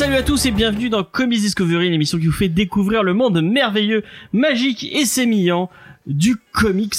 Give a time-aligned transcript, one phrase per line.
[0.00, 3.42] Salut à tous et bienvenue dans Comics Discovery, l'émission qui vous fait découvrir le monde
[3.42, 5.68] merveilleux, magique et sémillant
[6.06, 6.94] du comics.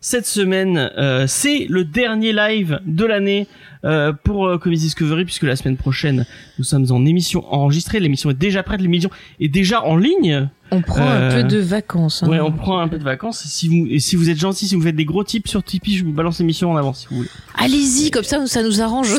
[0.00, 3.48] Cette semaine, euh, c'est le dernier live de l'année
[3.84, 6.24] euh, pour euh, Comics Discovery puisque la semaine prochaine,
[6.58, 7.98] nous sommes en émission enregistrée.
[7.98, 10.48] L'émission est déjà prête, l'émission est déjà en ligne.
[10.70, 12.22] On prend un Euh, peu de vacances.
[12.22, 12.28] hein.
[12.28, 13.42] Ouais, on prend un peu de vacances.
[13.44, 15.96] Si vous, et si vous êtes gentil, si vous faites des gros tips sur Tipeee,
[15.96, 17.28] je vous balance l'émission en avance si vous voulez.
[17.56, 19.08] Allez-y, comme ça, ça nous arrange.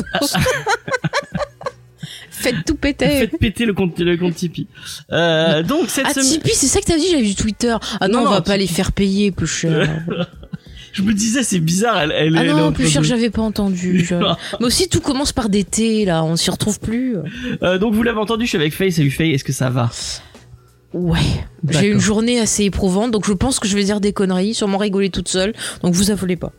[2.38, 3.06] Faites tout péter.
[3.08, 4.66] Faites péter le compte, le compte Tipeee.
[5.12, 7.76] Euh, donc cette Ah, semaine, Tipeee, c'est ça que t'as dit, j'avais vu Twitter.
[8.00, 10.02] Ah non, Non, on va non, pas les faire payer plus cher.
[10.92, 12.00] je me disais c'est bizarre.
[12.02, 14.04] Elle, elle, ah elle est non, plus cher, de- j'avais pas entendu.
[14.08, 17.16] je- Mais aussi, tout commence par des T, là, on s'y retrouve plus.
[17.62, 18.92] Euh, donc vous l'avez entendu, je suis avec Faye.
[18.92, 19.90] Salut Faye, est-ce que ça va?
[20.94, 21.18] Ouais.
[21.68, 24.54] J'ai eu une journée assez éprouvante, donc je pense que je vais dire des conneries,
[24.54, 25.52] sûrement rigoler toute seule.
[25.82, 26.52] Donc vous affolez pas.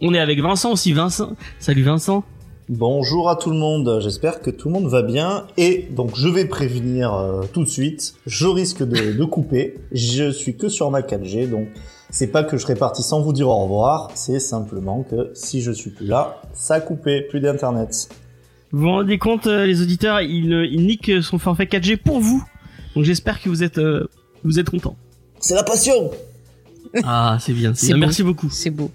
[0.00, 0.92] On est avec Vincent aussi.
[0.92, 2.22] Vincent, salut Vincent.
[2.68, 6.26] Bonjour à tout le monde, j'espère que tout le monde va bien et donc je
[6.26, 10.90] vais prévenir euh, tout de suite, je risque de, de couper, je suis que sur
[10.90, 11.68] ma 4G donc
[12.10, 15.62] c'est pas que je serai parti sans vous dire au revoir, c'est simplement que si
[15.62, 18.08] je suis plus là, ça a coupé, plus d'internet.
[18.72, 22.18] Vous vous rendez compte, euh, les auditeurs, il, euh, il nique son forfait 4G pour
[22.18, 22.42] vous.
[22.96, 24.08] Donc j'espère que vous êtes, euh,
[24.42, 24.96] vous êtes contents.
[25.38, 26.10] C'est la passion
[27.04, 27.74] Ah, c'est bien.
[27.74, 27.94] C'est bien.
[27.96, 28.00] beau.
[28.00, 28.50] Merci beaucoup.
[28.50, 28.90] C'est beau.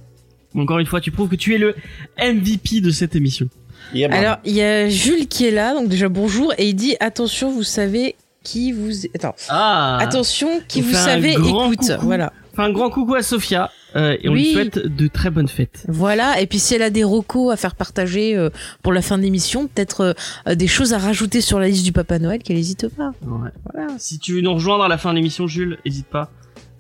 [0.56, 1.76] Encore une fois, tu prouves que tu es le
[2.20, 3.48] MVP de cette émission.
[3.94, 4.18] Yeah, man.
[4.24, 7.52] Alors, il y a Jules qui est là, donc déjà bonjour, et il dit attention,
[7.52, 8.92] vous savez qui vous.
[9.16, 9.36] Attends.
[9.50, 9.98] Ah.
[10.02, 11.78] Attention, qui vous savez écoute.
[11.78, 11.86] coucou.
[12.02, 12.34] Voilà.
[12.54, 15.86] Enfin, un grand coucou à Sophia euh, et on lui souhaite de très bonnes fêtes.
[15.88, 18.50] Voilà, et puis si elle a des recos à faire partager euh,
[18.84, 20.16] pour la fin de l'émission, peut-être
[20.48, 23.14] euh, des choses à rajouter sur la liste du Papa Noël, qu'elle n'hésite pas.
[23.22, 23.50] Ouais.
[23.74, 23.94] Voilà.
[24.00, 26.30] Si tu veux nous rejoindre à la fin de l'émission, Jules, hésite pas.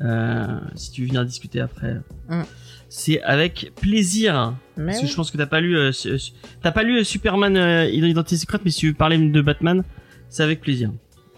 [0.01, 1.95] Euh, si tu veux venir discuter après,
[2.29, 2.41] Mm.
[2.91, 4.53] C'est avec plaisir.
[4.75, 5.91] Mais Parce que je pense que t'as pas lu, euh,
[6.61, 9.83] t'as pas lu euh, Superman euh, Identité secrète, mais si tu veux parler de Batman,
[10.27, 10.91] c'est avec plaisir.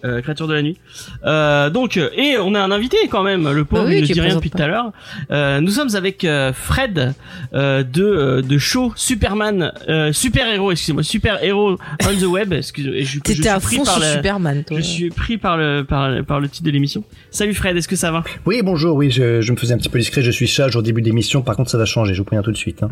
[0.06, 0.78] Euh, créature de la nuit.
[1.25, 3.50] Euh, donc, euh, et on a un invité quand même.
[3.50, 4.58] Le pauvre, Bah oui, il ne dit rien depuis pas.
[4.58, 4.91] tout à l'heure.
[5.31, 7.14] Euh, nous sommes avec euh, Fred
[7.53, 12.52] euh, de de show Superman, euh, super héros, excusez-moi, super héros on the web.
[12.52, 14.78] Excusez, et je, je T'étais à fond par sur le- Superman, toi.
[14.78, 17.03] je suis pris par le par, le- par le titre de l'émission.
[17.31, 18.24] Salut Fred, est-ce que ça va?
[18.46, 20.81] Oui, bonjour, oui, je, je me faisais un petit peu discret, je suis sage au
[20.81, 22.84] début d'émission, par contre ça va changer, je vous préviens tout de suite.
[22.84, 22.92] hein.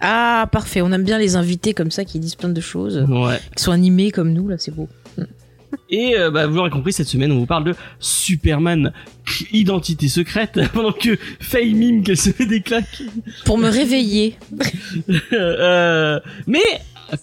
[0.00, 3.38] Ah, parfait, on aime bien les invités comme ça qui disent plein de choses, Ouais.
[3.56, 4.88] qui sont animés comme nous, là, c'est beau.
[5.94, 8.92] Et euh, bah, vous l'aurez compris, cette semaine, on vous parle de Superman
[9.52, 13.02] Identité secrète, pendant que Faye mime qu'elle se fait des claques.
[13.44, 14.36] Pour me réveiller.
[15.32, 16.60] Euh, mais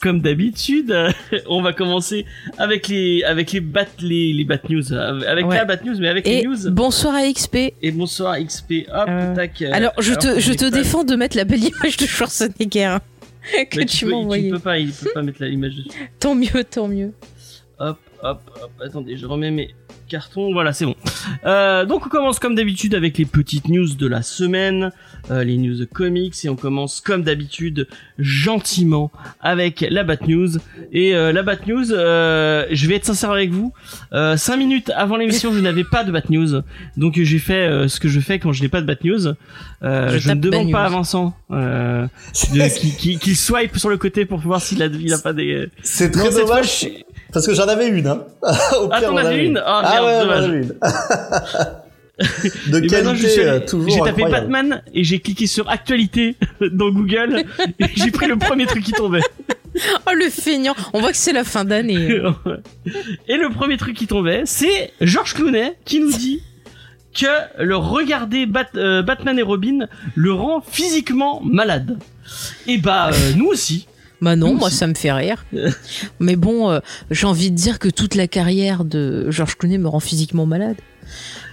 [0.02, 0.94] comme d'habitude,
[1.48, 2.26] on va commencer
[2.60, 5.56] avec les avec les bat les les bat news, euh, avec Ouais.
[5.58, 6.70] la bat news, mais avec Et les news.
[6.72, 7.74] bonsoir à XP.
[7.82, 9.62] Et bonsoir XP, hop, Euh, tac.
[9.64, 13.00] Alors, je te, je te pas- défends de mettre la belle image de Schwarzenegger hein,
[13.70, 14.50] que Mais tu, peux- m'as envoyée.
[14.50, 15.90] Tu peux pas, il peut pas mettre la- l'image dessus.
[16.20, 17.14] Tant mieux, tant mieux.
[17.80, 18.72] Hop, hop, hop.
[18.84, 19.74] Attendez, je remets mes
[20.08, 20.52] cartons.
[20.54, 20.96] Voilà, c'est bon.
[21.46, 24.92] Euh, donc on commence comme d'habitude avec les petites news de la semaine,
[25.30, 27.88] euh, les news comics, et on commence comme d'habitude
[28.18, 30.50] gentiment avec la Bat News.
[30.92, 33.74] Et euh, la Bat News, euh, je vais être sincère avec vous.
[34.14, 36.62] Euh, cinq minutes avant l'émission, je n'avais pas de Bat News,
[36.98, 39.28] donc j'ai fait euh, ce que je fais quand je n'ai pas de Bat News.
[39.84, 40.90] Euh, Je je ne demande pas à.
[40.90, 42.08] Vincent euh,
[42.54, 45.34] de- qu'il qu'il- qu'il swipe sur le côté pour voir s'il a, il a pas
[45.34, 45.70] des.
[45.84, 46.88] C'est Non, très fois, dommage, je-
[47.34, 48.24] parce que j'en avais une, hein.
[48.82, 50.76] Au Ah, t'en j'en avais une Ah, Ah merde, ouais, j'en avais une.
[52.72, 54.24] de qualité, euh, toujours j'ai tapé.
[54.30, 56.36] Batman et j'ai cliqué sur actualité
[56.72, 57.44] dans Google
[57.80, 59.22] et j'ai pris le premier truc qui tombait.
[59.76, 60.76] Oh, le feignant.
[60.94, 62.20] On voit que c'est la fin d'année.
[63.28, 66.42] et le premier truc qui tombait, c'est George Clooney qui nous dit
[67.18, 67.28] que
[67.64, 71.98] le regarder Bat- euh, Batman et Robin le rend physiquement malade.
[72.68, 73.88] Et bah euh, nous aussi.
[74.22, 75.46] Bah non, moi ça me fait rire.
[76.20, 76.80] Mais bon, euh,
[77.12, 80.76] j'ai envie de dire que toute la carrière de George Clooney me rend physiquement malade.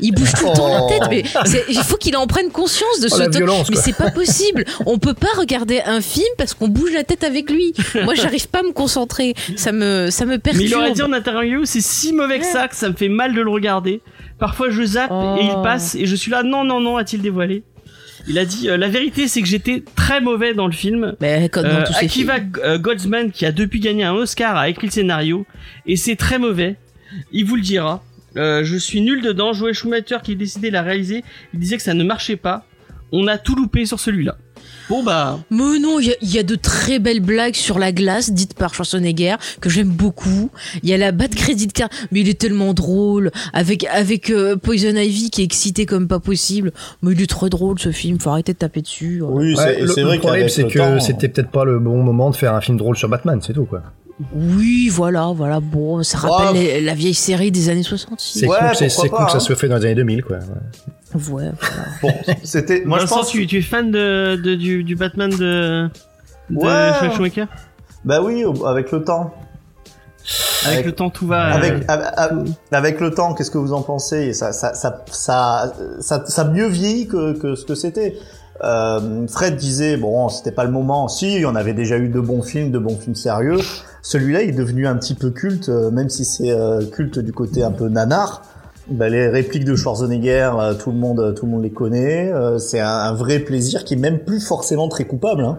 [0.00, 3.00] Il bouge tout le temps la tête, mais c'est- il faut qu'il en prenne conscience
[3.00, 4.66] de Oh, ce violence, Mais c'est pas possible.
[4.84, 7.72] On peut pas regarder un film parce qu'on bouge la tête avec lui.
[8.04, 9.32] Moi, j'arrive pas à me concentrer.
[9.56, 10.62] Ça me, ça me perturbe.
[10.62, 13.08] Mais il aurait dit en interview, c'est si mauvais que ça que ça me fait
[13.08, 14.02] mal de le regarder.
[14.38, 15.36] Parfois je zappe Oh.
[15.40, 17.62] et il passe et je suis là, non, non, non, a-t-il dévoilé?
[18.28, 21.14] Il a dit, euh, la vérité c'est que j'étais très mauvais dans le film.
[21.20, 22.52] Mais comme dans Euh, tous ces Akiva films.
[22.64, 25.46] euh, Goldsman qui a depuis gagné un Oscar a écrit le scénario
[25.86, 26.76] et c'est très mauvais.
[27.32, 28.02] Il vous le dira.
[28.36, 29.52] Euh, je suis nul dedans.
[29.52, 31.22] Joël Schumacher qui a décidé de la réaliser,
[31.54, 32.66] il disait que ça ne marchait pas.
[33.12, 34.36] On a tout loupé sur celui-là.
[34.88, 38.30] Bon bah, Mais non, il y y, a de très belles blagues sur la glace
[38.30, 40.50] dites par Schwarzenegger que j'aime beaucoup.
[40.82, 44.30] Il y a la bas de crédit card, mais il est tellement drôle avec avec
[44.30, 46.72] euh, Poison Ivy qui est excité comme pas possible.
[47.02, 48.20] Mais il est trop drôle ce film.
[48.20, 49.22] Faut arrêter de taper dessus.
[49.22, 51.78] Oui, Ouais, c'est le, c'est le vrai problème, c'est que temps, c'était peut-être pas le
[51.78, 53.82] bon moment de faire un film drôle sur Batman, c'est tout quoi.
[54.32, 55.60] Oui, voilà, voilà.
[55.60, 58.40] Bon, ça Oh, rappelle les- la vieille série des années 66.
[58.40, 59.40] C'est Ouais, cool, c'est cool pas, que ça hein.
[59.40, 60.36] soit fait dans les années 2000 quoi.
[60.38, 60.42] ouais.
[61.14, 61.52] Ouais, voilà.
[62.02, 62.82] Bon, c'était.
[62.84, 63.28] Moi, je pense.
[63.28, 65.88] tu, tu es fan de, de- du, du Batman de,
[66.50, 66.92] de Ouais.
[66.98, 67.44] Schwarzenegger
[68.04, 69.34] Bah oui, avec le temps.
[70.64, 71.44] Avec, Avec- le temps, tout va.
[71.54, 72.34] Avec, euh, avec,
[72.72, 74.32] avec le temps, qu'est-ce que vous en pensez?
[74.32, 78.16] Ça, ça, ça, ça, ça, ça a mieux vieilli que, que ce que c'était.
[78.64, 81.08] Euh, Fred disait bon, c'était pas le moment.
[81.08, 83.58] Si, on avait déjà eu de bons films, de bons films sérieux.
[84.02, 87.32] Celui-là, il est devenu un petit peu culte, euh, même si c'est euh, culte du
[87.32, 88.42] côté un peu nanar.
[88.88, 92.32] Bah, les répliques de Schwarzenegger, euh, tout le monde, tout le monde les connaît.
[92.32, 95.44] Euh, c'est un, un vrai plaisir qui est même plus forcément très coupable.
[95.44, 95.58] Hein.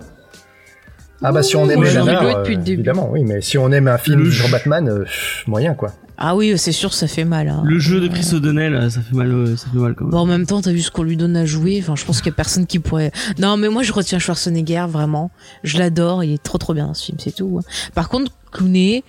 [1.24, 2.72] Ah bah si on aime euh, début.
[2.72, 4.50] évidemment, oui, mais si on aime un film sur.
[4.50, 5.06] Batman, euh,
[5.48, 5.92] moyen quoi.
[6.18, 7.48] Ah oui, c'est sûr, ça fait mal.
[7.48, 7.62] hein.
[7.64, 10.12] Le jeu de Chris O'Donnell, euh, ça fait mal, euh, ça fait mal quand même.
[10.12, 11.78] Bon, en même temps, t'as vu ce qu'on lui donne à jouer.
[11.81, 13.12] Enfin, je pense qu'il y a personne qui pourrait.
[13.40, 15.30] Non, mais moi, je retiens Schwarzenegger vraiment.
[15.64, 16.24] Je l'adore.
[16.24, 17.18] Il est trop, trop bien ce film.
[17.22, 17.60] C'est tout.
[17.62, 17.90] hein.
[17.94, 19.04] Par contre, Clooney,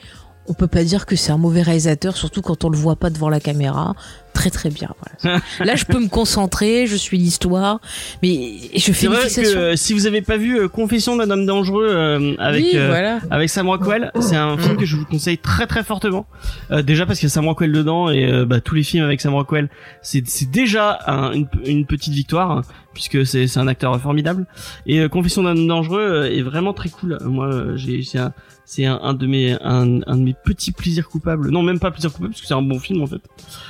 [0.49, 3.11] on peut pas dire que c'est un mauvais réalisateur, surtout quand on le voit pas
[3.11, 3.95] devant la caméra.
[4.35, 4.91] Très, très bien.
[5.23, 5.41] Voilà.
[5.65, 6.87] Là, je peux me concentrer.
[6.87, 7.81] Je suis l'histoire,
[8.23, 11.29] mais je fais une vrai que euh, si vous avez pas vu euh, Confession d'un
[11.31, 13.19] homme dangereux euh, avec oui, euh, voilà.
[13.31, 16.27] avec Sam Rockwell, c'est un film que je vous conseille très très fortement.
[16.71, 19.05] Euh, déjà parce qu'il y a Sam Rockwell dedans et euh, bah, tous les films
[19.05, 19.69] avec Sam Rockwell,
[20.03, 22.63] c'est déjà un- une, une petite victoire hein,
[22.95, 24.47] puisque c'est un acteur formidable.
[24.87, 27.19] Et euh, Confession d'un homme dangereux est vraiment très cool.
[27.25, 28.33] Moi, j'ai un
[28.71, 31.51] c'est un, un de mes un, un de mes petits plaisirs coupables.
[31.51, 33.21] Non, même pas plaisir coupable parce que c'est un bon film en fait.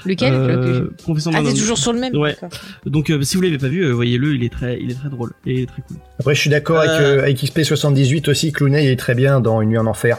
[0.05, 2.17] Lequel Euh, Le- Confession Ah, t'es toujours sur le même.
[2.17, 2.37] Ouais.
[2.85, 5.09] Donc euh, si vous l'avez pas vu, euh, voyez-le, il est très il est très
[5.09, 5.99] drôle et il est très cool.
[6.19, 7.23] Après je suis d'accord avec, Euh.
[7.23, 10.19] avec XP78 aussi, Clooney il est très bien dans Une nuit en enfer.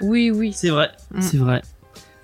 [0.00, 0.52] Oui, oui.
[0.54, 1.20] C'est vrai, Mm.
[1.20, 1.62] c'est vrai.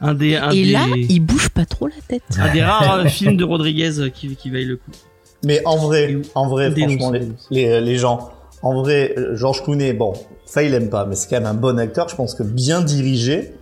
[0.00, 2.23] Un des un Et des là, il bouge pas trop la tête.
[2.39, 4.93] un des rares films de Rodriguez qui qui vaille le coup.
[5.45, 8.31] Mais en vrai, en vrai, franchement, les, les, les gens,
[8.62, 10.12] en vrai, Georges Clooney, bon,
[10.49, 12.09] ça il aime pas, mais c'est quand même un bon acteur.
[12.09, 13.55] Je pense que bien dirigé,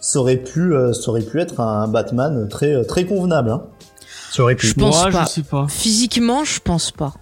[0.00, 3.50] ça aurait pu, euh, ça aurait pu être un Batman très, euh, très convenable.
[3.50, 3.64] Hein.
[4.32, 4.66] Ça aurait pu.
[4.66, 5.24] Je pense Moi, pas.
[5.24, 5.66] je sais pas.
[5.68, 7.12] Physiquement, je pense pas.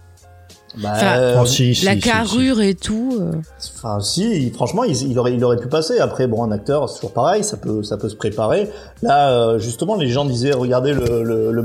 [0.79, 2.09] Bah, Enfin, euh, Oh, si, si, la si, si.
[2.09, 3.17] carrure et tout.
[3.21, 3.33] euh,
[3.77, 5.99] Enfin, si, franchement, il, il aurait, il aurait pu passer.
[5.99, 8.69] Après, bon, un acteur, c'est toujours pareil, ça peut, ça peut se préparer.
[9.03, 11.65] Là, euh, justement, les gens disaient, regardez le, le,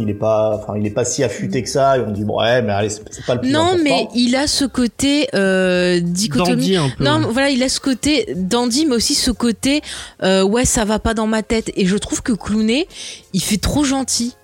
[0.00, 1.96] il est pas, enfin, il est pas si affûté que ça.
[1.98, 3.82] Et on dit, bon, ouais, mais allez, c'est pas le plus Non, important.
[3.84, 6.54] mais il a ce côté euh, dichotomie.
[6.56, 7.04] Dandy un peu.
[7.04, 9.80] Non, mais voilà, il a ce côté dandy, mais aussi ce côté
[10.22, 11.70] euh, ouais, ça va pas dans ma tête.
[11.76, 12.88] Et je trouve que Clooney,
[13.32, 14.34] il fait trop gentil.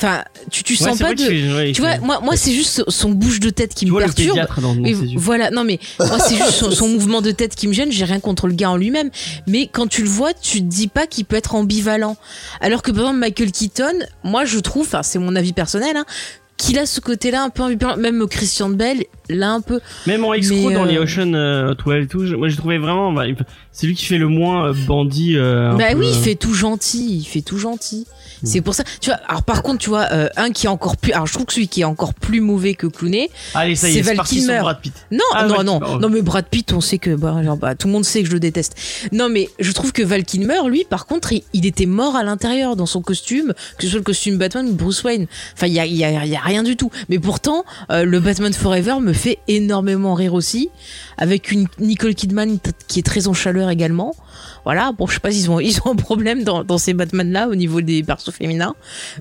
[0.00, 0.22] Enfin,
[0.52, 1.56] tu, tu sens pas de.
[1.56, 4.06] ouais, Tu vois, moi, moi c'est juste son bouche de tête qui tu me vois
[4.06, 4.38] le perturbe.
[4.62, 5.18] dans, ses yeux.
[5.18, 8.04] voilà, non mais moi c'est juste son, son mouvement de tête qui me gêne, j'ai
[8.04, 9.10] rien contre le gars en lui-même,
[9.48, 12.16] mais quand tu le vois, tu te dis pas qu'il peut être ambivalent.
[12.60, 16.04] Alors que par exemple Michael Keaton, moi je trouve, enfin c'est mon avis personnel, hein,
[16.56, 19.80] qu'il a ce côté-là un peu ambivalent, même Christian Bell, là un peu.
[20.06, 20.40] Même en Mais,
[20.74, 23.24] dans euh, les Ocean euh, 12 et tout, je- moi j'ai trouvé vraiment, bah,
[23.72, 25.36] c'est lui qui fait le moins euh, bandit.
[25.36, 28.06] euh, bah peu, oui, il euh, fait tout gentil, il fait tout gentil.
[28.42, 28.46] Mm.
[28.46, 29.18] C'est pour ça, tu vois.
[29.28, 31.52] Alors par contre, tu vois, euh, un qui est encore plus, alors je trouve que
[31.52, 34.16] celui qui est encore plus mauvais que Clooney, Allez, ça y c'est est, c'est Val
[34.16, 34.60] parti sur Kilmer.
[34.60, 34.94] Brad Pitt.
[35.10, 36.00] Non, Ah, non, Val non, Kilmer, ouais.
[36.00, 38.28] non, mais Brad Pitt, on sait que bah, genre, bah, tout le monde sait que
[38.28, 38.76] je le déteste.
[39.12, 42.22] Non, mais je trouve que Val Kilmer, lui, par contre, il, il était mort à
[42.22, 45.26] l'intérieur dans son costume, que ce soit le costume Batman ou Bruce Wayne.
[45.54, 46.90] Enfin, il y a, y a, y a rien du tout.
[47.08, 50.70] Mais pourtant, euh, le Batman Forever me fait énormément rire aussi,
[51.18, 54.14] avec une Nicole Kidman qui est très en chaleur également.
[54.64, 57.48] Voilà, bon, je sais pas s'ils ont, ils ont un problème dans, dans ces Batman-là
[57.48, 58.74] au niveau des persos féminins,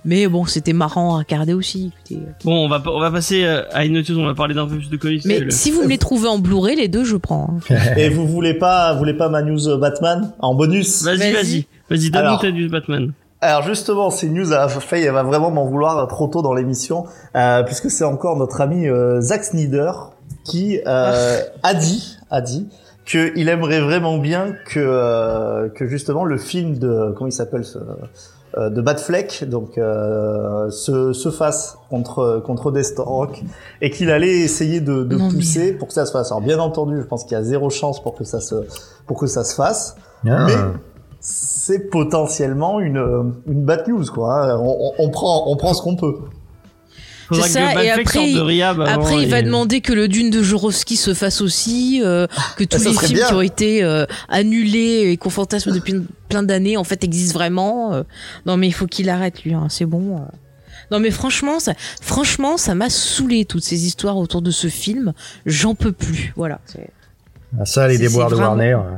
[0.06, 1.92] mais bon, c'était marrant à regarder aussi.
[2.10, 2.22] écoutez.
[2.46, 4.68] Bon, on va on va passer euh, à une autre chose, on va parler d'un
[4.68, 5.24] peu plus de comics.
[5.26, 7.58] Mais le- si vous me les trouvez en Blu-ray, les deux, je prends.
[7.70, 7.76] hein.
[7.98, 11.04] Et vous voulez pas, vous voulez pas ma news euh, Batman en bonus?
[11.04, 11.66] Vas-y, Vas-y.
[11.90, 12.42] vas-y, donne-nous Alors.
[12.42, 13.14] ta news Batman.
[13.42, 17.06] Alors justement, ces news, à Faye, elle va vraiment m'en vouloir trop tôt dans l'émission,
[17.36, 19.92] euh, puisque c'est encore notre ami euh, Zack Snyder
[20.44, 22.68] qui euh, a dit, a dit
[23.06, 27.78] qu'il aimerait vraiment bien que euh, que justement le film de comment il s'appelle ce
[28.58, 33.44] euh, de Batfleck donc euh, se, se fasse contre contre Deathstroke
[33.82, 36.32] et qu'il allait essayer de, de Non, mais- pousser pour que ça se fasse.
[36.32, 38.56] Alors bien entendu, je pense qu'il y a zéro chance pour que ça se
[39.06, 39.96] pour que ça se fasse
[40.28, 40.46] Ah.
[40.48, 40.54] Mais-
[41.30, 44.34] c'est potentiellement une, euh, une bad news, quoi.
[44.54, 44.58] hein.
[44.62, 46.16] On, on- on prend, on prend ce qu'on peut.
[47.34, 51.14] C'est ça, et après, avant Après, il va demander que le Dune de Jorowski se
[51.14, 53.28] fasse aussi, euh, que tous ça les films bien.
[53.28, 55.96] qui ont été euh, annulés et qu'on fantasme depuis
[56.30, 57.94] plein d'années, en fait, existent vraiment.
[57.94, 58.04] euh.
[58.46, 59.54] non, mais il faut qu'il arrête, lui.
[59.54, 60.16] hein, c'est bon.
[60.16, 60.20] euh.
[60.90, 65.12] Non mais franchement, ça, franchement, ça m'a saoulé toutes ces histoires autour de ce film.
[65.46, 66.32] J'en peux plus.
[66.38, 66.62] Voilà.
[67.60, 68.72] Ah, ça, les déboires de vraiment- Warner.
[68.72, 68.98] euh.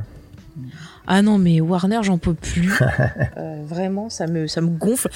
[1.12, 2.72] Ah non mais Warner, j'en peux plus.
[3.38, 5.10] Euh, vraiment, ça me ça me gonfle.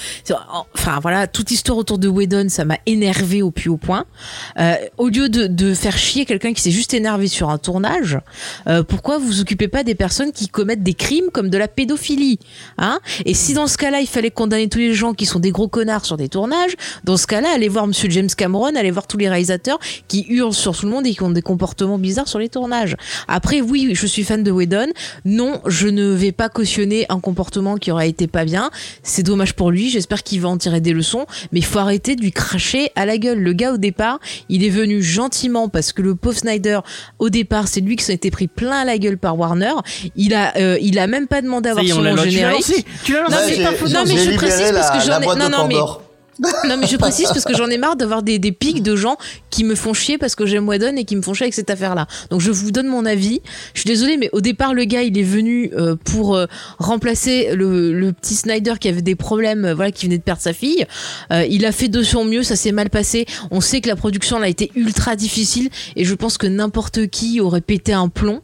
[0.74, 4.06] Enfin voilà, toute histoire autour de Whedon, ça m'a énervé au plus haut point.
[4.58, 8.18] Euh, au lieu de, de faire chier quelqu'un qui s'est juste énervé sur un tournage,
[8.66, 11.68] euh, pourquoi vous vous occupez pas des personnes qui commettent des crimes comme de la
[11.68, 12.38] pédophilie,
[12.78, 13.00] hein?
[13.26, 15.68] Et si dans ce cas-là, il fallait condamner tous les gens qui sont des gros
[15.68, 19.18] connards sur des tournages, dans ce cas-là, allez voir Monsieur James Cameron, allez voir tous
[19.18, 22.38] les réalisateurs qui hurlent sur tout le monde et qui ont des comportements bizarres sur
[22.38, 22.96] les tournages.
[23.28, 24.88] Après, oui, je suis fan de Whedon.
[25.24, 28.70] Non, je ne vais pas cautionner un comportement qui aurait été pas bien.
[29.02, 29.90] C'est dommage pour lui.
[29.90, 31.26] J'espère qu'il va en tirer des leçons.
[31.52, 33.38] Mais il faut arrêter de lui cracher à la gueule.
[33.40, 36.80] Le gars, au départ, il est venu gentiment parce que le pauvre Snyder,
[37.18, 39.72] au départ, c'est lui qui s'en était pris plein à la gueule par Warner.
[40.16, 42.56] Il a, euh, il a même pas demandé à avoir son nom tu l'as générique.
[42.68, 42.84] lancé.
[43.04, 43.54] Tu l'as Non, lancé.
[43.58, 43.86] mais pas faux.
[43.86, 45.74] j'ai- Non, mais je précise parce que j'en ai- non, non, mais-.
[46.40, 49.16] Non mais je précise parce que j'en ai marre d'avoir des, des pics de gens
[49.50, 51.70] qui me font chier parce que j'aime Whedon et qui me font chier avec cette
[51.70, 52.06] affaire-là.
[52.30, 53.40] Donc je vous donne mon avis.
[53.74, 56.46] Je suis désolée mais au départ le gars il est venu euh, pour euh,
[56.78, 60.42] remplacer le, le petit Snyder qui avait des problèmes, euh, voilà, qui venait de perdre
[60.42, 60.86] sa fille.
[61.30, 63.26] Il a fait de son mieux, ça s'est mal passé.
[63.50, 67.40] On sait que la production a été ultra difficile et je pense que n'importe qui
[67.40, 68.42] aurait pété un plomb.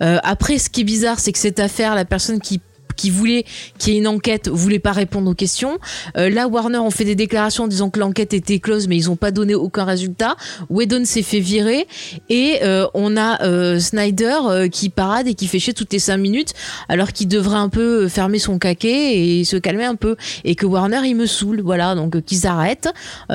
[0.00, 2.60] Après ce qui est bizarre c'est que cette affaire, la personne qui
[2.98, 3.46] qui voulait
[3.78, 5.78] qu'il y ait une enquête voulait pas répondre aux questions.
[6.18, 9.10] Euh, là, Warner ont fait des déclarations en disant que l'enquête était close, mais ils
[9.10, 10.36] ont pas donné aucun résultat.
[10.68, 11.86] Whedon s'est fait virer
[12.28, 16.18] et euh, on a euh, Snyder qui parade et qui fait chier toutes les cinq
[16.18, 16.52] minutes,
[16.88, 20.16] alors qu'il devrait un peu fermer son caquet et se calmer un peu.
[20.44, 21.94] Et que Warner, il me saoule, voilà.
[21.94, 22.88] Donc qu'ils arrêtent.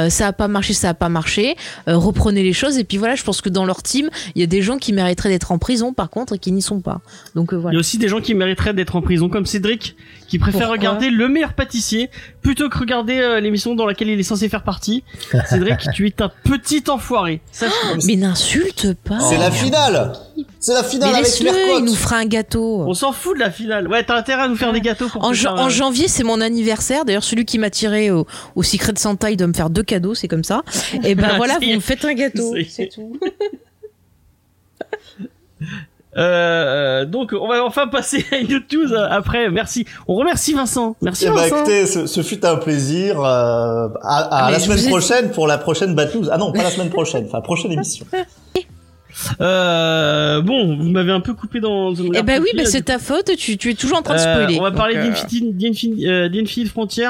[0.10, 1.56] Ça a pas marché, ça a pas marché.
[1.88, 3.16] Reprenez les choses et puis voilà.
[3.16, 5.58] Je pense que dans leur team, il y a des gens qui mériteraient d'être en
[5.58, 7.02] prison, par contre, et qui n'y sont pas.
[7.36, 7.78] Donc euh, Il y voilà.
[7.78, 9.96] a aussi des gens qui mériteraient d'être en prison, comme Cédric,
[10.28, 12.10] qui préfère Pourquoi regarder Le meilleur pâtissier
[12.42, 15.04] plutôt que regarder euh, l'émission dans laquelle il est censé faire partie.
[15.50, 17.42] Cédric, tu es un petit enfoiré.
[17.52, 17.72] Sache-
[18.06, 19.20] Mais n'insulte pas.
[19.20, 20.14] C'est la finale
[20.60, 22.84] C'est la finale Mais avec Mercotte il nous fera un gâteau.
[22.88, 23.88] On s'en fout de la finale.
[23.88, 27.06] Ouais, t'as intérêt à nous faire des gâteaux pour En, en janvier, c'est mon anniversaire.
[27.06, 30.16] D'ailleurs, celui qui m'a tiré au, au Secret Santa, il doit me faire deux cadeaux,
[30.16, 30.64] c'est comme ça.
[31.04, 33.20] Et ben voilà, vous me faites un gâteau, c'est tout.
[36.18, 39.50] Euh, donc, on va enfin passer à une autre news euh, après.
[39.50, 39.86] Merci.
[40.08, 40.96] On remercie Vincent.
[41.02, 41.58] Merci Eh ben, Vincent.
[41.58, 43.20] écoutez, ce, ce fut un plaisir.
[43.20, 46.28] euh, à à Ah, la semaine prochaine pour la prochaine Bad News.
[46.32, 47.26] Ah non, pas la semaine prochaine.
[47.28, 48.06] Enfin, prochaine émission.
[49.42, 51.94] Euh, bon, vous m'avez un peu coupé dans.
[51.94, 54.58] Eh ben oui, bah c'est ta faute, tu, tu es toujours en train de spoiler.
[54.60, 57.10] on va parler euh, euh, d'Infinite Frontier.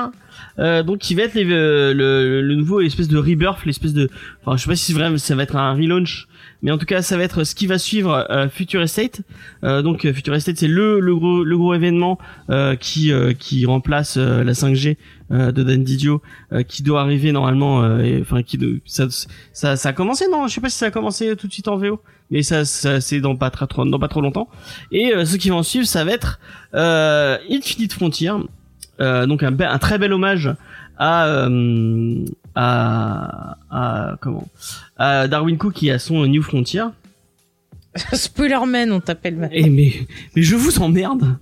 [0.59, 4.09] Euh, donc qui va être les- euh, le, le nouveau espèce de rebirth, l'espèce de,
[4.45, 6.27] enfin je sais pas si c'est vrai, mais ça va être un relaunch,
[6.63, 9.21] mais en tout cas ça va être ce qui va suivre euh, Future Estate.
[9.63, 12.17] Euh, donc euh, Future Estate c'est le le gros le gros événement
[12.49, 14.97] euh, qui euh, qui remplace la 5G
[15.31, 16.21] euh, de Dan Didio,
[16.67, 17.79] qui doit arriver normalement,
[18.21, 19.07] enfin qui de, ça,
[19.51, 21.67] ça ça a commencé non, je sais pas si ça a commencé tout de suite
[21.67, 22.01] en VO,
[22.31, 24.47] mais ça, ça c'est dans pas trop dans pas trop longtemps.
[24.91, 26.39] Et euh, ce qui va en suivre ça va être
[26.73, 28.31] euh, Infinite Frontier.
[29.01, 30.55] Euh, donc un, un très bel hommage
[30.97, 31.47] à,
[32.55, 34.47] à, à comment?
[34.97, 36.83] À Darwin Cook qui a son New Frontier.
[38.13, 39.55] Spoilerman, on t'appelle maintenant.
[39.57, 39.93] Et mais
[40.35, 41.37] mais je vous emmerde.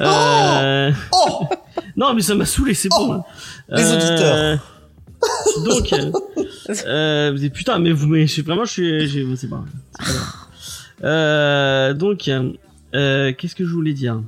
[0.00, 1.46] Euh, Oh
[1.96, 3.22] non mais ça m'a saoulé, c'est bon.
[3.68, 4.72] les auditeurs.
[5.64, 6.12] Donc euh,
[6.86, 8.70] euh, putain mais vous mais je suis vraiment je
[9.06, 9.56] suis c'est pas.
[9.98, 10.22] grave.
[11.04, 14.20] Euh, donc euh, qu'est-ce que je voulais dire?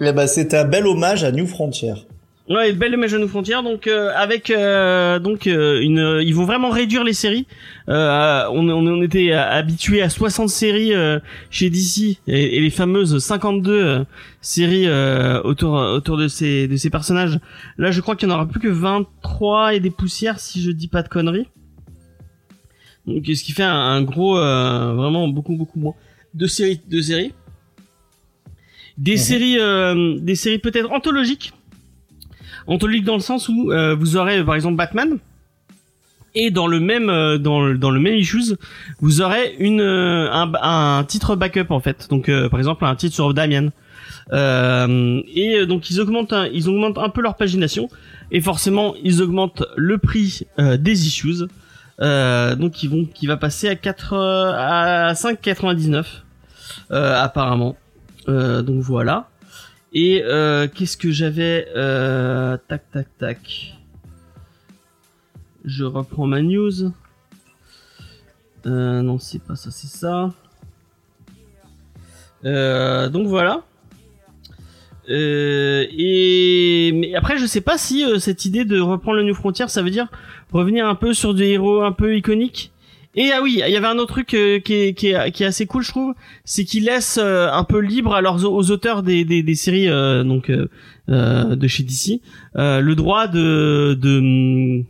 [0.00, 1.94] Eh ben, c'était un bel hommage à New Frontier.
[2.52, 3.62] Ouais, belle image à nos frontières.
[3.62, 7.46] Donc euh, avec euh, donc euh, une, euh, ils vont vraiment réduire les séries.
[7.88, 11.18] Euh, on, on, on était habitué à 60 séries euh,
[11.50, 14.04] chez DC et, et les fameuses 52 euh,
[14.42, 17.38] séries euh, autour autour de ces de ces personnages.
[17.78, 20.72] Là, je crois qu'il y en aura plus que 23 et des poussières si je
[20.72, 21.46] dis pas de conneries.
[23.06, 25.94] Donc ce qui fait un, un gros euh, vraiment beaucoup beaucoup moins
[26.34, 27.32] de séries de séries.
[28.98, 31.54] Des séries euh, des séries peut-être anthologiques
[32.66, 35.18] anthologique dans le sens où euh, vous aurez par exemple Batman.
[36.34, 38.56] Et dans le même euh, dans le, même issues
[39.00, 42.08] vous aurez une euh, un, titre backup en fait.
[42.08, 43.68] Donc euh, par exemple un titre sur Damian
[44.32, 47.88] euh, et donc ils augmentent un, ils augmentent un peu leur pagination.
[48.30, 51.44] Et forcément ils augmentent le prix des issues.
[51.98, 56.04] Donc ils vont qui va passer à 4 euh, à 5,99
[56.90, 57.76] euh, apparemment.
[58.26, 59.28] Donc voilà
[59.92, 63.74] et euh, qu'est-ce que j'avais euh, Tac, tac, tac.
[65.64, 66.92] Je reprends ma news.
[68.66, 70.32] Euh, non, c'est pas ça, c'est ça.
[72.44, 73.62] Euh, donc voilà.
[75.10, 79.34] Euh, et mais après je sais pas si euh, cette idée de reprendre le New
[79.34, 80.06] Frontier ça veut dire
[80.52, 82.71] revenir un peu sur des héros un peu iconiques
[83.14, 85.42] et ah oui il y avait un autre truc euh, qui, est, qui, est, qui
[85.42, 86.14] est assez cool je trouve
[86.44, 90.66] c'est qu'ils laissent euh, un peu libre aux auteurs des, des, séries euh, donc euh,
[91.08, 92.20] de chez DC
[92.54, 94.84] le droit de de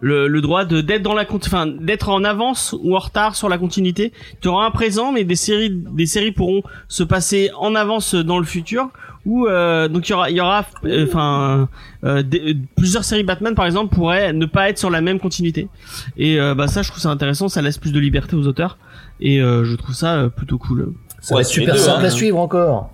[0.00, 3.48] le, le droit de d'être dans la enfin d'être en avance ou en retard sur
[3.48, 4.12] la continuité.
[4.40, 8.38] Tu auras un présent mais des séries des séries pourront se passer en avance dans
[8.38, 8.88] le futur
[9.24, 11.68] ou euh, donc il y aura il y aura euh, enfin
[12.04, 15.68] euh, euh, plusieurs séries Batman par exemple pourraient ne pas être sur la même continuité.
[16.16, 18.78] Et euh, bah ça je trouve ça intéressant ça laisse plus de liberté aux auteurs.
[19.20, 20.92] Et euh, je trouve ça euh, plutôt cool.
[21.20, 22.06] Ça Ouais, va être super deux, simple hein.
[22.06, 22.90] à suivre encore.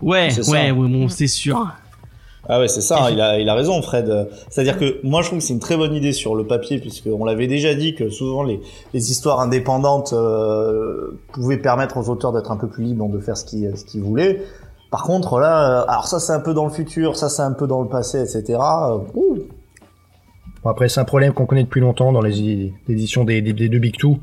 [0.00, 1.68] ouais ouais ouais bon c'est sûr
[2.48, 4.28] Ah ouais, c'est ça, il a, il a raison, Fred.
[4.50, 7.24] C'est-à-dire que moi, je trouve que c'est une très bonne idée sur le papier, puisqu'on
[7.24, 8.60] l'avait déjà dit que souvent les,
[8.92, 13.36] les histoires indépendantes euh, pouvaient permettre aux auteurs d'être un peu plus libres, de faire
[13.36, 14.42] ce qu'ils ce qu'ils voulaient.
[14.90, 17.52] Par contre, là, euh, alors ça c'est un peu dans le futur, ça c'est un
[17.52, 18.58] peu dans le passé, etc.
[18.60, 19.38] Euh, ouh.
[20.62, 23.68] Bon, après, c'est un problème qu'on connaît depuis longtemps dans les éditions des, des, des
[23.68, 24.18] deux Big Two.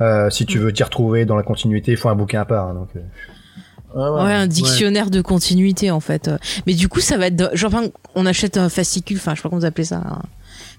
[0.00, 2.68] Euh, si tu veux t'y retrouver dans la continuité, il faut un bouquin à part.
[2.68, 3.00] hein, donc, euh.
[3.94, 4.22] Ouais, ouais.
[4.22, 6.30] Ouais, un dictionnaire de continuité en fait.
[6.66, 9.42] Mais du coup, ça va être genre enfin, on achète un fascicule, enfin je sais
[9.42, 9.96] pas comment vous appelez ça.
[9.96, 10.22] un-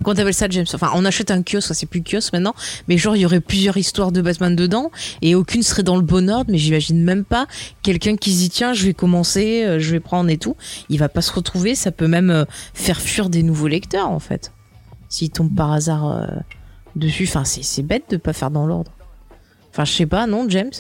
[0.03, 0.65] Comment t'appelles ça, James?
[0.73, 2.53] Enfin, on achète un kiosque, c'est plus kiosque maintenant,
[2.87, 6.01] mais genre il y aurait plusieurs histoires de Batman dedans et aucune serait dans le
[6.03, 7.47] bon ordre, mais j'imagine même pas
[7.81, 10.55] quelqu'un qui se dit tiens, je vais commencer, euh, je vais prendre et tout.
[10.87, 14.19] Il va pas se retrouver, ça peut même euh, faire fuir des nouveaux lecteurs en
[14.19, 14.53] fait.
[15.09, 16.27] S'il tombe par hasard euh,
[16.95, 18.91] dessus, enfin c'est c'est bête de pas faire dans l'ordre.
[19.71, 20.71] Enfin, je sais pas, non, James?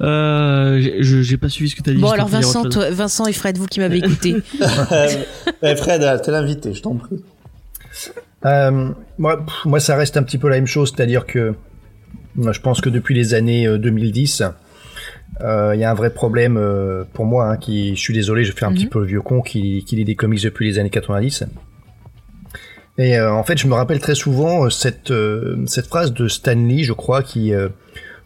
[0.00, 3.58] Euh, j'ai- pas suivi ce que t'as dit Bon alors Vincent, toi- Vincent et Fred,
[3.58, 4.36] vous qui m'avez écouté.
[5.62, 7.22] Eh, Fred, t'es l'invité, je t'en prie.
[8.46, 11.54] Euh, moi, pff, moi, ça reste un petit peu la même chose, c'est-à-dire que
[12.36, 14.42] moi, je pense que depuis les années euh, 2010,
[15.42, 18.44] euh, il y a un vrai problème euh, pour moi, hein, qui, je suis désolé,
[18.44, 18.76] je fais un Mhm.
[18.76, 21.44] petit peu le vieux con, qui, qui lit des comics depuis les années 90.
[22.98, 26.28] Et euh, en fait, je me rappelle très souvent euh, cette, euh, cette phrase de
[26.28, 27.68] Stan Lee, je crois, qui, euh,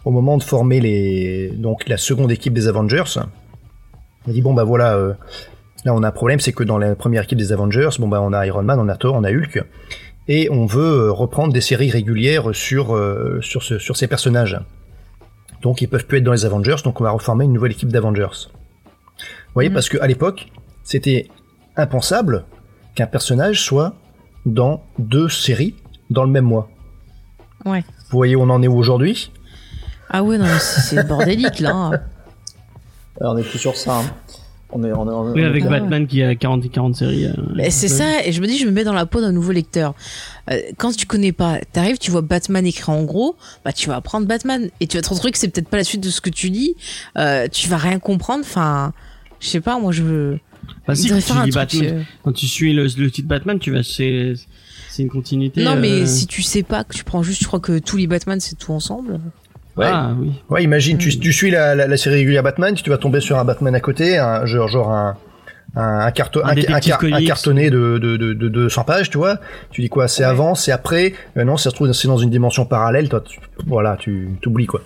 [0.04, 3.04] au moment de former les, donc la seconde équipe des Avengers,
[4.26, 5.14] il dit bon bah voilà, euh,
[5.84, 8.20] là on a un problème, c'est que dans la première équipe des Avengers, bon bah
[8.22, 9.62] on a Iron Man, on a Thor, on a Hulk,
[10.28, 14.58] et on veut euh, reprendre des séries régulières sur euh, sur ce, sur ces personnages.
[15.62, 17.90] Donc ils peuvent plus être dans les Avengers, donc on va reformer une nouvelle équipe
[17.90, 18.48] d'Avengers.
[19.16, 19.74] Vous voyez, Mhm.
[19.74, 20.48] parce qu'à l'époque,
[20.82, 21.28] c'était
[21.76, 22.44] impensable
[22.94, 23.94] qu'un personnage soit
[24.46, 25.74] dans deux séries
[26.10, 26.68] dans le même mois.
[27.64, 27.82] Ouais.
[28.10, 29.32] Vous voyez où on en est aujourd'hui?
[30.10, 31.74] Ah ouais, non, mais c'est bordélique là.
[31.74, 31.90] hein.
[33.20, 33.98] On est plus sur ça.
[33.98, 34.04] hein.
[34.76, 35.68] On est, on est, on est- oui avec.
[35.68, 38.66] Batman qui a 40 40 séries euh, Mais c'est ça, et je me dis, je
[38.66, 39.94] me mets dans la peau d'un nouveau lecteur.
[40.50, 43.94] Euh, quand tu connais pas, t'arrives, tu vois Batman écrit en gros, bah tu vas
[43.96, 46.20] apprendre Batman et tu vas te retrouver que c'est peut-être pas la suite de ce
[46.20, 46.74] que tu lis.
[47.16, 48.40] Euh, tu vas rien comprendre.
[48.44, 48.92] Enfin,
[49.38, 50.40] je sais pas, moi je veux.
[50.88, 51.50] bah, si, quand tu.
[51.52, 54.34] Batman euh, quand tu suis le, le titre Batman tu vas c'est
[54.90, 57.46] c'est une continuité Non, mais euh, si tu sais pas, que tu prends juste, je
[57.46, 59.20] crois que tous les Batman c'est tout ensemble.
[59.76, 59.86] Ouais.
[59.88, 61.00] ah oui Ouais, imagine, Mm.
[61.00, 63.74] tu, tu suis la, la, la série régulière Batman, tu vas tomber sur un Batman
[63.74, 65.16] à côté, un, genre, genre un,
[65.76, 67.26] un, un, carton, Un un, détective car- un comics.
[67.26, 69.38] cartonné de, de, de, de 200 pages, tu vois.
[69.70, 70.30] Tu dis quoi, c'est Ouais.
[70.30, 71.14] avant, c'est après.
[71.36, 74.66] Euh, non, ça se trouve, c'est dans une dimension parallèle, toi, tu, voilà, tu t'oublies,
[74.66, 74.80] quoi.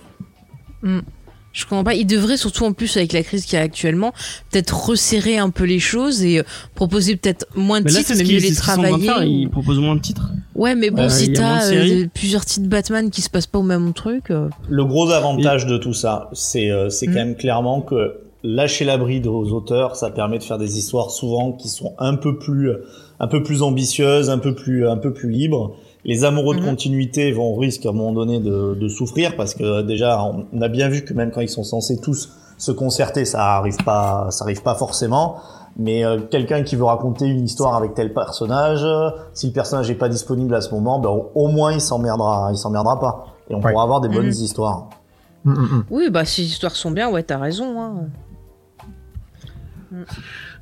[1.51, 1.95] Je comprends pas.
[1.95, 4.13] Il devrait surtout en plus avec la crise qu'il y a actuellement,
[4.51, 6.43] peut-être resserrer un peu les choses et euh,
[6.75, 9.11] proposer peut-être moins de mais là titres, mieux les faire travailler.
[9.41, 13.09] ils proposent moins de titres Ouais, mais bon, Euh, si t'as euh, plusieurs titres Batman
[13.09, 14.29] qui se passent pas au même truc.
[14.29, 18.85] euh, Le gros avantage de tout ça, c'est euh, c'est quand même clairement que lâcher
[18.85, 22.37] la bride aux auteurs, ça permet de faire des histoires souvent qui sont un peu
[22.37, 22.71] plus
[23.19, 25.75] un peu plus ambitieuses, un peu plus un peu plus libres.
[26.05, 26.67] Les amoureux de Mhm.
[26.67, 30.61] continuité vont au risque à un moment donné de, de souffrir parce que déjà on
[30.61, 34.27] a bien vu que même quand ils sont censés tous se concerter, ça arrive pas
[34.31, 35.37] ça arrive pas forcément.
[35.77, 39.89] Mais euh, quelqu'un qui veut raconter une histoire avec tel personnage, euh, si le personnage
[39.89, 43.25] est pas disponible à ce moment, ben, au, au moins il s'emmerdera, il s'emmerdera pas.
[43.49, 43.71] Et on Ouais.
[43.71, 44.31] pourra avoir des bonnes Mhm.
[44.31, 44.89] histoires.
[45.45, 45.83] Mm, mm, mm.
[45.91, 47.79] Oui, bah si les histoires sont bien, ouais, t'as raison.
[47.81, 47.93] Hein.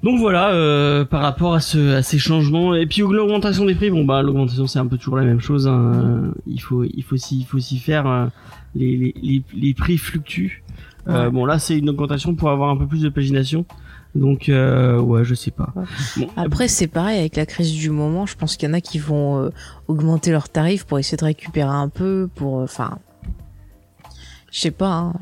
[0.03, 3.89] Donc voilà, euh, par rapport à, ce, à ces changements et puis l'augmentation des prix,
[3.89, 5.67] bon bah l'augmentation c'est un peu toujours la même chose.
[5.67, 6.31] hein.
[6.45, 8.05] Il faut il faut s'y il faut s'y faire.
[8.07, 8.27] euh,
[8.75, 10.63] les, les, les, les prix fluctuent.
[11.07, 13.65] Euh, bon là c'est une augmentation pour avoir un peu plus de pagination.
[14.13, 15.73] Donc euh, ouais je sais pas.
[15.75, 15.83] Ouais.
[16.17, 18.25] Bon, Après, c'est pareil avec la crise du moment.
[18.27, 19.49] Je pense qu'il y en a qui vont euh,
[19.87, 22.29] augmenter leurs tarifs pour essayer de récupérer un peu.
[22.35, 22.99] Pour, euh, enfin,
[24.51, 24.89] je sais pas.
[24.91, 25.13] hein,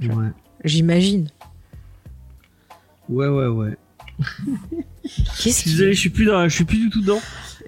[0.65, 1.27] J'imagine.
[3.09, 3.47] ouais ouais.
[3.47, 3.77] ouais.
[5.03, 5.69] Qu'est-ce Je suis qui...
[5.69, 7.19] désolé, je suis plus dans, je suis plus du tout dedans.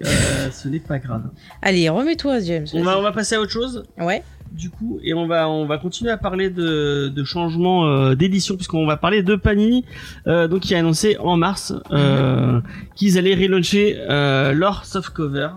[0.04, 1.24] Euh, ce n'est pas grave.
[1.62, 2.66] Allez, remets-toi, James.
[2.72, 3.84] On va on va passer à autre chose.
[3.98, 4.22] Ouais.
[4.52, 8.54] du coup, et on va on va continuer à parler de, de changements euh, d'édition
[8.56, 9.84] puisqu'on va parler de Panini,
[10.26, 12.60] euh, donc qui a annoncé en mars euh,
[12.94, 15.48] qu'ils allaient relauncher euh, leur softcover.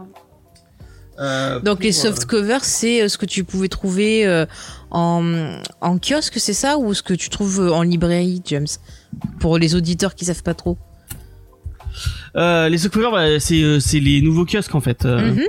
[1.20, 4.46] Euh, Donc pour, les soft covers, c'est euh, ce que tu pouvais trouver euh,
[4.92, 8.68] en, en kiosque, c'est ça Ou ce que tu trouves euh, en librairie, James?
[9.40, 10.78] Pour les auditeurs qui savent pas trop.
[12.36, 15.06] euh, les softcovers, bah, c'est euh, c'est les nouveaux kiosques en fait.
[15.06, 15.44] Euh, Mhm.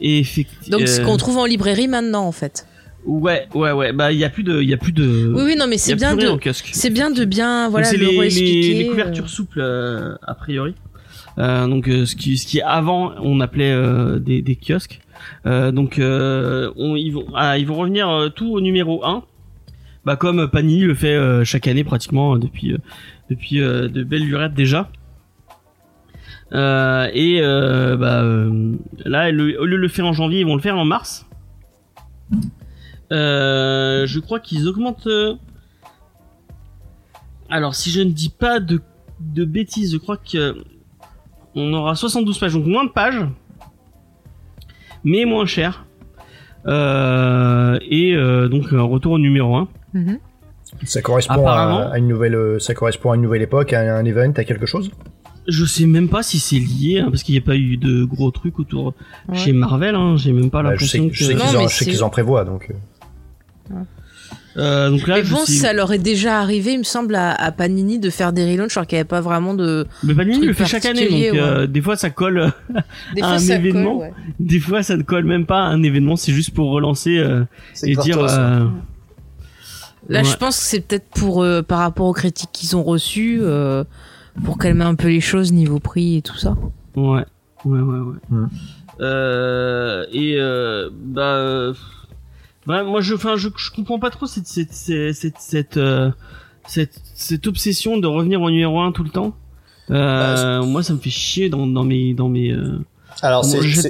[0.00, 0.78] Et effectivement.
[0.78, 2.66] Donc ce qu'on trouve en librairie maintenant, en fait.
[3.06, 3.92] Ouais, ouais, ouais.
[3.92, 5.32] Bah il y a plus de, il y a plus de.
[5.34, 6.28] Oui, oui, non, mais c'est bien de,
[6.72, 9.28] c'est bien de bien, voilà, le les, les, les couvertures euh.
[9.28, 10.74] souples euh, a priori.
[11.38, 15.00] Euh, donc euh, ce qui ce qui avant on appelait euh, des, des kiosques.
[15.46, 19.22] Euh, donc euh, on, ils vont ah, ils vont revenir euh, tout au numéro 1
[20.04, 24.88] bah comme Panini le fait chaque année pratiquement euh, depuis de belles lurettes déjà.
[26.52, 28.22] Et bah
[29.04, 31.26] là au lieu de le faire en janvier ils vont le faire en mars.
[33.10, 35.08] Je crois qu'ils augmentent.
[37.48, 38.80] Alors, si je ne dis pas de,
[39.20, 40.56] de bêtises, je crois que
[41.54, 43.24] on aura 72 pages, donc moins de pages,
[45.06, 45.86] mais moins cher.
[46.66, 49.68] Euh, et euh, donc un retour au numéro 1.
[49.94, 50.18] Mhm.
[50.84, 54.04] Ça correspond à, à une nouvelle, euh, ça correspond à une nouvelle époque, à un
[54.04, 54.90] event, à quelque chose?
[55.46, 58.04] Je sais même pas si c'est lié, hein, parce qu'il n'y a pas eu de
[58.04, 58.94] gros trucs autour
[59.28, 59.36] Ouais.
[59.36, 59.94] chez Marvel.
[59.94, 61.38] Hein, J'ai même pas Bah, je sais, l'impression je sais que.
[61.38, 62.72] Non, qu'ils en, mais je sais qu'ils en prévoient, donc.
[64.56, 67.32] Euh, donc là, Mais je bon, ça leur est déjà arrivé, il me semble, à,
[67.34, 69.86] à Panini de faire des relaunchs alors qu'il n'y avait pas vraiment de.
[70.02, 72.52] Mais Panini le fait chaque année, donc euh, des fois ça colle.
[73.14, 73.98] Des Un ça événement.
[73.98, 74.12] ouais.
[74.40, 77.44] Des fois, ça ne colle même pas à un événement, c'est juste pour relancer euh,
[77.82, 78.18] et dire.
[78.20, 78.66] euh,
[80.08, 80.24] Là, Ouais.
[80.24, 83.82] je pense que c'est peut-être pour euh, par rapport aux critiques qu'ils ont reçues, euh,
[84.44, 86.54] pour calmer un peu les choses niveau prix et tout ça.
[86.94, 87.24] Ouais,
[87.64, 88.38] ouais, ouais, ouais.
[89.00, 91.74] Euh, et euh, bah, euh,
[92.66, 96.10] bah, moi, je, enfin, je, je comprends pas trop cette, cette, cette, cette, cette, euh,
[96.66, 99.34] cette, cette obsession de revenir au numéro 1 tout le temps.
[99.90, 102.50] Euh, moi, ça me fait chier dans, dans mes, dans mes.
[102.50, 102.78] euh,
[103.22, 103.80] Alors c'est je-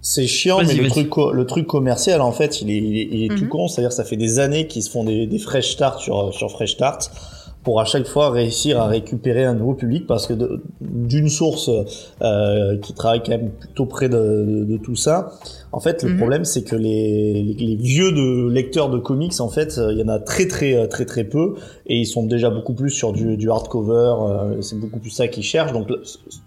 [0.00, 3.24] c'est- chiant, mais le truc le truc commercial en fait, il est il est, il
[3.24, 3.48] est tout Mhm.
[3.48, 3.68] con.
[3.68, 6.72] C'est-à-dire ça fait des années qu'ils se font des, des fresh start sur sur fresh
[6.72, 7.10] start
[7.64, 10.34] pour à chaque fois réussir à récupérer un nouveau public parce que
[10.80, 11.70] d'une source
[12.22, 15.32] euh, qui travaille quand même plutôt près de, de, de tout ça.
[15.72, 16.18] En fait, le Mhm.
[16.18, 19.98] problème c'est que les, les, les vieux de lecteurs de comics, en fait, euh, il
[19.98, 21.54] y en a très très très très peu
[21.86, 24.12] et ils sont déjà beaucoup plus sur du, du hardcover.
[24.20, 25.72] euh, c'est beaucoup plus ça qu'ils cherchent.
[25.72, 25.88] Donc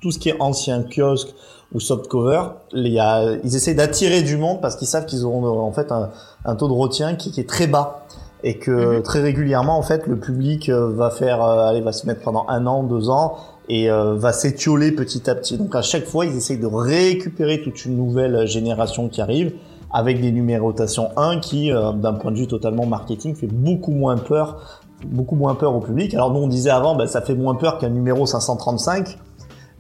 [0.02, 1.34] tout ce qui est ancien kiosque
[1.74, 2.42] ou softcover,
[2.74, 5.72] il y a, ils essayent d'attirer du monde parce qu'ils savent qu'ils auront euh, en
[5.74, 6.12] fait un,
[6.46, 8.06] un taux de retien qui, qui est très bas
[8.48, 9.04] et que Mhm.
[9.04, 12.46] très régulièrement en fait le public euh, va faire, euh, allez, va se mettre pendant
[12.48, 13.36] un an, deux ans
[13.68, 15.58] et euh, va s'étioler petit à petit.
[15.58, 19.52] Donc à chaque fois, ils essayent de récupérer toute une nouvelle génération qui arrive
[19.92, 24.16] avec des numérotations 1 qui, euh, d'un point de vue totalement marketing, fait beaucoup moins
[24.16, 26.14] peur, beaucoup moins peur au public.
[26.14, 29.18] Alors nous on disait avant, bah, ça fait moins peur qu'un numéro 535.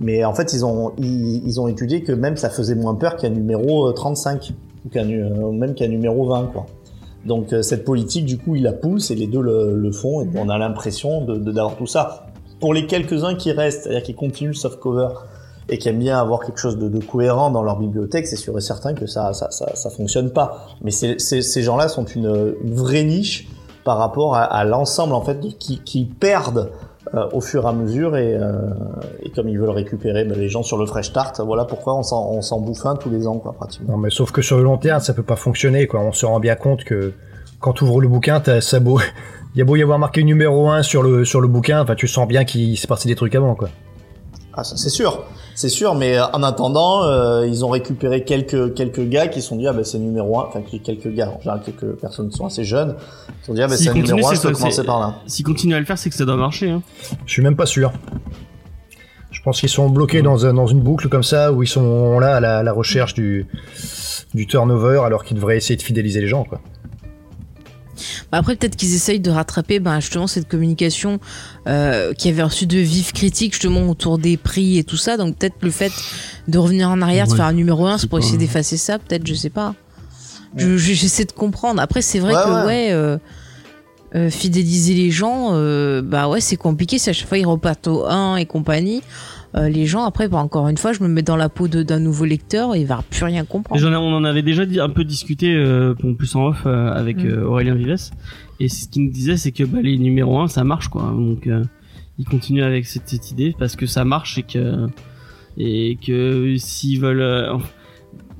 [0.02, 3.16] Mais en fait, ils ont ils, ils ont étudié que même ça faisait moins peur
[3.16, 4.52] qu'un numéro euh, 35
[4.86, 6.66] ou qu'un même qu'un numéro 20 quoi.
[7.28, 10.22] Donc euh, cette politique, du coup, il la pousse et les deux le, le font
[10.24, 12.28] et on a l'impression de de- d'avoir tout ça.
[12.60, 15.10] Pour les quelques-uns qui restent, c'est-à-dire qui continuent le softcover
[15.70, 18.58] et qui aiment bien avoir quelque chose de, de cohérent dans leur bibliothèque, c'est sûr
[18.58, 20.66] et certain que ça ça ça, ça fonctionne pas.
[20.82, 23.48] Mais ces gens-là sont une, une vraie niche
[23.84, 26.72] par rapport à, à l'ensemble en fait de- qui, qui perdent
[27.32, 28.70] au fur et à mesure et, euh,
[29.22, 32.04] et comme ils veulent récupérer ben, les gens sur le fresh start, voilà pourquoi on
[32.04, 33.94] s'en, on s'en bouffe un tous les ans quoi pratiquement.
[33.94, 36.02] Non, mais sauf que sur le long terme, ça peut pas fonctionner, quoi.
[36.02, 37.14] On se rend bien compte que
[37.60, 39.00] quand tu ouvres le bouquin, t'as ça beau.
[39.56, 41.96] Il y a beau y avoir marqué numéro 1 sur le, sur le bouquin, enfin,
[41.96, 43.70] tu sens bien qu'il s'est passé des trucs avant, quoi.
[44.60, 48.74] Ah ça c'est sûr, c'est sûr, mais euh, en attendant, euh, ils ont récupéré quelques
[48.74, 51.40] quelques gars qui se sont dit ah ben c'est numéro un, enfin quelques gars, en
[51.40, 54.28] général quelques personnes qui sont assez jeunes, qui se sont dit ah ben c'est numéro
[54.28, 55.16] un, je commencer par là.
[55.28, 56.72] S'ils continuent à le faire, c'est que ça doit marcher.
[56.72, 56.82] Hein.
[57.28, 57.92] Je suis même pas sûr.
[59.30, 62.18] Je pense qu'ils sont bloqués dans, un- dans une boucle comme ça, où ils sont
[62.20, 63.46] là à la, à la recherche du,
[64.34, 66.60] du turnover, alors qu'ils devraient essayer de fidéliser les gens, quoi.
[68.32, 71.20] Bah après, peut-être qu'ils essayent de rattraper ben, justement cette communication
[71.68, 75.18] euh, qui avait reçu de vives critiques justement autour des prix et tout ça.
[75.18, 75.92] Donc peut-être le fait
[76.48, 79.00] de revenir en arrière, de faire un numéro 1, C'est pour pas- essayer d'effacer ça,
[79.00, 79.76] peut-être, je sais pas.
[80.56, 81.82] Je- je- J'essaie de comprendre.
[81.82, 82.88] Après, c'est vrai Ouais, que ouais.
[82.92, 83.18] euh,
[84.16, 85.52] euh, fidéliser les gens,
[86.02, 86.98] bah ouais, c'est compliqué.
[86.98, 89.02] Si à chaque fois ils repartent au 1 et compagnie,
[89.56, 92.00] euh, les gens après, bah, encore une fois, je me mets dans la peau d'un
[92.00, 93.80] nouveau lecteur et il va plus rien comprendre.
[93.92, 96.92] ai- on en avait déjà dit, un peu discuté, euh, bon, plus en off, euh,
[96.92, 97.28] avec Mm.
[97.28, 97.96] euh, Aurélien Vives.
[98.60, 101.04] Et ce qu'il nous disait, c'est que bah, les numéros 1, ça marche, quoi.
[101.16, 101.48] Donc,
[102.20, 104.88] il continue avec cette, cette idée parce que ça marche et que,
[105.58, 107.58] et que s'ils veulent.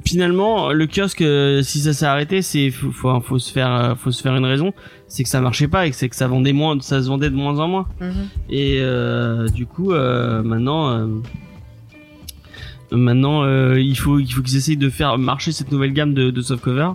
[0.08, 3.96] Finalement, le kiosque, euh, si ça s'est arrêté, c'est faut, faut, faut se faire, euh,
[3.96, 4.74] faut se faire une raison,
[5.08, 7.30] c'est que ça marchait pas et que c'est que ça vendait moins, ça se vendait
[7.30, 7.88] de moins en moins.
[8.00, 8.28] Mhm.
[8.50, 11.08] Et euh, du coup, euh, maintenant, euh,
[12.92, 16.32] maintenant, euh, il faut, il faut qu'ils essayent de faire marcher cette nouvelle gamme de,
[16.32, 16.92] de softcover.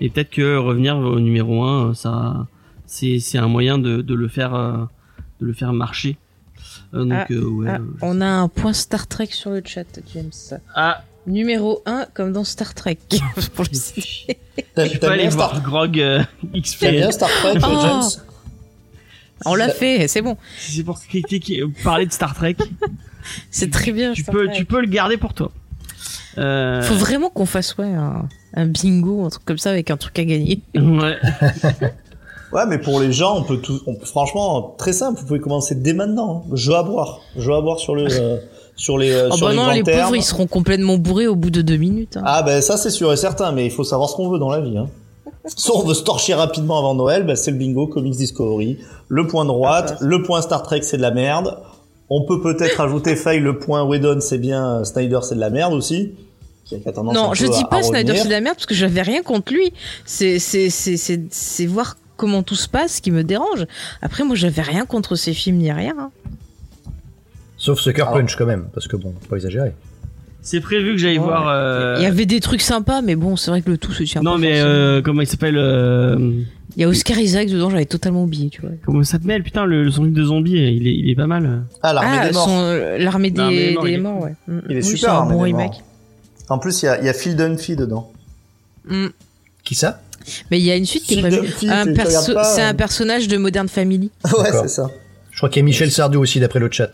[0.00, 2.46] Et peut-être que revenir au numéro 1, ça,
[2.86, 4.52] c'est, c'est un moyen de, de le faire,
[5.40, 6.16] de le faire marcher.
[6.92, 7.68] Donc, Ah, euh, ouais.
[7.70, 10.30] Ah, on a un point Star Trek sur le chat, James.
[10.74, 12.98] Ah, Numéro 1, comme dans Star Trek.
[13.54, 14.38] Pour le citer.
[14.74, 15.50] T'as- T'aimes aller Star...
[15.50, 16.22] voir Grog euh,
[16.54, 16.80] XP.
[16.80, 17.78] t'aimes bien Star Trek, Oh.
[17.82, 18.24] James
[19.44, 20.36] On l'a fait, c'est bon.
[20.58, 22.56] Si c'est pour critiquer, parler de Star Trek,
[23.50, 24.12] C'est très bien.
[24.14, 24.56] tu Star peux, Trek.
[24.56, 25.52] tu peux le garder pour toi.
[26.38, 29.96] Euh, Faut vraiment qu'on fasse ouais, un, un bingo, un truc comme ça avec un
[29.96, 30.60] truc à gagner.
[30.74, 31.16] ouais.
[32.52, 35.74] Ouais, mais pour les gens, on peut tout, on franchement, très simple, vous pouvez commencer
[35.74, 36.44] dès maintenant.
[36.46, 36.50] hein.
[36.54, 37.20] Jeu à boire.
[37.38, 38.36] Jeu à boire sur le, euh,
[38.76, 40.00] sur les, euh, Oh sur bah les non, les termes.
[40.04, 42.16] pauvres, ils seront complètement bourrés au bout de deux minutes.
[42.16, 42.22] hein.
[42.24, 44.50] Ah ben ça c'est sûr et certain, mais il faut savoir ce qu'on veut dans
[44.50, 44.76] la vie.
[44.78, 44.88] Hein.
[45.56, 48.78] Soit on veut se torcher rapidement avant Noël, ben c'est le bingo Comics Discovery.
[49.08, 51.58] Le point droite, le point Star Trek c'est de la merde.
[52.10, 55.72] On peut peut-être ajouter faille le point Whedon c'est bien, Snyder c'est de la merde
[55.74, 56.12] aussi.
[56.64, 59.02] Qui a non, je dis pas à Snyder c'est de la merde parce que j'avais
[59.02, 59.72] rien contre lui.
[60.04, 63.66] C'est c'est c'est c'est c'est voir comment tout se passe qui me dérange.
[64.00, 65.94] Après moi j'avais rien contre ces films ni rien.
[65.98, 66.10] hein.
[67.62, 69.72] Sauf Sucker Alors- Punch quand même, parce que bon, faut pas exagérer.
[70.44, 71.24] C'est prévu que j'aille Ouais.
[71.24, 71.46] voir.
[71.48, 74.02] euh, Il y avait des trucs sympas mais bon, c'est vrai que le tout se
[74.02, 76.16] tient Non pas mais euh, comment il s'appelle euh,
[76.76, 78.70] Il y a Oscar Isaac dedans, j'avais totalement oublié, tu vois.
[78.84, 81.62] Comment ça s'appelle Putain, le, le son de zombie, il est, il est pas mal.
[81.82, 82.48] Ah l'armée Ah, des morts.
[82.48, 84.34] son- l'armée des, L'armée des morts, des il est morts, ouais.
[84.68, 85.70] Il est Oui, super, c'est un bon remake.
[85.70, 85.82] morts.
[86.48, 88.10] En plus il y a, y a Phil Dunphy dedans.
[88.88, 89.06] Mm.
[89.62, 90.02] Qui ça?
[90.50, 91.36] Mais il y a une suite qui est prévue.
[91.36, 94.10] Dunphy, Un tu- tu perso- regardes pas, C'est un personnage de Modern Family.
[94.24, 94.62] ouais D'accord.
[94.62, 94.90] c'est ça.
[95.30, 96.90] Je crois qu'il y a Michel Sardou aussi d'après le chat.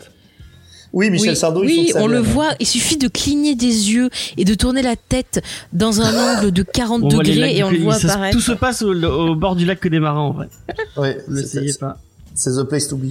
[0.93, 1.63] Oui Michel oui, Sardou.
[1.63, 2.49] il oui faut on le voit.
[2.59, 5.41] Il suffit de cligner des yeux et de tourner la tête
[5.73, 8.11] dans un angle de 40 On voit les lacs degrés et on le voit Ça
[8.13, 8.35] apparaître.
[8.35, 10.49] Tout se passe au, au bord du lac que des marins en vrai.
[10.97, 11.97] Ouais, Ne c'est- l'essayez c'est- pas.
[12.33, 13.09] c'est the place to be.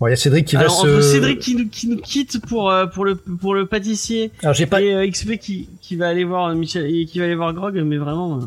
[0.00, 0.86] Bon, il y a Cédric qui va Alors se.
[0.88, 4.54] entre Cédric qui nous, qui nous quitte pour euh, pour le pour le pâtissier Alors
[4.54, 4.80] j'ai pas.
[4.82, 7.74] et euh, XP qui qui va aller voir Michel et qui va aller voir Grog,
[7.84, 8.40] mais vraiment.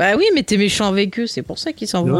[0.00, 2.18] Euh, Bah oui, mais t'es méchant avec eux, c'est pour ça qu'ils s'en vont.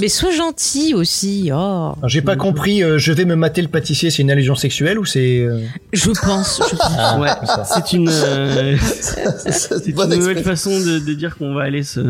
[0.00, 1.50] mais sois gentil aussi.
[1.52, 2.82] Oh, J'ai pas compris.
[2.82, 4.10] euh, je vais me mater le pâtissier.
[4.10, 5.60] C'est une allusion sexuelle ou c'est euh,
[5.92, 6.60] je pense.
[6.70, 6.92] je pense.
[6.98, 7.64] ah, Ouais, c'est ça.
[7.64, 8.76] c'est une euh,
[9.50, 12.00] C'est une nouvelle façon de, de dire qu'on va aller se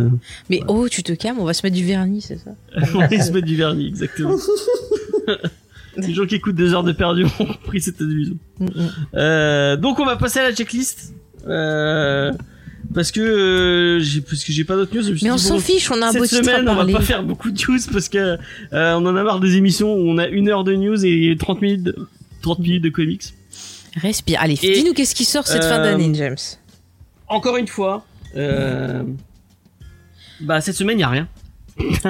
[0.51, 2.51] Mais oh, tu te calmes, on va se mettre du vernis, c'est ça
[2.95, 4.37] on va aller se mettre du vernis exactement.
[5.97, 8.37] Les gens qui écoutent deux heures de perdu ont pris cette allusion.
[8.59, 8.91] Mm, mm.
[9.15, 11.15] Euh, donc on va passer à la checklist.
[11.47, 12.33] Euh,
[12.95, 15.17] parce que euh, j'ai parce que j'ai pas d'autres news.
[15.23, 16.87] Mais on s'en bon, fiche, on a un beau Cette titre à semaine, on va
[16.87, 18.39] pas faire beaucoup de news parce que euh,
[18.73, 21.61] on en a marre des émissions où on a une heure de news et 30
[21.61, 21.97] minutes de,
[22.43, 23.35] 30 minutes de comics.
[23.97, 24.41] Respire.
[24.41, 26.37] Allez, dis-nous qu'est-ce qui sort cette fin euh, d'année, James.
[27.29, 28.07] Encore une fois,
[30.41, 31.29] bah cette semaine il y a rien.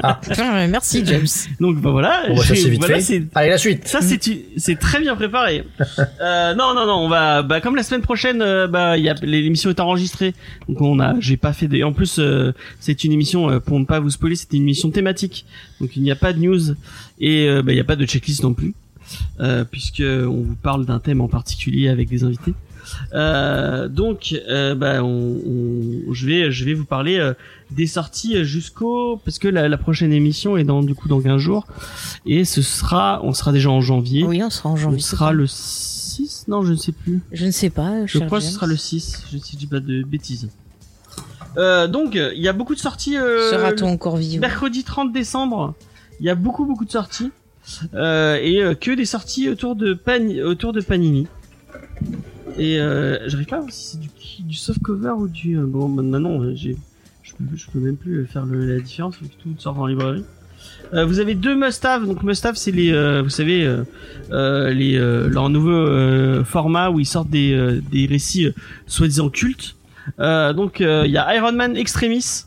[0.02, 0.20] Ah,
[0.68, 1.26] Merci, James.
[1.60, 2.24] Donc bah voilà.
[2.28, 3.00] Bon, bah, ça, c'est vite voilà, fait.
[3.02, 3.86] c'est- Allez la suite.
[3.88, 4.20] Ça c'est
[4.56, 5.64] c'est très bien préparé.
[6.20, 9.08] euh, non non non, on va bah comme la semaine prochaine euh, bah il y
[9.08, 10.34] a l'émission est enregistrée.
[10.68, 13.78] Donc on a j'ai pas fait des en plus euh, c'est une émission euh, pour
[13.80, 15.46] ne pas vous spoiler, c'était une émission thématique.
[15.80, 16.60] Donc il n'y a pas de news
[17.18, 18.74] et euh, bah il y a pas de checklist non plus.
[19.40, 22.54] Euh, puisque on vous parle d'un thème en particulier avec des invités.
[23.12, 25.06] Euh, donc, euh, bah, on,
[25.46, 27.34] on- je vais, je vais vous parler euh,
[27.70, 31.40] des sorties jusqu'au, parce que la, la prochaine émission est dans du coup dans 15
[31.40, 31.66] jours,
[32.26, 34.24] et ce sera, on sera déjà en janvier.
[34.24, 35.00] Oui, on sera en on janvier.
[35.00, 37.20] sera le 6 Non, je ne sais plus.
[37.32, 38.06] Je ne sais pas.
[38.06, 40.48] Je crois que ce sera le 6 Je ne dis pas de bêtises.
[41.56, 43.14] Donc, il y a beaucoup de sorties.
[43.14, 45.74] Sera-t-on encore vivant mercredi 30 décembre,
[46.20, 47.30] il y a beaucoup beaucoup de sorties
[47.94, 51.26] euh, et euh, que des sorties autour de Pani- autour de Panini.
[52.58, 54.08] Et euh, j'arrive pas à voir si c'est du,
[54.40, 56.76] du soft cover ou du euh, bon maintenant euh, j'ai
[57.22, 59.86] je peux, je peux même plus faire le- la différence vu que tout sort en
[59.86, 60.24] librairie.
[60.92, 63.64] Euh, vous avez deux must-have donc must-have c'est les euh, vous savez
[64.30, 68.52] euh, les euh, leur nouveau euh, format où ils sortent des euh, des récits euh,
[68.86, 69.74] soi-disant cultes.
[70.20, 72.44] Euh, donc euh, il y a Iron Man Extremis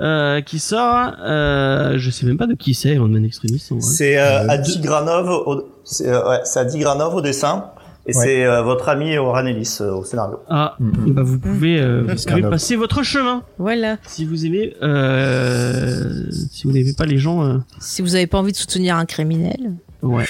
[0.00, 1.12] euh, qui sort.
[1.20, 3.62] Euh, je sais même pas de qui c'est Iron Man Extremis.
[3.70, 3.82] en vrai.
[3.82, 7.66] C'est euh, Euh, Adi Granov, au, c'est euh, ouais, c'est Adi Granov au dessin
[8.06, 8.22] et Ouais.
[8.24, 10.38] c'est euh, votre ami Oran Ellis euh, au scénario.
[10.48, 11.12] Ah, Mhm.
[11.14, 12.50] bah vous pouvez, euh, vous pouvez homme.
[12.50, 13.96] passer votre chemin Voilà.
[14.06, 14.74] si vous aimez.
[14.82, 18.96] Euh, si vous n'aimez pas les gens, euh, Si vous avez pas envie de soutenir
[18.96, 19.58] un criminel.
[20.02, 20.24] ouais.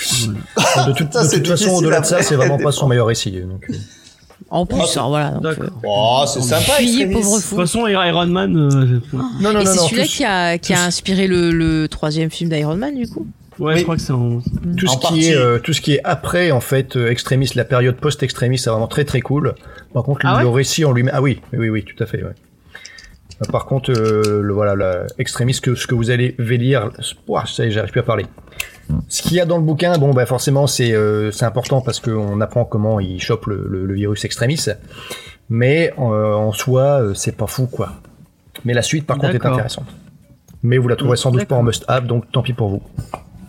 [0.55, 0.89] voilà.
[0.89, 3.07] De toute, Ça, de c'est toute façon, au-delà de ça, c'est vraiment pas son meilleur
[3.07, 3.31] récit.
[3.33, 3.75] Donc, euh,
[4.51, 5.31] En plus, Ah, c'est- alors voilà.
[5.31, 6.61] donc, euh, Oh, c'est sympa.
[6.77, 8.57] fuyez, pauvre De toute façon, Iron Man.
[8.57, 12.31] euh, Non, non, Et non, c'est celui-là qui a, qui a inspiré le, le troisième
[12.31, 13.27] film d'Iron Man, du coup?
[13.59, 13.79] Ouais, Oui.
[13.79, 14.41] je crois que c'est en.
[14.77, 15.29] Tout ce En qui partie.
[15.31, 18.71] est euh, tout ce qui est après en fait euh, Extremis, la période post-Extremis, c'est
[18.71, 19.55] vraiment très très cool.
[19.93, 22.07] Par contre, Ah le ouais récit en lui-même, ah oui, oui, oui, oui, tout à
[22.07, 22.23] fait.
[22.25, 22.33] Ouais.
[23.43, 25.07] Euh, Par contre, euh, le voilà, la
[25.61, 26.91] que ce que vous allez lire,
[27.29, 28.27] ouah, ça y est, j'arrive plus à parler.
[29.09, 32.01] Ce qu'il y a dans le bouquin, bon, bah forcément, c'est euh, c'est important parce
[32.01, 34.61] qu'on apprend comment il chope le, le- le virus Extremis,
[35.49, 37.93] mais euh, en soi, euh, c'est pas fou quoi.
[38.65, 39.87] Mais la suite, par contre, est intéressante.
[40.63, 42.83] Mais vous la trouverez sans doute pas en must-have, donc tant pis pour vous.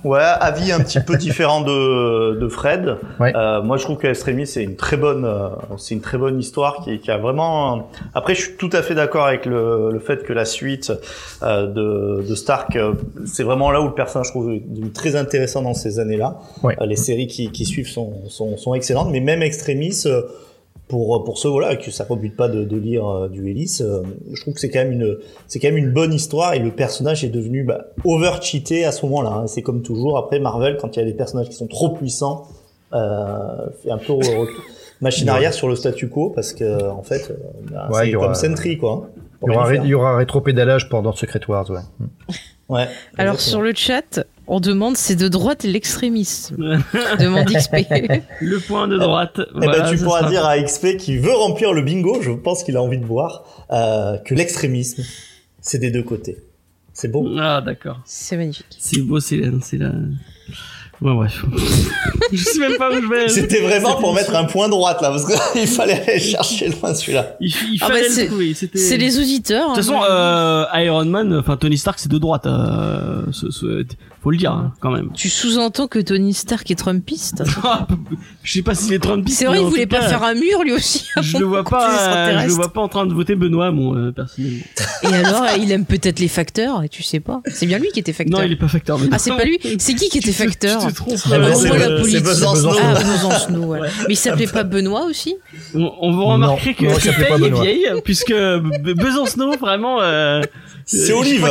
[0.06, 2.98] Ouais, avis un petit peu différent de, de Fred.
[3.20, 3.34] Ouais.
[3.36, 6.40] Euh, moi, je trouve que Extremis, c'est une très bonne, euh, c'est une très bonne
[6.40, 7.90] histoire qui, qui a vraiment.
[8.14, 10.94] Après, je suis tout à fait d'accord avec le, le fait que la suite
[11.42, 12.94] euh, de, de Stark, euh,
[13.26, 14.52] c'est vraiment là où le personnage je trouve
[14.94, 16.38] très intéressant dans ces années-là.
[16.62, 16.78] Ouais.
[16.80, 20.04] Euh, les séries qui, qui suivent sont, sont, sont excellentes, mais même Extremis.
[20.88, 24.02] Pour pour ceux voilà que ça rebute pas de, de lire euh, du Ellis, euh,
[24.32, 25.18] je trouve que c'est quand même une
[25.48, 28.92] c'est quand même une bonne histoire et le personnage est devenu bah, over cheaté à
[28.92, 29.32] ce moment-là.
[29.44, 29.48] hein.
[29.48, 32.44] C'est comme toujours après Marvel quand il y a des personnages qui sont trop puissants,
[32.94, 34.14] euh, fait un peu
[35.02, 37.32] machine arrière sur le statu quo parce que en fait
[37.72, 39.10] bah, Ouais, c'est aura- comme Sentry quoi.
[39.18, 39.22] hein.
[39.48, 41.80] Il y aura, il y aura rétropédalage pendant Secret Wars, ouais.
[42.70, 42.88] Ouais.
[43.18, 43.38] Alors exactement.
[43.38, 46.56] sur le chat, on demande c'est de droite l'extrémisme.
[47.20, 47.76] demande XP.
[48.42, 49.40] Le point de droite.
[49.40, 52.22] Eh ben, voilà, tu ça pourras sera- dire à XP qui veut remplir le bingo,
[52.22, 55.04] je pense qu'il a envie de voir, euh, que l'extrémisme,
[55.62, 56.38] c'est des deux côtés.
[56.94, 57.28] C'est beau.
[57.40, 58.00] Ah, d'accord.
[58.06, 58.66] C'est magnifique.
[58.80, 59.50] C'est beau, c'est la.
[59.62, 59.92] C'est la...
[61.02, 61.44] Ouais, bref.
[62.32, 63.28] je sais même pas où je vais.
[63.28, 67.36] C'était vraiment pour mettre un point droite là, parce qu'il fallait aller chercher loin celui-là.
[67.42, 68.54] Il, il Ah bah, fallait le trouver.
[68.54, 68.80] C'était.
[68.80, 69.72] C'est les auditeurs.
[69.72, 72.46] De toute façon, euh, Iron Man, enfin Tony Stark, c'est de droite.
[72.46, 73.86] Euh, ce- ce-
[74.26, 75.12] faut le dire hein, quand même.
[75.14, 77.44] Tu sous-entends que Tony Stark est Trumpiste
[78.44, 79.38] je sais pas si les Trumpistes.
[79.38, 81.08] C'est vrai, il voulait pas faire un mur lui aussi.
[81.22, 82.10] Je le vois pas.
[82.10, 84.64] euh, je le vois pas en train de voter Benoît, mon euh, personnellement.
[85.04, 87.42] Et alors, il aime peut-être les facteurs, et tu sais pas.
[87.54, 88.40] C'est bien lui qui était facteur.
[88.40, 88.98] Non, il est pas facteur.
[88.98, 89.12] Benoît.
[89.14, 91.20] Ah, c'est pas lui C'est qui qui était Tu te- facteur tu te trompes.
[91.26, 91.70] Ah, bah, Euh, c'est.
[92.82, 93.80] Ah, ouais.
[94.08, 95.36] Mais il s'appelait pas Benoît aussi
[95.76, 97.62] On, on vous remarquer Non, que non, il est Benoît.
[97.62, 100.02] vieille, puisque Be- Besancenot, vraiment.
[100.02, 100.42] Euh,
[100.86, 101.48] C'est euh, Olive.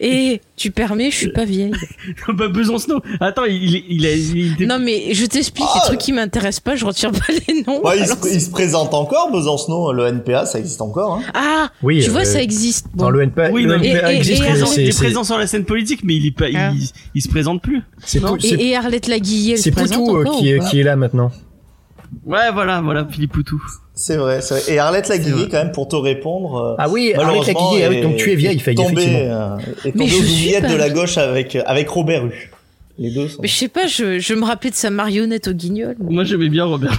[0.00, 1.72] Et tu permets, je suis pas vieille.
[2.34, 3.00] bah, Besancenot.
[3.20, 4.12] Attends, il, a.
[4.12, 5.78] Il était- Non, mais je t'explique, Ah.
[5.82, 7.82] les trucs qui m'intéressent pas, je retire pas les noms.
[7.84, 11.14] Ouais, il, se, il se présente encore, Besancenot, le NPA, ça existe encore.
[11.16, 11.22] Hein.
[11.34, 12.88] Ah, Oui, tu vois, euh, ça existe.
[12.94, 13.04] Bon.
[13.04, 14.92] Dans le NPA, Oui, le NPA et- existe, et il est présent, c'est- il est
[14.92, 16.72] c'est- présent sur la scène politique, mais il est pas, Ah.
[16.74, 17.82] il, il se présente plus.
[18.04, 18.34] c'est Non.
[18.34, 20.96] Pou- c'est- Et, et Arlette Laguillet, c'est présente Poutou euh, encore qui, qui est là
[20.96, 21.30] maintenant.
[22.24, 23.62] Ouais, voilà, voilà, Philippe Poutou.
[23.98, 24.74] C'est vrai, c'est vrai.
[24.74, 25.08] Et Arlette
[25.44, 25.48] vrai.
[25.50, 26.56] quand même, pour te répondre.
[26.56, 29.18] euh, Ah oui, Arlette ah est- donc tu es vieille, tombée, effectivement.
[29.18, 32.50] euh, est Mais tombée je aux pas de la gauche avec, avec Robert Hue.
[32.98, 33.40] Les deux sont.
[33.42, 35.96] Mais je sais pas, je, je me rappelais de sa marionnette au guignol.
[35.98, 36.98] Moi, j'aimais bien Robert.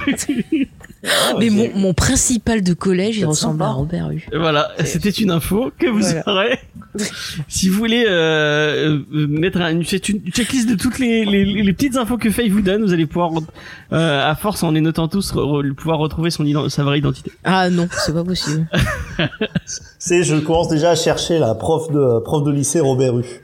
[1.08, 4.28] Ah, Mais mon, mon principal de collège, il ressemble à Robert Hue.
[4.36, 6.24] Voilà, c'était une info que vous Voilà.
[6.28, 6.60] aurez.
[7.48, 11.74] si vous voulez euh, mettre un- une, c'est une checklist de toutes les, les, les
[11.74, 13.32] petites infos que Faye vous donne, vous allez pouvoir,
[13.94, 17.32] euh, à force en les notant tous, re- re- pouvoir retrouver son sa vraie identité.
[17.44, 18.68] Ah non, c'est pas possible.
[20.00, 23.42] C'est, je commence déjà à chercher la prof de, prof de lycée Robert Hue.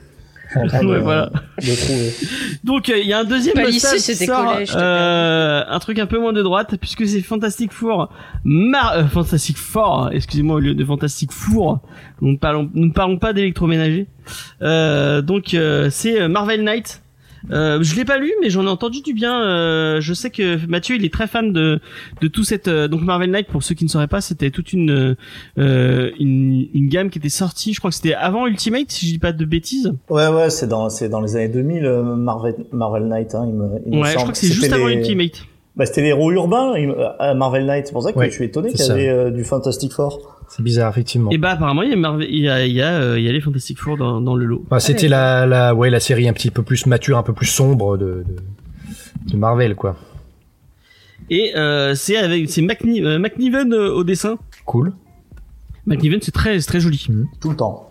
[0.56, 1.30] Je suis en train de, Ouais, voilà.
[1.58, 2.14] de trouver.
[2.62, 6.18] Donc euh, il y a un deuxième Pas qui sort, euh, un truc un peu
[6.18, 8.10] moins de droite puisque c'est Fantastic Four,
[8.44, 11.80] Mar euh, Fantastic Four, excusez-moi au lieu de Fantastic Four,
[12.20, 14.06] nous ne parlons, nous ne parlons pas d'électroménager.
[14.62, 17.02] Euh, donc euh, c'est euh, Marvel Knight.
[17.50, 19.42] Euh, je l'ai pas lu, mais j'en ai entendu du bien.
[19.42, 21.80] Euh, je sais que Mathieu, il est très fan de
[22.20, 23.46] de tout cette euh, donc Marvel Knight.
[23.48, 25.16] Pour ceux qui ne sauraient pas, c'était toute une
[25.58, 27.74] euh, une, une gamme qui était sortie.
[27.74, 29.92] Je crois que c'était avant Ultimate, si je dis pas de bêtises.
[30.08, 33.54] Ouais, ouais, c'est dans, c'est dans les années 2000, euh, Marvel, Marvel Knight, hein, il
[33.54, 35.44] me, il me Ouais, je crois que c'est juste avant Ultimate.
[35.76, 37.86] Bah, c'était les héros urbains, il me- à Marvel Knight.
[37.86, 40.38] C'est pour ça que Ouais, je suis étonné qu'il y avait euh, du Fantastic Four.
[40.48, 41.30] C'est bizarre, effectivement.
[41.32, 43.24] Et bah apparemment il y a Marvel, il y a il y a, euh, il
[43.24, 44.62] y a les Fantastic Four dans, dans le lot.
[44.66, 47.46] Enfin, c'était la, la, ouais, la série un petit peu plus mature, un peu plus
[47.46, 49.96] sombre de, de, de Marvel, quoi.
[51.30, 54.36] Et euh, c'est avec c'est McNi- euh, McNiven euh, au dessin.
[54.66, 54.92] Cool.
[55.86, 57.04] McNiven c'est très c'est très joli.
[57.40, 57.90] Tout le temps.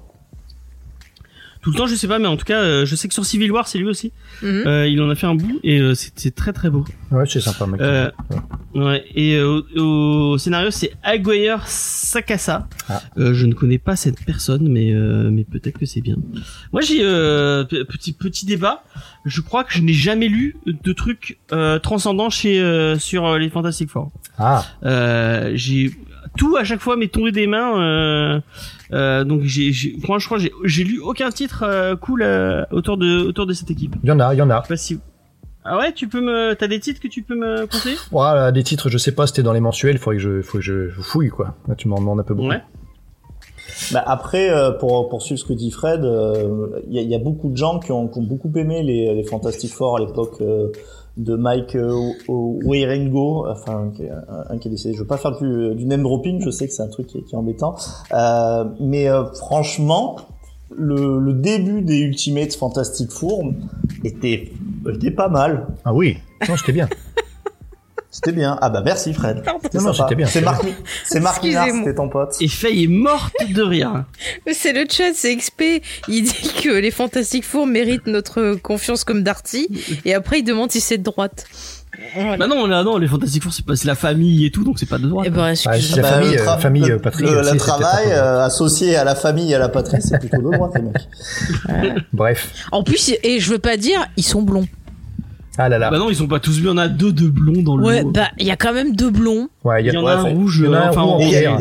[1.63, 3.25] Tout le temps je sais pas mais en tout cas euh, je sais que sur
[3.25, 4.11] Civil War c'est lui aussi.
[4.41, 4.63] Mhm.
[4.67, 6.83] Euh, il en a fait un bout et euh, c'est c'est très très beau.
[7.09, 7.79] Ouais, c'est sympa, mec.
[7.79, 8.11] Euh,
[8.75, 9.81] ouais et euh, au,
[10.33, 12.67] au scénario c'est Aguirre Sakasa.
[12.89, 13.01] Ah.
[13.17, 16.17] Euh, je ne connais pas cette personne mais euh, mais peut-être que c'est bien.
[16.73, 18.83] Moi j'ai euh, petit petit débat.
[19.25, 23.49] Je crois que je n'ai jamais lu de trucs euh, transcendants chez euh, sur les
[23.49, 24.11] Fantastic Four.
[24.37, 25.91] Ah, Euh, j'ai
[26.37, 27.79] tout à chaque fois m'est tombé des mains.
[27.79, 28.39] Euh,
[28.93, 29.71] euh, donc j'ai,
[30.01, 33.53] franchement, crois que j'ai, j'ai lu aucun titre euh, cool euh, autour de autour de
[33.53, 33.95] cette équipe.
[34.03, 34.57] il y en a, il y en a.
[34.57, 34.99] Je sais pas si.
[35.65, 37.95] Ah ouais, tu peux me, t'as des titres que tu peux me conseiller?
[38.11, 40.63] Voilà, des titres, je sais pas, c'était dans les mensuels, faudrait que je, faut que
[40.63, 41.55] je, je fouille, quoi.
[41.69, 42.49] Là, tu m'en demandes un peu beaucoup.
[42.49, 42.61] Ouais.
[43.93, 47.49] Bah après, pour poursuivre ce que dit Fred, euh, il y, a, y a beaucoup
[47.49, 50.67] de gens qui ont, qui ont beaucoup aimé les, les Fantastic Four à l'époque euh,
[51.17, 53.91] de Mike euh, O- Wieringo, enfin
[54.49, 54.95] un, qui est décédé.
[54.95, 57.17] Je veux pas faire du, du name dropping, je sais que c'est un truc qui
[57.19, 57.75] est, embêtant,
[58.13, 60.15] Euh, mais euh, franchement,
[60.75, 63.51] le, le début des Ultimate Fantastic Four
[64.03, 64.51] était
[64.89, 65.67] était pas mal.
[65.85, 66.17] Ah oui,
[66.49, 66.89] non, c'était bien.
[68.15, 68.59] C'était bien.
[68.61, 69.43] Ah bah merci Fred.
[69.71, 70.63] C'était bien, C'est Marc,
[71.03, 72.35] c'est Marc c'était ton pote.
[72.39, 74.05] Et Faye est morte de rire.
[74.45, 75.81] Mais C'est le chat, c'est XP.
[76.07, 79.67] Il dit que les Fantastic Four méritent notre confiance comme Darty.
[80.05, 81.45] Et après, il demande si c'est de droite.
[82.15, 82.37] Voilà.
[82.37, 84.77] Bah non, là, non, les Fantastic Four, c'est pas, c'est la famille et tout, donc
[84.77, 85.25] c'est pas de droite.
[85.27, 87.23] Eh ben, Bah, c'est la Bah, famille, le euh, tra- famille le- euh, patrie.
[87.23, 90.55] Le, le travail euh, associé à la famille et à la patrie, c'est plutôt de
[90.55, 92.03] droite, les mecs.
[92.13, 92.51] Bref.
[92.71, 94.67] En plus, et je veux pas dire, ils sont blonds.
[95.57, 95.91] Ah là là.
[95.91, 98.01] Bah non, ils sont pas tous bien, on a deux de blonds dans le Ouais,
[98.01, 98.11] lot.
[98.11, 99.49] bah, il y a quand même deux blonds.
[99.63, 99.99] Ouais, il y a...
[99.99, 101.57] en Ouais, a un fait- rouge, en a un enfin, en en a- vert.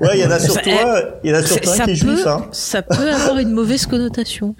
[0.00, 1.94] Ouais, il y en a surtout un, il y en a surtout un qui est
[1.94, 2.46] juif, hein.
[2.50, 4.56] ça peut avoir une mauvaise connotation.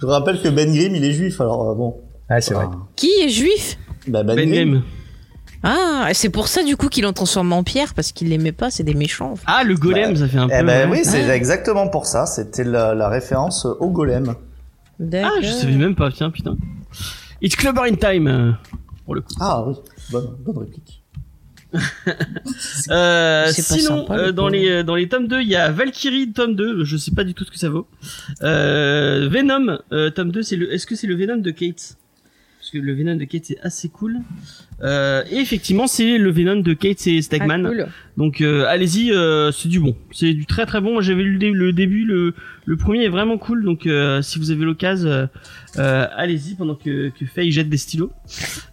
[0.00, 1.96] Je rappelle que Ben Grimm, il est juif, alors euh, bon.
[2.28, 2.66] Ah, c'est vrai.
[2.96, 3.78] Qui est juif?
[4.08, 4.82] Bah, Ben, Ben Grimm.
[5.62, 8.70] Ah, c'est pour ça du coup qu'ils l'ont transformé en pierre parce qu'ils l'aimaient pas,
[8.70, 9.32] c'est des méchants.
[9.32, 9.44] en fait.
[9.46, 10.54] Ah, le golem, ça fait un peu.
[10.58, 10.98] Eh ben ouais.
[10.98, 11.34] oui, c'est Ah.
[11.36, 12.26] exactement pour ça.
[12.26, 14.34] C'était la, la référence au golem.
[15.00, 16.56] Ah, je savais même pas, tiens, putain.
[17.40, 18.52] It's Clubber in Time, euh,
[19.04, 19.34] pour le coup.
[19.40, 19.74] Ah oui,
[20.10, 21.02] bonne, bonne réplique.
[22.90, 26.56] Euh, sinon, sympa, euh, dans les dans les tomes 2, il y a Valkyrie tome
[26.56, 27.86] 2, je sais pas du tout ce que ça vaut.
[28.42, 31.98] Euh, Venom euh, tome 2, c'est le est-ce que c'est le Venom de Kate?
[32.58, 34.20] Parce que le Venom de Kate c'est assez cool.
[34.82, 37.64] Euh, et effectivement, c'est le Venom de Kate et Stegman.
[37.66, 37.86] Ah, cool.
[38.16, 39.94] Donc euh, allez-y, euh, c'est du bon.
[40.12, 40.92] C'est du très très bon.
[40.94, 43.64] Moi j'avais lu le, dé- le début, le, le premier est vraiment cool.
[43.64, 45.26] Donc euh, si vous avez l'occasion, euh,
[45.78, 48.10] euh, allez-y pendant que, que Faye jette des stylos.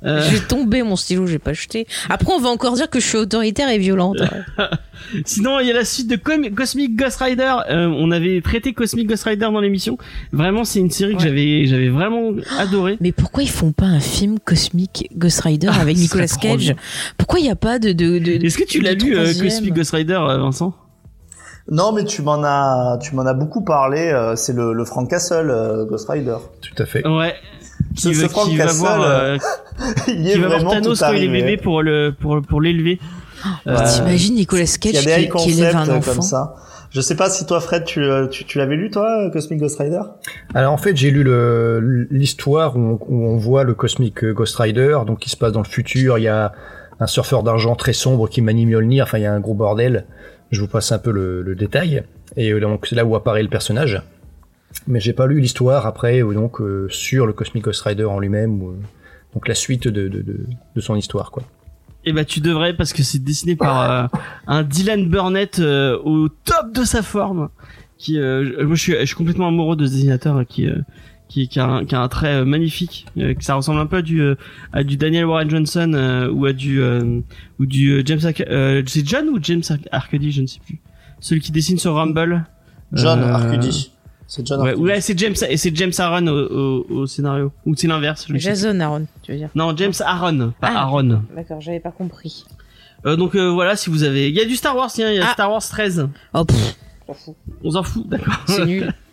[0.03, 1.85] J'ai tombé mon stylo, j'ai pas jeté.
[2.09, 4.17] Après, on va encore dire que je suis autoritaire et violente.
[5.25, 7.53] Sinon, il y a la suite de Com- Cosmic Ghost Rider.
[7.69, 9.97] On avait traité Cosmic Ghost Rider dans l'émission.
[10.31, 11.23] Vraiment, c'est une série que Ouais.
[11.27, 12.97] j'avais, j'avais vraiment adoré.
[13.01, 16.75] Mais pourquoi ils font pas un film cosmique Ghost Rider Ah, avec Nicolas Cage.
[17.17, 19.33] Pourquoi il n'y a pas de, de, de Est-ce que tu l'as lu, euh,
[19.71, 20.73] Ghost Rider, euh, Vincent?
[21.71, 24.09] Non, mais tu m'en as, tu m'en as beaucoup parlé.
[24.11, 26.35] euh, c'est le, le Frank Castle, Ghost Rider.
[26.61, 27.05] Tout à fait.
[27.07, 27.33] Ouais.
[27.97, 29.37] Ce- Qui, ce va- Frank qui va voir, euh,
[30.07, 32.13] il y est qui va voir vraiment Thanos tout quand il est bébé pour le,
[32.19, 32.99] pour, pour l'élever.
[33.67, 33.83] Euh, Ouais.
[33.95, 36.55] T'imagines Nicolas Cage qui, qui élève un enfant comme ça.
[36.95, 39.77] Je sais pas si toi, Fred, tu, euh, tu, l'avais lu, toi, euh, Cosmic Ghost
[39.79, 39.99] Rider?
[40.53, 41.25] Alors en fait, j'ai lu
[42.09, 46.17] l'histoire où, on- voit le Cosmic Ghost Rider, donc qui se passe dans le futur.
[46.17, 46.53] Il y a
[47.01, 49.03] un surfeur d'argent très sombre qui manie Mjolnir.
[49.03, 50.05] Enfin, il y a un gros bordel.
[50.51, 52.03] Je vous passe un peu le, détail.
[52.37, 54.01] Et euh, donc c'est là où apparaît le personnage.
[54.87, 58.61] Mais j'ai pas lu l'histoire après, donc euh, sur le Cosmic Ghost Rider en lui-même,
[58.61, 58.73] euh,
[59.33, 61.43] donc la suite de, de, de son histoire, quoi.
[62.05, 64.07] Et bah tu devrais parce que c'est dessiné par euh,
[64.47, 67.49] un Dylan Burnett euh, au top de sa forme.
[67.97, 70.75] Qui, euh, moi je suis, je suis complètement amoureux de ce dessinateur qui, euh,
[71.29, 73.07] qui, qui, a un, qui a un trait magnifique.
[73.17, 74.35] euh, que ça ressemble un peu à du, euh,
[74.73, 77.21] à du Daniel Warren Johnson euh, ou à du, euh,
[77.59, 78.19] ou du James.
[78.49, 80.79] Euh, c'est John ou James Arc- Arcady, je ne sais plus.
[81.21, 82.45] Celui qui dessine sur Rumble.
[82.93, 83.91] John Arcudi.
[84.27, 87.51] C'est John Ouais, ouais c'est James et c'est James Aaron au, au, au scénario.
[87.65, 88.25] Ou c'est l'inverse.
[88.35, 90.81] Jason Aaron, tu veux dire Non, James Aaron, pas Ah.
[90.81, 91.21] Aaron.
[91.35, 92.43] D'accord, j'avais pas compris.
[93.05, 95.17] Euh, donc euh, voilà, si vous avez, il y a du Star Wars, tiens, il
[95.17, 95.33] y a Ah.
[95.33, 96.07] Star Wars 13.
[96.33, 96.75] Oh, pff,
[97.63, 98.33] On s'en fout, d'accord.
[98.47, 98.91] c'est nul.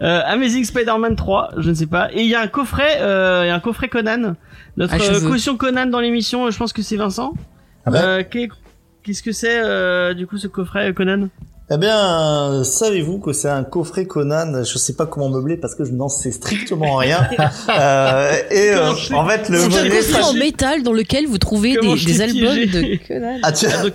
[0.00, 2.10] Euh, Amazing Spider-Man 3, je ne sais pas.
[2.14, 4.34] Et il y a un coffret, il y a un coffret Conan.
[4.78, 7.34] Notre Ah, euh, caution Conan dans l'émission, je pense que c'est Vincent.
[7.84, 8.48] Ah qu'est-
[9.02, 11.28] Qu'est-ce que c'est euh, du coup ce coffret Conan?
[11.72, 15.84] Eh bien, savez-vous que c'est un coffret Conan Je sais pas comment meubler parce que
[15.84, 17.28] je n'en sais strictement rien.
[17.68, 21.76] euh, et euh, en fait, le C'est un coffret en métal dans lequel vous trouvez
[21.76, 23.38] Comment des, albums de Conan.
[23.44, 23.66] Ah, tu...
[23.72, 23.94] Ah, Donc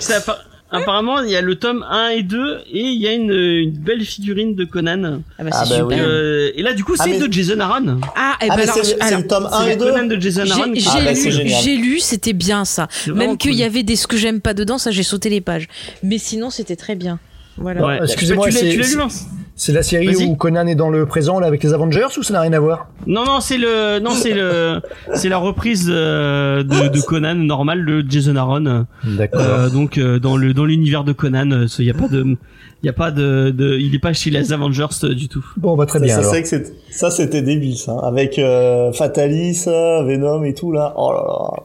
[0.71, 3.71] apparemment il y a le tome 1 et 2 et il y a une, une
[3.71, 5.21] belle figurine de Conan.
[5.37, 5.93] Ah bah Ah c'est bah oui.
[5.95, 6.07] super.
[6.07, 7.99] Euh, et là du coup Ah, c'est mais- de Jason Aaron.
[8.15, 9.73] Ah, et Ah, ben mais alors, c'est le- c'est alors, le tome 1 C'est et
[9.75, 10.71] le 2 Conan de Jason Aaron.
[10.73, 11.61] j'ai Ah, bah, lu, génial.
[11.63, 12.87] j'ai lu, c'était bien ça.
[13.07, 13.59] Même qu'il cool.
[13.59, 15.67] y avait des ce que j'aime pas dedans, ça j'ai sauté les pages.
[16.03, 17.19] Mais sinon c'était très bien.
[17.57, 17.85] Voilà.
[17.85, 17.99] Ouais.
[18.03, 19.11] excusez-moi, tu l'as c'est- tu l'as lu
[19.55, 22.33] c'est- la série où Conan est dans le présent là avec les Avengers ou ça
[22.33, 22.87] n'a rien à voir?
[23.07, 24.81] Non, non, c'est le, non, c'est le,
[25.13, 28.85] c'est la reprise euh, de, de Conan normal de Jason Aaron.
[29.05, 29.41] D'accord.
[29.41, 32.23] Euh, donc euh, dans le dans l'univers de Conan, il y a pas de,
[32.83, 35.45] il y a pas de, de, il est pas chez les Avengers euh, du tout.
[35.55, 36.31] Bon, bah très Ça, bien ça, alors.
[36.33, 37.97] c'est vrai que c'est- ça, c'était débile, ça.
[38.03, 40.93] Avec euh, Fatalis, euh, Venom et tout, là.
[40.97, 41.63] Oh là là.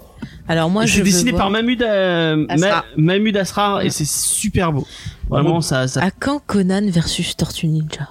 [0.51, 2.85] Alors moi je dessiné par Mahmoud, euh, Asrar.
[2.97, 4.85] Ma- Mahmoud Asrar et c'est super beau.
[5.29, 6.03] Vraiment, ça, ça.
[6.03, 8.09] À quand Conan versus Tortue Ninja?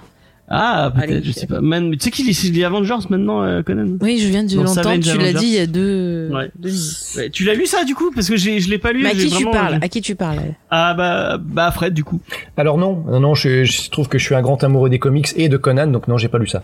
[0.48, 1.60] Ah, peut-être, je sais pas.
[1.60, 3.98] Man, tu sais qu'il est, il est Avengers maintenant, euh, Conan?
[4.02, 4.98] Oui, je viens de l'entendre.
[5.04, 6.50] Tu l'as dit il y a deux, Ouais.
[6.58, 7.14] deux minutes.
[7.18, 8.10] Ouais, Tu l'as lu ça du coup?
[8.16, 9.04] Parce que je l'ai pas lu.
[9.04, 9.78] Mais à j'ai qui tu parles?
[9.82, 10.40] À qui tu parles
[10.72, 12.22] Ah bah, bah Fred du coup.
[12.56, 15.28] Alors non, non, non, je, je trouve que je suis un grand amoureux des comics
[15.36, 16.64] et de Conan, donc non, j'ai pas lu ça.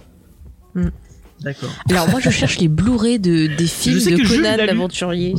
[1.46, 1.70] D'accord.
[1.90, 5.36] Alors moi, je cherche les Blu-ray de des films de Conan l'aventurier.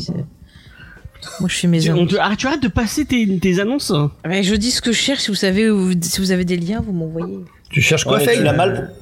[1.40, 2.11] Moi, je fais mes annonces.
[2.12, 3.92] te- ah, tu arrêtes de passer tes, tes annonces
[4.26, 5.22] Mais je dis ce que je cherche.
[5.22, 5.68] Si vous savez,
[6.00, 7.38] si vous avez des liens, vous m'envoyez.
[7.70, 8.92] Tu cherches quoi, Ouais, tu l'as mal.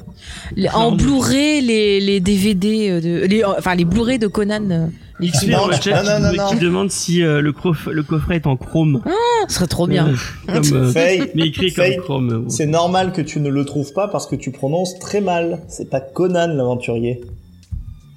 [0.56, 4.90] Les- en Blu-ray, les, les DVD euh, de, les, enfin les Blu-ray de Conan.
[5.22, 5.52] Euh, XP films.
[5.52, 6.60] dans Non, le chat non, non, qui, non, qui non.
[6.60, 9.02] demande si euh, le, coff- le coffret est en chrome.
[9.06, 9.10] Ah,
[9.48, 10.08] ce serait trop bien.
[10.48, 12.30] Euh, comme, euh, Faye, mais écrit Faye, comme chrome.
[12.46, 15.60] euh, c'est normal que tu ne le trouves pas parce que tu prononces très mal.
[15.68, 17.20] C'est pas Conan l'aventurier.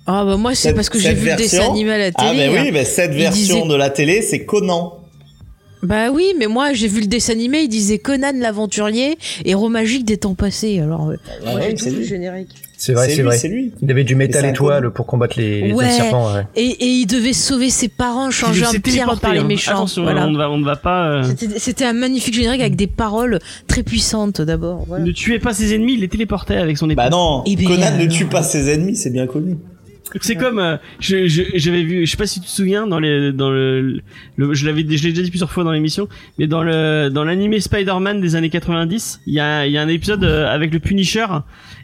[0.10, 2.48] Ah bah moi, c'est parce que j'ai vu le dessin animé à la Ah télé.
[2.48, 2.70] ben oui, hein.
[2.72, 4.97] mais cette Il version disait- de la télé, c'est Conan.
[5.84, 10.06] Bah oui, mais moi j'ai vu le dessin animé, il disait Conan l'aventurier, héros magique
[10.06, 10.80] des temps passés.
[10.80, 11.16] Alors, euh,
[11.46, 12.50] Ah moi oui, j'ai tout c'est vu le générique.
[12.80, 13.36] C'est vrai, c'est vrai.
[13.38, 13.72] C'est lui.
[13.82, 14.92] Il avait du métal étoile Conan.
[14.94, 15.90] pour combattre les, les Ouais.
[15.90, 16.32] serpents.
[16.34, 16.46] Ouais.
[16.56, 19.44] Et, et il devait sauver ses parents, changer un pierre par les hein.
[19.46, 19.72] méchants.
[19.72, 20.28] Attention, voilà.
[20.28, 21.08] on ne va, on ne va pas.
[21.24, 21.24] euh,
[21.58, 24.84] C'était un magnifique générique avec des paroles très puissantes d'abord.
[24.88, 25.04] Voilà.
[25.06, 26.96] Ne tuez pas ses ennemis, il les téléportait avec son épée.
[26.98, 28.08] Bah non, Eh ben, Conan ne alors.
[28.10, 29.58] tue pas ses ennemis, c'est bien connu.
[30.22, 33.00] C'est comme euh, je je- j'avais vu, je sais pas si tu te souviens dans
[33.00, 34.00] les dans le,
[34.38, 36.08] le- je l'avais je l'ai déjà dit plusieurs fois dans l'émission,
[36.40, 39.82] mais dans le dans l'animé Spider-Man des années 90, il y a il y a
[39.82, 41.26] un épisode euh, avec le Punisher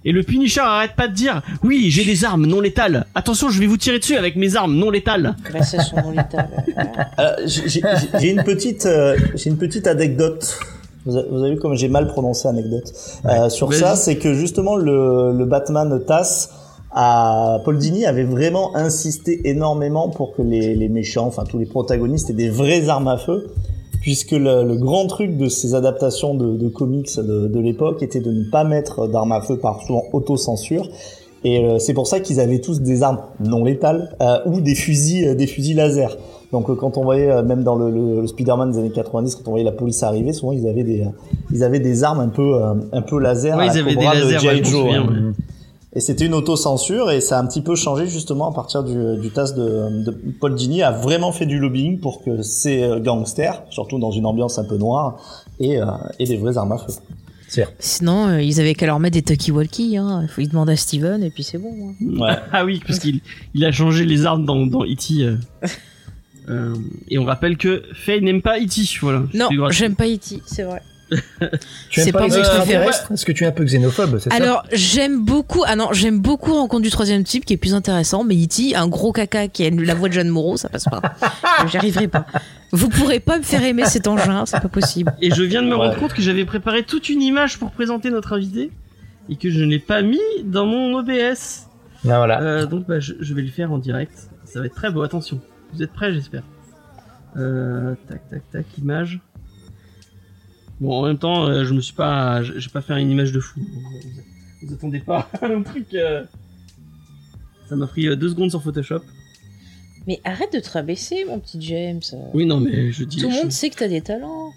[0.06, 3.06] et le Punisher arrête pas de dire oui j'ai des armes non létales.
[3.16, 5.36] Attention je vais vous tirer dessus avec mes armes non létales.
[5.62, 6.48] C'est son nom létal.
[7.20, 7.82] Euh, j'ai j'ai-
[8.20, 10.58] j'ai une petite, euh, j'ai une petite anecdote.
[11.06, 12.92] Vous avez, vous avez vu comme j'ai mal prononcé anecdote
[13.26, 16.50] Euh, sur ça, c'est que justement le, le Batman TAS
[16.94, 21.66] à Paul Dini avait vraiment insisté énormément pour que les, les méchants, enfin tous les
[21.66, 23.48] protagonistes aient des vraies armes à feu,
[24.02, 28.20] puisque le, le grand truc de ces adaptations de, de comics de, de l'époque était
[28.20, 30.90] de ne pas mettre d'armes à feu par souvent autocensure.
[31.46, 34.76] Et euh, c'est pour ça qu'ils avaient tous des armes non létales euh, ou des
[34.76, 36.18] fusils, euh, des fusils laser.
[36.52, 39.52] Donc quand on voyait même dans le, le, le Spider-Man des années 90, quand on
[39.52, 41.04] voyait la police arriver, souvent ils avaient des,
[41.52, 42.60] ils avaient des armes un peu,
[42.92, 43.58] un peu laser.
[43.58, 45.34] Ouais, ils avaient des de lasers, ouais, Joe, hein.
[45.96, 49.18] Et c'était une autocensure et ça a un petit peu changé justement à partir du,
[49.22, 53.00] du TAS de, de Paul Dini a vraiment fait du lobbying pour que ces euh,
[53.00, 55.18] gangsters, surtout dans une ambiance un peu noire,
[55.60, 55.86] aient, euh,
[56.18, 56.94] aient des vraies armes à feu.
[57.78, 59.98] Sinon, euh, ils avaient qu'à leur mettre des talkie-walkie.
[59.98, 60.22] Hein.
[60.24, 61.72] Il faut y demander à Steven et puis c'est bon.
[61.72, 62.20] hein.
[62.20, 62.36] Ouais.
[62.52, 63.22] Ah oui parce qu'il
[63.54, 65.22] il a changé les armes dans dans E.T.
[65.22, 65.38] euh.
[66.50, 66.76] Euh,
[67.08, 68.82] et on rappelle que Faye n'aime pas E.T.
[69.00, 69.24] Voilà.
[69.34, 70.82] Non, j'aime pas E.T., c'est vrai.
[71.90, 74.64] Tu aimes C'est pas, pas les extraterrestres Est-ce que tu es un peu xénophobe Alors,
[74.72, 75.64] j'aime beaucoup.
[75.68, 78.24] Ah non, j'aime beaucoup Rencontre du troisième type qui est plus intéressant.
[78.24, 81.02] Mais E.T., un gros caca qui a la voix de Jeanne Moreau, ça passe pas.
[81.68, 82.26] J'y arriverai pas.
[82.72, 85.14] Vous pourrez pas me faire aimer cet engin, c'est pas possible.
[85.22, 85.88] Et je viens de me Ouais.
[85.88, 88.72] rendre compte que j'avais préparé toute une image pour présenter notre invité
[89.30, 91.68] et que je n'ai pas mis dans mon OBS.
[92.06, 92.42] Ah, voilà.
[92.42, 94.30] Euh, donc bah, je, je vais le faire en direct.
[94.46, 95.02] Ça va être très beau.
[95.04, 95.40] Attention.
[95.74, 96.44] Vous êtes prêts, j'espère.
[97.38, 99.20] Euh, tac, tac, tac, image.
[100.82, 103.40] Bon, en même temps, euh, je me suis pas, j'ai pas fait une image de
[103.40, 103.60] fou.
[103.62, 105.94] Vous, vous attendez pas un truc.
[105.94, 106.24] euh,
[107.70, 109.02] Ça m'a pris euh, deux secondes sur Photoshop.
[110.08, 112.02] Mais arrête de te rabaisser, mon petit James.
[112.34, 113.18] Oui, non, mais je dis.
[113.18, 114.52] Tout le monde sait que t'as des talents.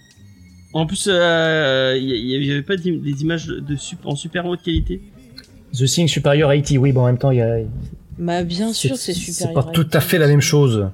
[0.73, 2.91] En plus, euh, il y, y avait pas des
[3.23, 5.01] images de sup- en super haute qualité.
[5.73, 6.77] The Thing supérieur à E.T.
[6.79, 7.59] Oui, bon, en même temps, il y a.
[8.19, 9.67] Bah, bien sûr c'est C'est supérieur.
[9.67, 10.89] pas tout à fait la même chose.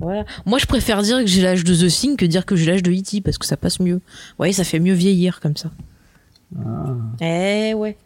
[0.00, 0.24] Voilà.
[0.46, 2.82] Moi, je préfère dire que j'ai l'âge de The Thing que dire que j'ai l'âge
[2.82, 3.20] de E.T.
[3.20, 3.96] parce que ça passe mieux.
[3.96, 5.70] Vous voyez, ça fait mieux vieillir comme ça.
[7.20, 7.96] Eh ouais.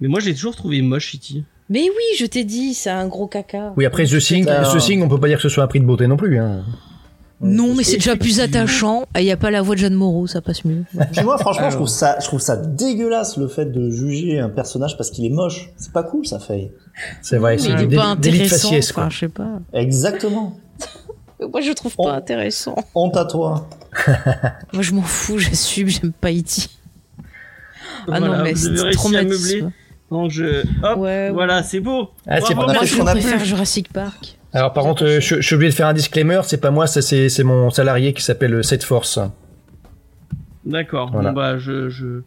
[0.00, 1.44] Mais moi, je l'ai toujours trouvé moche, E.T.
[1.70, 3.72] Mais oui, je t'ai dit, c'est un gros caca.
[3.76, 5.80] Oui, après The Thing, The Thing, on peut pas dire que ce soit un prix
[5.80, 6.38] de beauté non plus.
[6.38, 6.62] Hein.
[7.40, 9.02] Non, mais c'est déjà plus attachant.
[9.16, 10.84] Et il n'y a pas la voix de Jeanne Moreau, ça passe mieux.
[11.12, 14.48] Puis moi, franchement, je trouve ça, je trouve ça dégueulasse le fait de juger un
[14.48, 15.70] personnage parce qu'il est moche.
[15.76, 16.72] C'est pas cool, ça fait.
[17.22, 18.68] C'est vrai, c'est pas intéressant.
[18.68, 19.04] faciès, quoi.
[19.04, 19.60] Enfin, je sais pas.
[19.72, 20.56] Exactement.
[21.50, 22.74] Moi, je trouve pas intéressant.
[22.94, 23.68] Honte à toi.
[24.72, 26.68] Moi, je m'en fous, j'assume, j'aime pas E.T.
[28.10, 29.70] Ah non, mais c'est traumatisme.
[30.10, 32.10] Donc je, hop, Ouais, voilà, c'est beau.
[32.26, 33.44] Ah, c'est pas- Moi, je préfère.
[33.44, 34.36] Jurassic Park.
[34.52, 36.86] Alors par contre, euh, je, je suis obligé de faire un disclaimer, c'est pas moi,
[36.86, 39.18] ça c'est c'est mon salarié qui s'appelle Seth Force.
[40.64, 41.10] D'accord.
[41.12, 41.30] Voilà.
[41.30, 42.20] Bon bah je je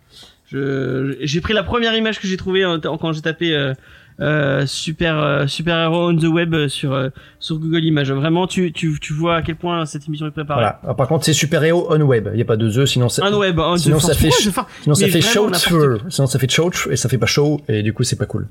[0.47, 3.73] je j'ai pris la première image que j'ai trouvée euh, quand j'ai tapé euh,
[4.19, 7.09] euh, super euh, super héros on the web euh, sur
[7.39, 8.11] sur Google Images.
[8.11, 10.61] Vraiment, tu tu tu vois à quel point cette émission est préparée.
[10.61, 10.79] Voilà.
[10.83, 13.09] Alors, par contre, c'est super héros on web, il y a pas de the, sinon
[13.09, 15.49] ça, Un web, on Sinon, the ça fait sinon ça fait show,
[16.09, 18.47] sinon ça fait show et ça fait pas show et du coup c'est pas cool.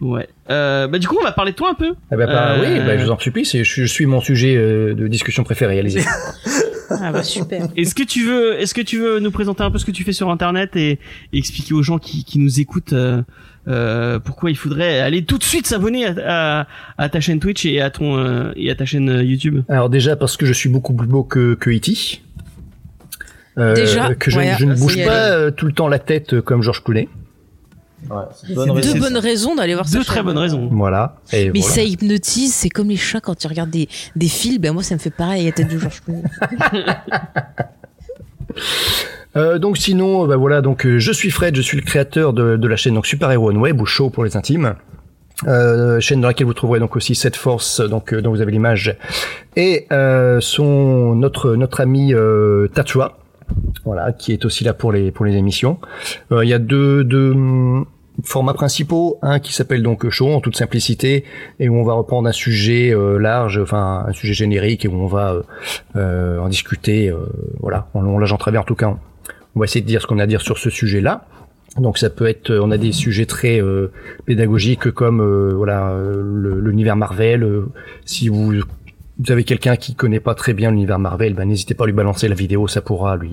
[0.00, 0.28] Ouais.
[0.50, 1.94] Euh, bah du coup, on va parler de toi un peu.
[2.10, 4.20] Ah bah, bah, Euh, oui, bah, je vous en supplie, c'est je, je suis mon
[4.20, 6.04] sujet euh, de discussion préféré, allez-y.
[7.00, 7.68] Ah bah super.
[7.76, 10.04] Est-ce que tu veux, est-ce que tu veux nous présenter un peu ce que tu
[10.04, 10.98] fais sur Internet et,
[11.32, 13.22] et expliquer aux gens qui, qui nous écoutent euh,
[13.68, 16.66] euh, pourquoi il faudrait aller tout de suite s'abonner à, à,
[16.98, 19.62] à ta chaîne Twitch et à ton euh, et à ta chaîne euh, YouTube?
[19.68, 22.20] Alors déjà parce que je suis beaucoup plus beau que, que E.T.
[23.58, 26.82] Euh, Déjà, que je, ne bouge pas euh, tout le temps la tête comme Georges
[26.82, 27.08] Clooney.
[28.10, 28.92] Ouais, bonne raison.
[28.92, 29.98] Deux bonnes raisons d'aller voir ça.
[29.98, 30.68] Deux très bonnes raisons.
[30.72, 31.16] Voilà.
[31.32, 31.74] Et Mais voilà.
[31.74, 34.94] ça hypnotise, c'est comme les chats quand tu regardes des, des films, ben moi ça
[34.94, 36.22] me fait pareil, la tête de Georges Clooney.
[39.34, 42.56] Euh, donc sinon, bah voilà, donc euh, je suis Fred, je suis le créateur de,
[42.58, 44.74] de la chaîne donc Super Hero on Web ou Show pour les intimes.
[45.46, 48.52] Euh, chaîne dans laquelle vous trouverez donc aussi cette force donc euh, dont vous avez
[48.52, 48.96] l'image
[49.56, 53.18] et euh, son notre notre ami euh, Tatua
[53.84, 55.78] voilà qui est aussi là pour les pour les émissions
[56.30, 57.86] Euh, il y a deux deux hum,
[58.24, 61.24] formats principaux un qui s'appelle donc Show en toute simplicité
[61.58, 64.94] et où on va reprendre un sujet euh, large enfin un sujet générique et où
[64.94, 65.42] on va euh,
[65.96, 67.16] euh, en discuter euh,
[67.60, 68.96] voilà en long, large en travers en tout cas
[69.54, 71.26] on va essayer de dire ce qu'on a à dire sur ce sujet-là.
[71.78, 73.90] Donc ça peut être, on a des sujets très euh,
[74.26, 77.46] pédagogiques comme euh, voilà euh, l'univers Marvel.
[78.04, 78.52] si vous,
[79.18, 81.92] vous avez quelqu'un qui connaît pas très bien l'univers Marvel, ben n'hésitez pas à lui
[81.92, 83.30] balancer la vidéo, ça pourra lui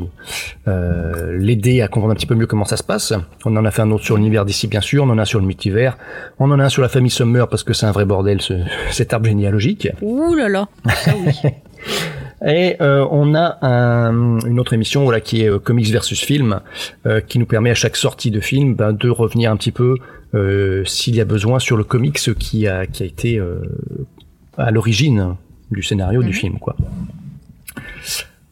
[0.68, 3.14] euh, l'aider à comprendre un petit peu mieux comment ça se passe.
[3.46, 5.26] On en a fait un autre sur l'univers d'ici bien sûr, on en a un
[5.26, 5.98] sur le multivers,
[6.38, 8.54] on en a un sur la famille Summer parce que c'est un vrai bordel ce,
[8.92, 9.88] cet arbre généalogique.
[10.02, 11.34] Ouh là là, ça oui.
[12.46, 16.62] Et euh, on a un- une autre émission voilà qui est euh, Comics versus Film,
[17.06, 19.96] euh, qui nous permet à chaque sortie de film ben, de revenir un petit peu,
[20.36, 23.60] euh, s'il y a besoin, sur le comics qui a qui a été euh,
[24.58, 25.36] à l'origine
[25.72, 26.76] du scénario du film, quoi.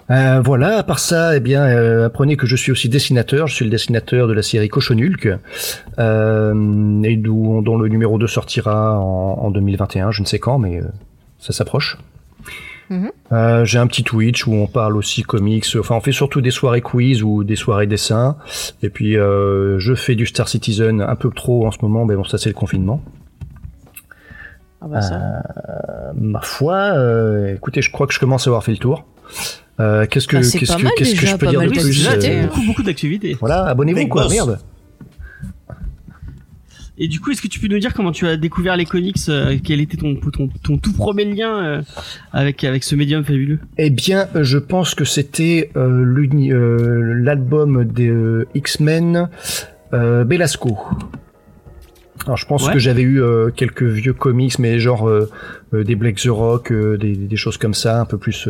[0.09, 3.47] Euh, voilà, à part ça, eh bien, euh, apprenez que je suis aussi dessinateur.
[3.47, 5.28] Je suis le dessinateur de la série Cochonulk,
[5.99, 10.78] euh, et dont le numéro 2 sortira en, en 2021, je ne sais quand, mais
[10.82, 10.86] euh,
[11.39, 11.97] ça s'approche.
[13.32, 15.65] Euh, j'ai un petit Twitch où on parle aussi comics.
[15.78, 18.38] Enfin, on fait surtout des soirées quiz ou des soirées dessins.
[18.82, 22.15] Et puis, euh, je fais du Star Citizen un peu trop en ce moment, mais
[22.15, 23.01] bon, ça c'est le confinement.
[24.82, 25.15] Ah bah ça.
[25.15, 29.05] Euh, ma foi, euh, écoutez, je crois que je commence à avoir fait le tour.
[29.80, 32.07] Euh, qu'est-ce que Bah, qu'est-ce que mal qu'est-ce que je peux dire mal de plus
[32.07, 33.36] euh, beaucoup beaucoup d'activités.
[33.39, 34.34] Voilà, abonnez-vous quoi, boss.
[34.34, 34.59] merde.
[36.99, 39.17] Et du coup, est-ce que tu peux nous dire comment tu as découvert les comics
[39.30, 41.82] euh, Quel était ton, ton, ton tout premier lien euh,
[42.34, 43.59] avec, avec ce médium fabuleux?
[43.78, 49.30] Eh bien, je pense que c'était euh, euh, l'album des euh, X-Men
[49.93, 50.75] euh, Belasco.
[52.26, 52.74] Alors, je pense Ouais.
[52.74, 55.30] que j'avais eu euh, quelques vieux comics, mais genre euh,
[55.74, 58.49] euh, des Black the Rock, des, des choses comme ça, un peu plus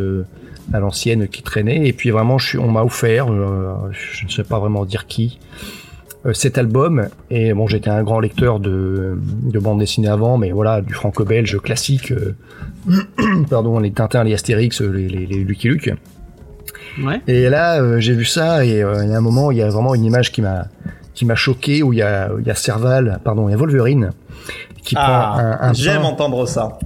[0.74, 1.88] à l'ancienne qui traînaient.
[1.88, 5.40] Et puis vraiment, je suis, on m'a offert, je ne sais pas vraiment dire qui,
[6.34, 7.08] cet album.
[7.30, 11.58] Et bon, j'étais un grand lecteur de, de bande dessinée avant, mais voilà, du franco-belge
[11.60, 12.14] classique.
[13.50, 15.94] pardon, les Tintins, les Astérix, les, les, les Lucky Luke.
[17.04, 17.22] Ouais.
[17.28, 18.82] Et là, j'ai vu ça et il y
[19.14, 20.66] a un moment, il y a vraiment une image qui m'a
[21.18, 23.58] qui m'a choqué où il y a il y a Serval, pardon, il y a
[23.58, 24.12] Wolverine
[24.84, 26.78] qui prend un, Ah, un j'aime pain, entendre ça.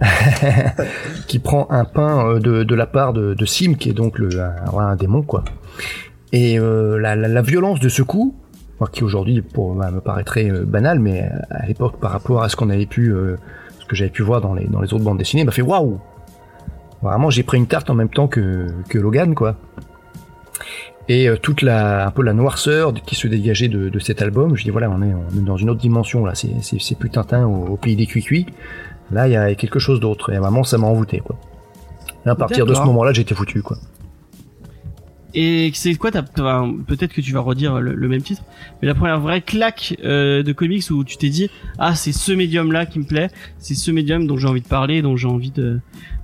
[1.28, 4.18] qui prend un pain euh, de, de la part de, de Sim qui est donc
[4.18, 5.44] le un, un démon quoi.
[6.32, 8.34] Et euh, la, la, la violence de ce coup,
[8.80, 12.48] moi, qui aujourd'hui pour bah, me paraîtrait euh, banal, mais à l'époque par rapport à
[12.48, 13.36] ce qu'on avait pu euh,
[13.82, 16.00] ce que j'avais pu voir dans les dans les autres bandes dessinées, m'a fait waouh.
[17.02, 19.58] Vraiment, j'ai pris une tarte en même temps que que Logan quoi
[21.10, 24.56] et euh, toute la un peu la noirceur qui se dégageait de, de cet album
[24.56, 26.36] je dis voilà on est, on est dans une autre dimension là.
[26.36, 28.46] C'est c'est c'est plus Tintin au, au pays des cuicuis
[29.12, 30.32] là il y a quelque chose d'autre.
[30.32, 31.36] Et vraiment ça m'a envoûté quoi.
[32.26, 33.78] Et à partir de ce moment-là j'étais foutu quoi.
[35.34, 38.42] Et c'est quoi t'as- t'as- Peut-être que tu vas redire le, le même titre,
[38.82, 41.50] mais la première vraie claque euh, de comics où tu t'es dit
[41.80, 44.68] ah c'est ce médium là qui me plaît, c'est ce médium dont j'ai envie de
[44.68, 45.80] parler, dont j'ai envie de,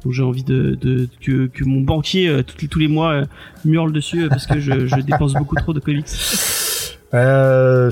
[0.08, 3.26] dont j'ai envie de, de que, que mon banquier euh, tous, les mois euh,
[3.66, 6.06] hurle dessus euh, parce que je, je dépense beaucoup trop de comics.
[7.14, 7.92] euh,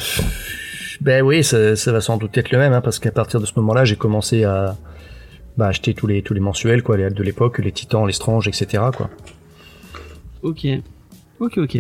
[1.02, 3.46] ben oui ça, ça va sans doute être le même hein, parce qu'à partir de
[3.46, 4.78] ce moment-là j'ai commencé à
[5.58, 8.48] bah, acheter tous les tous les mensuels quoi les de l'époque les Titans les Stranges
[8.48, 9.10] etc quoi
[10.44, 10.68] Ok,
[11.40, 11.76] ok, ok.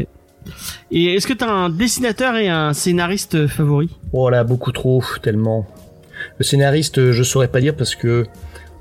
[0.89, 5.67] Et est-ce que t'as un dessinateur et un scénariste favori Oh là, beaucoup trop, tellement.
[6.39, 8.25] Le scénariste, euh, je saurais pas dire parce que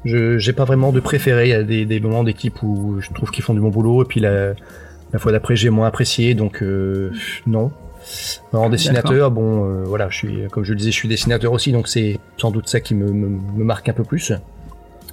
[0.05, 1.47] je j'ai pas vraiment de préféré.
[1.47, 4.03] Il y a des, des moments d'équipe où je trouve qu'ils font du bon boulot
[4.03, 4.55] et puis la,
[5.13, 7.11] la fois d'après j'ai moins apprécié, donc euh,
[7.47, 7.71] non.
[8.53, 11.73] En dessinateur, bon, euh, voilà, je suis, comme je le disais, je suis dessinateur aussi,
[11.73, 14.33] donc c'est sans doute ça qui me, me, me marque un peu plus.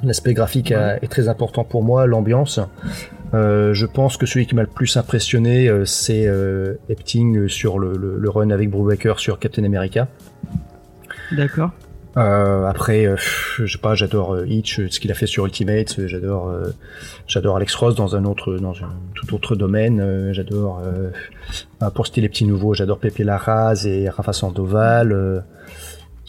[0.03, 2.59] L'aspect graphique a- est très important pour moi, l'ambiance.
[3.33, 7.79] Euh, je pense que celui qui m'a le plus impressionné, euh, c'est euh, Epting sur
[7.79, 10.09] le, le, le run avec Brubaker sur Captain America.
[11.31, 11.69] D'accord.
[12.17, 15.97] Euh, après, euh, je sais pas, j'adore euh, Hitch, ce qu'il a fait sur Ultimate,
[15.97, 16.71] euh, j'adore, euh,
[17.25, 21.09] j'adore Alex Ross dans un autre, dans un tout autre domaine, euh, j'adore, euh,
[21.91, 25.43] pour citer les petits nouveaux, j'adore Pepe Larraz et Rafa Sandoval.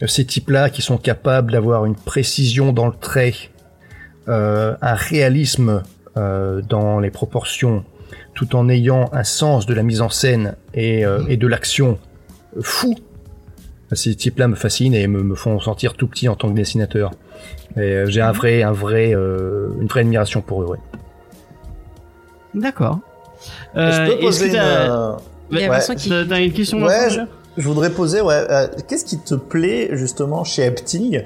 [0.05, 3.33] ces types-là qui sont capables d'avoir une précision dans le trait,
[4.27, 5.83] un réalisme
[6.15, 7.83] dans les proportions,
[8.33, 11.99] tout en ayant un sens de la mise en scène et, et de l'action
[12.61, 12.95] fou.
[13.95, 17.11] Ces types-là me fascinent et me, me font sentir tout petit en tant que dessinateur.
[17.75, 20.65] Et euh, j'ai un vrai, un vrai, euh, une vraie admiration pour eux.
[20.67, 20.77] Ouais.
[22.53, 22.99] D'accord.
[23.75, 25.11] je Euh, peux est-ce poser que une, euh,
[25.51, 25.95] Il y a Ouais.
[25.95, 26.09] Qui.
[26.09, 27.09] t'as- une question Ouais,
[27.57, 31.23] je, voudrais poser, ouais, euh, qu'est-ce qui te plaît justement chez Epting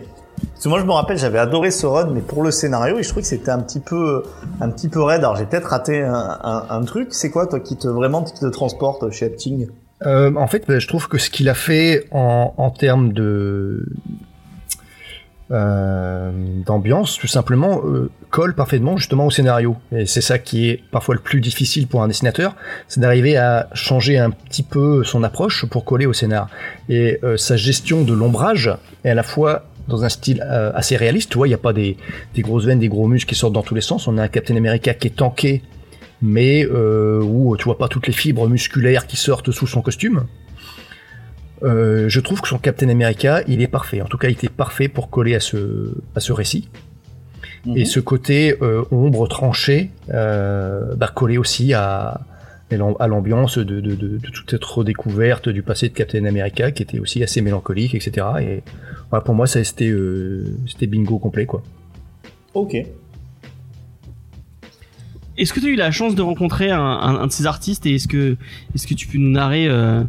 [0.51, 3.03] Parce que moi je me rappelle, j'avais adoré ce run, mais pour le scénario, et
[3.03, 4.23] je trouvais que c'était un petit peu,
[4.61, 5.19] un petit peu raide.
[5.19, 7.09] Alors j'ai peut-être raté un, un, un truc.
[7.11, 9.67] C'est quoi toi qui te vraiment qui te transporte chez Epting
[10.05, 13.13] Euh, en fait, bah, je trouve que ce qu'il a fait en, termes
[15.51, 16.31] euh,
[16.65, 19.75] d'ambiance, tout simplement, euh, colle parfaitement justement au scénario.
[19.91, 22.55] Et c'est ça qui est parfois le plus difficile pour un dessinateur,
[22.87, 26.49] c'est d'arriver à changer un petit peu son approche pour coller au scénar.
[26.89, 28.71] Et sa gestion de l'ombrage
[29.03, 31.71] est à la fois dans un style assez réaliste, tu vois, il n'y a pas
[31.71, 31.95] des,
[32.35, 34.05] des grosses veines, des gros muscles qui sortent dans tous les sens.
[34.09, 35.63] On a un Captain America qui est tanké,
[36.21, 40.25] mais euh, où tu vois pas toutes les fibres musculaires qui sortent sous son costume.
[41.63, 44.01] Euh, je trouve que son Captain America, il est parfait.
[44.01, 46.69] En tout cas, il était parfait pour coller à ce, à ce récit.
[47.65, 47.77] Mhm.
[47.77, 52.21] Et ce côté euh, ombre tranchée, bah, collé aussi à,
[52.71, 56.83] à l'ambiance de, de, de, de toute cette redécouverte du passé de Captain America, qui
[56.83, 58.27] était aussi assez mélancolique, etc.
[58.41, 58.63] Et
[59.09, 59.93] voilà, pour moi, ça c'était
[60.67, 61.63] c'était bingo complet, quoi.
[62.53, 62.75] Ok.
[65.37, 67.85] Est-ce que tu as eu la chance de rencontrer un, un, un de ces artistes
[67.85, 68.35] et est-ce que
[68.73, 70.03] est-ce que tu peux nous narrer euh,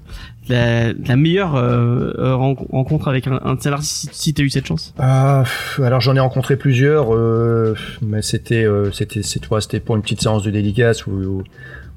[0.49, 4.43] la, la meilleure euh, euh, ren- rencontre avec un, un de ces artistes si, tu
[4.43, 4.95] as eu cette chance?
[4.97, 9.97] Pff, alors j'en ai rencontré plusieurs, euh, mais c'était euh, c'était c'est toi, c'était pour
[9.97, 11.43] une petite séance de dédicace où, où,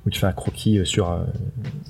[0.06, 1.18] où tu fais un croquis euh, sur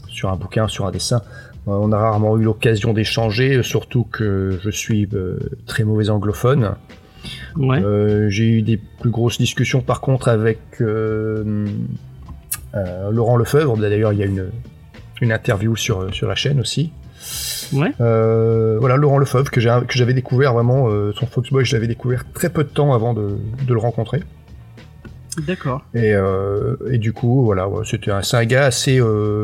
[0.09, 1.21] sur un bouquin, sur un dessin.
[1.67, 6.09] Euh, On a rarement eu l'occasion d'échanger, euh, surtout que je suis euh, très mauvais
[6.09, 6.75] anglophone.
[7.55, 7.83] Ouais.
[7.83, 11.67] Euh, J'ai eu des plus grosses discussions par contre avec euh,
[12.75, 13.77] euh, Laurent Lefebvre.
[13.77, 14.49] D'ailleurs, il y a une,
[15.21, 16.91] une interview sur, sur la chaîne aussi.
[17.73, 17.91] Ouais.
[17.99, 22.69] Voilà, Laurent Lefebvre, que j'avais découvert vraiment, son Foxboy, je l'avais découvert très peu de
[22.69, 24.23] temps avant de, de le rencontrer.
[25.47, 25.81] D'accord.
[25.93, 26.13] Et,
[26.89, 28.99] et du coup, voilà, ouais, c'était un, un gars assez,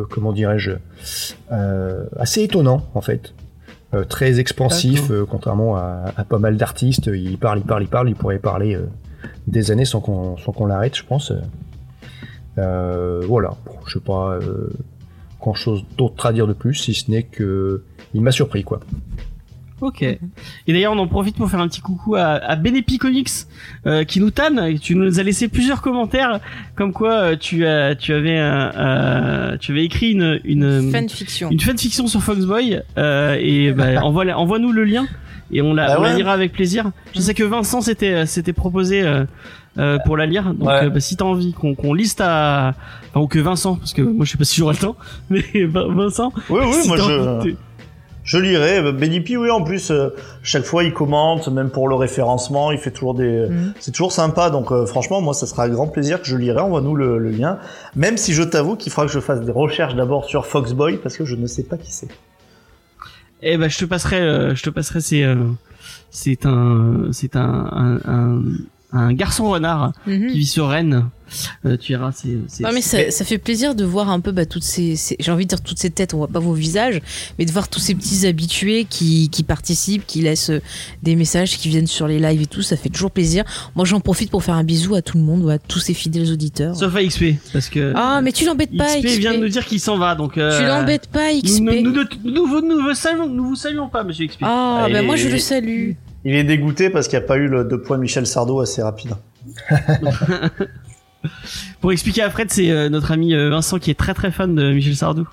[0.09, 0.71] comment dirais-je,
[2.17, 3.33] assez étonnant en fait.
[3.93, 7.09] Euh, très expansif, euh, contrairement à, à pas mal d'artistes.
[7.13, 8.85] Il parle, il parle, il parle, il pourrait parler euh,
[9.47, 11.31] des années sans qu'on sans qu'on l'arrête, je pense.
[12.57, 14.69] Euh, voilà, bon, je sais pas euh,
[15.39, 17.83] grand chose d'autre à dire de plus, si ce n'est que
[18.13, 18.81] il m'a surpris quoi.
[19.79, 20.01] Ok.
[20.01, 20.19] Et
[20.67, 23.29] d'ailleurs, on en profite pour faire un petit coucou à, à Benepi Comics
[23.85, 24.79] euh, qui nous tanne.
[24.79, 26.39] Tu nous as laissé plusieurs commentaires
[26.75, 31.49] comme quoi euh, tu as tu avais euh, tu avais écrit une une Fanfiction.
[31.51, 35.05] une fanfiction sur Foxboy euh, et bah, envoie envoie-nous le lien
[35.51, 36.91] et on la, Ah on la lira avec plaisir.
[37.15, 39.25] Je sais que Vincent s'était s'était proposé euh,
[39.77, 40.53] euh, pour la lire.
[40.55, 40.85] Donc Ouais.
[40.85, 42.73] euh, bah, si t'as envie qu'on qu'on lise ta
[43.09, 44.95] enfin ou que Vincent parce que moi je sais pas si j'aurai le temps
[45.29, 47.53] mais Vin- Vincent Oui, oui, si moi je.
[48.27, 48.77] Je lirai.
[48.77, 50.09] Euh, Benny P, oui, en plus, euh,
[50.43, 53.47] chaque fois il commente, même pour le référencement, il fait toujours des.
[53.49, 53.73] Mhm.
[53.79, 56.59] C'est toujours sympa, donc euh, franchement, moi, ça sera un grand plaisir que je lirai.
[56.59, 57.57] Envoie-nous le, le lien.
[57.95, 61.17] Même si je t'avoue qu'il faudra que je fasse des recherches d'abord sur Foxboy parce
[61.17, 62.09] que je ne sais pas qui c'est.
[63.41, 65.01] Eh ben, je te passerai, euh, je te passerai.
[65.01, 65.35] C'est, euh,
[66.09, 68.41] c'est un, c'est un, un, un,
[68.93, 70.27] un garçon renard Mhm.
[70.31, 71.05] qui vit sur Rennes.
[71.65, 72.61] Euh, tu verras, c'est.
[72.61, 75.29] Non mais ça, ça fait plaisir de voir un peu bah, toutes ces, ces- j'ai
[75.29, 77.01] envie de dire toutes ces têtes, on voit pas vos visages,
[77.37, 80.61] mais de voir tous ces petits habitués qui, qui participent, qui laissent euh,
[81.03, 83.43] des messages, qui viennent sur les lives et tout, ça fait toujours plaisir.
[83.75, 86.31] Moi j'en profite pour faire un bisou à tout le monde, à tous ces fidèles
[86.31, 86.77] auditeurs.
[86.77, 87.91] Sauf à XP, parce que.
[87.93, 89.19] Ah mais tu l'embêtes pas, XP, XP.
[89.19, 90.37] vient de nous dire qu'il s'en va, donc.
[90.37, 91.59] Euh, Tu l'embêtes pas, XP.
[91.59, 94.39] Nous, nous, nous, nous, vous- nous vous saluons, nous vous saluons pas, Monsieur XP.
[94.43, 95.91] Ah Ah, bah moi je le salue.
[96.25, 98.81] Il est dégoûté parce qu'il n'y a pas eu le deux points Michel Sardou assez
[98.81, 99.11] rapide.
[101.81, 104.53] Pour expliquer à Fred, c'est euh, notre ami euh, Vincent qui est très très fan
[104.55, 105.27] de Michel Sardou,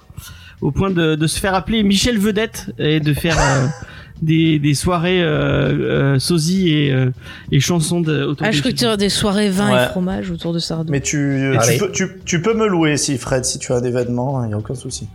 [0.60, 3.66] au point de, de se faire appeler Michel Vedette et de faire euh,
[4.22, 7.10] des, des soirées euh, euh, sosie et, euh,
[7.52, 9.84] et chansons de autour Ah de je crois que des soirées vin Ouais.
[9.84, 10.90] et fromage autour de Sardou.
[10.90, 14.42] Mais tu, peux, tu, tu peux me louer si Fred, si tu as un événement,
[14.44, 15.08] il n'y a aucun souci.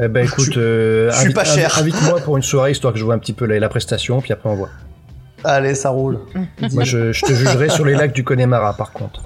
[0.00, 1.76] Eh ben écoute, Je- euh, je suis invite- pas cher.
[1.78, 4.20] invite- Invite-moi pour une soirée histoire que je vois un petit peu la, la prestation,
[4.20, 4.70] puis après on voit.
[5.44, 6.18] Allez, ça roule.
[6.72, 9.22] Moi je, je te jugerai sur les lacs du Connemara par contre.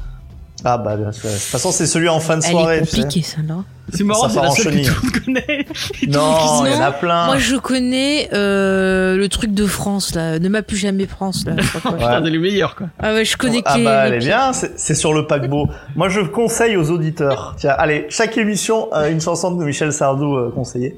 [0.65, 1.29] Ah bah bien sûr.
[1.29, 2.77] De toute façon, c'est celui en fin de Elle soirée.
[2.79, 3.03] est tu sais.
[3.03, 5.67] compliquée, ça, non C'est marrant, Ça c'est la seule que tout le monde connaît.
[6.09, 7.27] Non, il y en a plein.
[7.27, 10.39] Moi, je connais euh, le truc de France, là.
[10.39, 11.55] Ne m'a plus jamais France, là.
[11.83, 12.87] Putain, elle est meilleure, quoi.
[12.99, 15.27] Ah ouais, je connais Ah que les- bah les elle est bien, c'est sur le
[15.27, 15.69] paquebot.
[15.97, 17.55] Moi je conseille aux auditeurs.
[17.59, 20.97] Tiens, allez, chaque émission euh, une chanson de Michel Sardou euh, conseillée.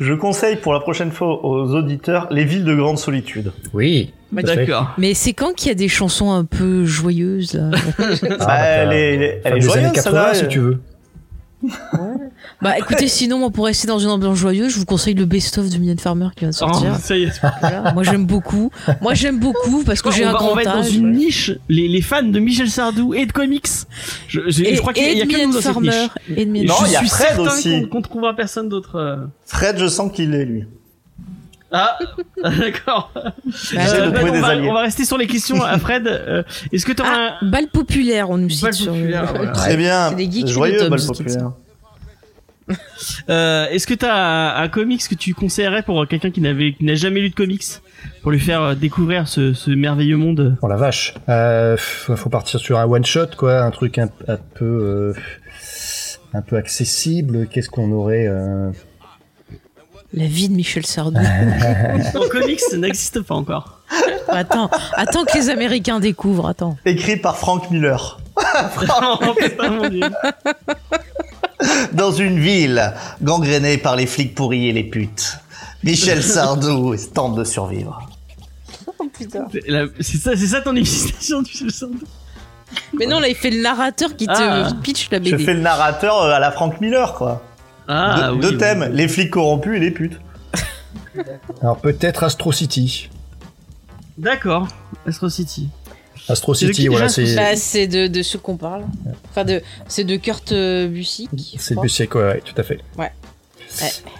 [0.00, 3.52] Je conseille pour la prochaine fois aux auditeurs les villes de grande solitude.
[3.72, 4.12] Oui.
[4.34, 4.42] fait.
[4.42, 4.90] D'accord.
[4.98, 7.70] Mais c'est quand qu'il y a des chansons un peu joyeuses, là?
[7.98, 10.48] Ah, Bah, bah, elle est, elle est, elle est joyeuse, 80 celle-là, si euh.
[10.48, 10.80] tu veux.
[12.62, 15.68] Bah écoutez, sinon, moi, pour rester dans une ambiance joyeuse, je vous conseille le best-of
[15.68, 16.92] de Mylène Farmer qui vient de sortir.
[16.94, 17.40] Oh, ça y est.
[17.60, 17.92] Voilà.
[17.92, 18.70] Moi, j'aime beaucoup.
[19.00, 20.94] Moi, j'aime beaucoup parce que on, j'ai un va, on grand va être dans âge.
[20.96, 23.66] une niche, les, les fans de Michel Sardou et de comics.
[24.28, 25.88] Je, je, Et, je crois qu'il y a de que Mylène nous dans cette Farmer.
[25.90, 26.36] niche.
[26.36, 27.82] Et de Mylène Non, je il y a suis Fred certain aussi.
[27.82, 28.96] qu'on qu'on trouvera personne d'autre.
[28.96, 29.16] euh.
[29.46, 30.64] Fred, je sens qu'il est lui.
[31.76, 31.98] Ah,
[32.44, 33.10] d'accord.
[33.14, 33.32] Bah,
[33.74, 34.68] Euh, on, va, alliés.
[34.70, 36.06] on va rester sur les questions à Fred.
[36.06, 39.50] Euh, Est-ce que tu Ah, balle populaire, on nous cite Balle sur populaire, voilà.
[39.52, 40.10] Très bien.
[40.10, 41.46] C'est des geeks Joyeux, balle populaire.
[41.46, 41.54] un,
[43.28, 46.94] euh, est-ce que t'as un, un comics que tu conseillerais pour quelqu'un qui n'avait n'a
[46.94, 47.62] jamais lu de comics
[48.22, 50.56] pour lui faire euh, découvrir ce, ce merveilleux monde?
[50.62, 51.14] Oh la vache.
[51.28, 55.12] Euh, faut partir sur un one shot quoi, un truc un, un peu euh,
[56.32, 57.48] un peu accessible.
[57.48, 58.70] Qu'est-ce qu'on aurait euh,
[60.16, 61.18] La vie de Michel Sardou.
[62.14, 63.80] En comics, ça n'existe pas encore.
[64.28, 66.76] attends, attends que les Américains découvrent, attends.
[66.84, 68.20] Écrit par Frank Miller.
[68.36, 69.78] Oh, putain.
[71.92, 72.92] Dans une ville
[73.22, 75.38] gangrénée par les flics pourris et les putes.
[75.82, 78.08] Michel Sardou tente de survivre.
[79.18, 82.00] C'est la- C'est ça, ton existation, Michel Sardou
[82.92, 84.70] Mais non, là, il fait le narrateur qui te Ah.
[84.82, 85.44] pitch la Je BD.
[85.44, 87.42] fais le narrateur euh, à la Frank Miller, quoi.
[87.88, 88.96] Ah, deux oui, deux oui, thèmes, oui.
[88.96, 90.20] les flics corrompus et les putes.
[91.60, 93.08] Alors peut-être Astro City.
[94.18, 94.68] D'accord,
[95.06, 95.68] Astro City.
[96.28, 98.84] Astro de City, voilà, c'est Bah, c'est de, de ce qu'on parle.
[99.30, 101.28] Enfin, de, c'est de Kurt euh, Busiek.
[101.58, 101.78] c'est.
[101.78, 102.80] Busiek, ouais, ouais, tout à fait.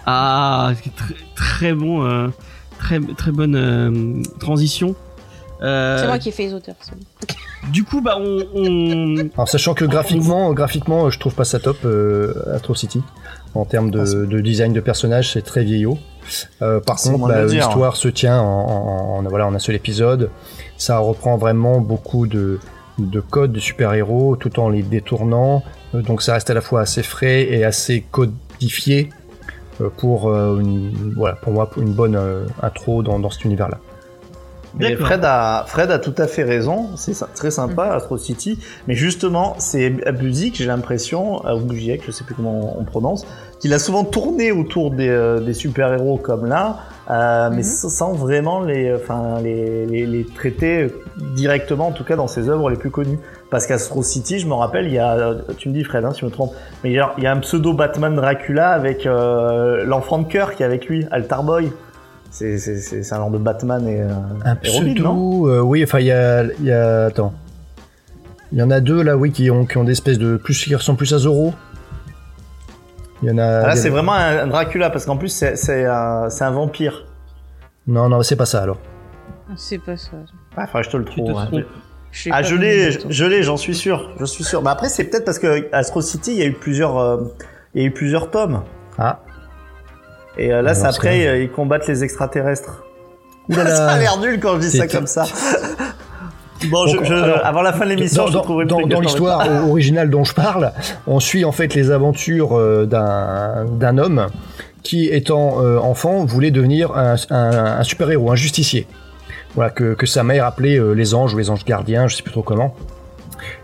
[0.05, 2.27] Ah, c'est très, très bon, euh,
[2.77, 4.95] très, très bonne euh, transition.
[5.61, 6.75] Euh, C'est moi qui ai fait les auteurs.
[7.71, 9.15] Du coup, bah, on, on...
[9.33, 13.01] Alors sachant que graphiquement, graphiquement, je trouve pas ça top, euh, Astro City.
[13.55, 15.97] En termes Ah, de, de design de personnage, c'est très vieillot.
[16.61, 20.29] Euh, par contre, bah, l'histoire se tient en, en- en- voilà, en un seul épisode.
[20.77, 22.59] Ça reprend vraiment beaucoup de,
[22.99, 25.63] de codes de super-héros tout en les détournant.
[25.93, 29.09] Euh, donc ça reste à la fois assez frais et assez codifié
[29.81, 33.45] euh, pour, euh, une, voilà, pour moi, pour une bonne euh, intro dans, dans cet
[33.45, 33.77] univers-là.
[34.77, 34.93] Mais.
[34.97, 37.91] Fred a, Fred a tout à fait raison, c'est très sympa, Mm.
[37.91, 43.25] Astro City, mais justement, c'est Buzik, j'ai l'impression, ou je sais plus comment on prononce,
[43.59, 46.77] qu'il a souvent tourné autour des, euh, des super-héros comme là,
[47.09, 47.63] euh, mais Mhm.
[47.63, 50.93] sans sans vraiment les, enfin, les, les, les traiter
[51.35, 53.19] directement, en tout cas dans ses œuvres les plus connues.
[53.51, 56.21] Parce qu'Astro City, je me rappelle, il y a, tu me dis Fred, hein, si
[56.21, 56.51] je me trompe,
[56.83, 60.27] mais il y a, il y a un pseudo Batman Dracula avec euh, l'enfant de
[60.27, 61.71] cœur qui est avec lui, Altar Boy.
[62.31, 62.57] C'est,
[63.13, 64.07] un genre de Batman et, euh,
[64.43, 67.33] Un et Robin, pseudo, euh, oui, enfin il y a, il y a, attends,
[68.51, 70.61] il y en a deux là, oui, qui ont, qui ont des espèces de plus
[70.65, 71.53] qui ressemblent plus à Zoro.
[73.23, 73.43] Il y en a.
[73.61, 77.05] Ah, Là, c'est vraiment un Dracula parce qu'en plus, c'est, c'est, un, c'est un vampire.
[77.87, 78.77] Non, non, c'est pas ça alors.
[79.55, 80.11] C'est pas ça.
[80.57, 81.29] Ah, enfin, je te le trouve.
[81.37, 81.45] hein.
[81.47, 81.63] trompes.
[82.11, 84.61] Je sais Ah, pas je comment l'ai, je, l'ai, j'en suis sûr, je suis sûr.
[84.61, 87.17] Mais après, c'est peut-être parce que Astro City, il y a eu plusieurs, euh,
[87.73, 88.63] il y a eu plusieurs tomes.
[88.97, 89.19] Ah,
[90.37, 92.83] Et euh, là, Alors, c'est c'est après, euh, ils combattent les extraterrestres.
[93.51, 95.25] Ça a l'air nul quand je dis ça comme ça.
[96.69, 98.65] Bon, je, Donc, je- alors, avant la fin de l'émission, dans, je trouverai
[99.01, 100.71] l'histoire originale dont je parle,
[101.07, 104.27] on suit en fait les aventures euh, d'un d'un homme
[104.83, 108.87] qui, étant euh, enfant, voulait devenir un, un- un super-héros, un justicier.
[109.55, 112.23] Voilà, que, que sa mère appelait euh, les anges ou les anges gardiens, je sais
[112.23, 112.75] plus trop comment.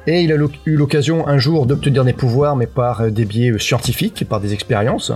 [0.07, 0.35] Et il a
[0.65, 5.11] eu l'occasion un jour d'obtenir des pouvoirs, mais par des biais scientifiques, par des expériences.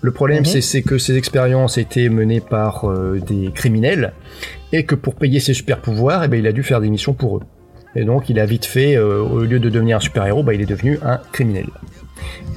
[0.00, 0.44] Le problème, Mhm.
[0.44, 4.12] c'est- c'est que ces expériences étaient menées par euh, des criminels,
[4.72, 7.12] et que pour payer ses super pouvoirs, eh ben, il a dû faire des missions
[7.12, 7.42] pour eux.
[7.94, 10.62] Et donc, il a vite fait, euh, au lieu de devenir un super-héros, bah, il
[10.62, 11.66] est devenu un criminel.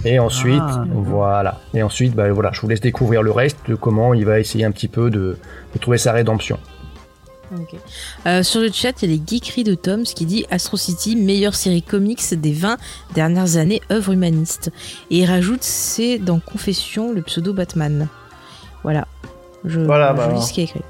[0.06, 1.60] Et ensuite, Ah, voilà.
[1.74, 4.64] Et ensuite, bah, voilà, je vous laisse découvrir le reste de comment il va essayer
[4.64, 5.38] un petit peu de,
[5.74, 6.58] de trouver sa rédemption.
[8.26, 11.16] Euh, sur le chat, il y a les geekeries de Toms qui dit Astro City,
[11.16, 12.78] meilleure série comics des 20
[13.14, 14.72] dernières années, œuvre humaniste.
[15.12, 18.08] Et il rajoute c'est dans Confession le pseudo Batman.
[18.84, 19.08] Voilà.
[19.64, 20.82] Je, Voilà, je bah, lis ce qui est écrit.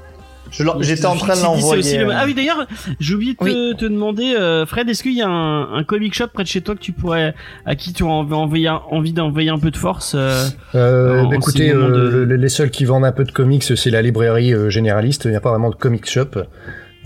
[0.80, 1.98] J'étais en train de l'envoyer.
[1.98, 2.66] le- euh, Ah oui, d'ailleurs,
[3.00, 3.76] j'ai oublié de te, Oui.
[3.76, 6.60] te demander, euh, Fred, est-ce qu'il y a un, un comic shop près de chez
[6.60, 7.34] toi que tu pourrais,
[7.64, 11.70] à qui tu envoyer, envie d'envoyer un peu de force euh, Euh, En- bah, écoutez,
[11.72, 15.24] euh, de- les seuls qui vendent un peu de comics, c'est la librairie euh, généraliste.
[15.24, 16.30] Il n'y a pas vraiment de comic shop.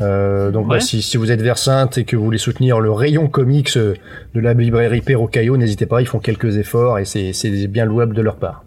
[0.03, 0.77] Euh, donc Ouais.
[0.77, 3.95] bah, si, si vous êtes Versante et que vous voulez soutenir le rayon comics de
[4.35, 8.23] la librairie Perrocaillot, n'hésitez pas, ils font quelques efforts et c'est c'est bien louable de
[8.23, 8.65] leur part.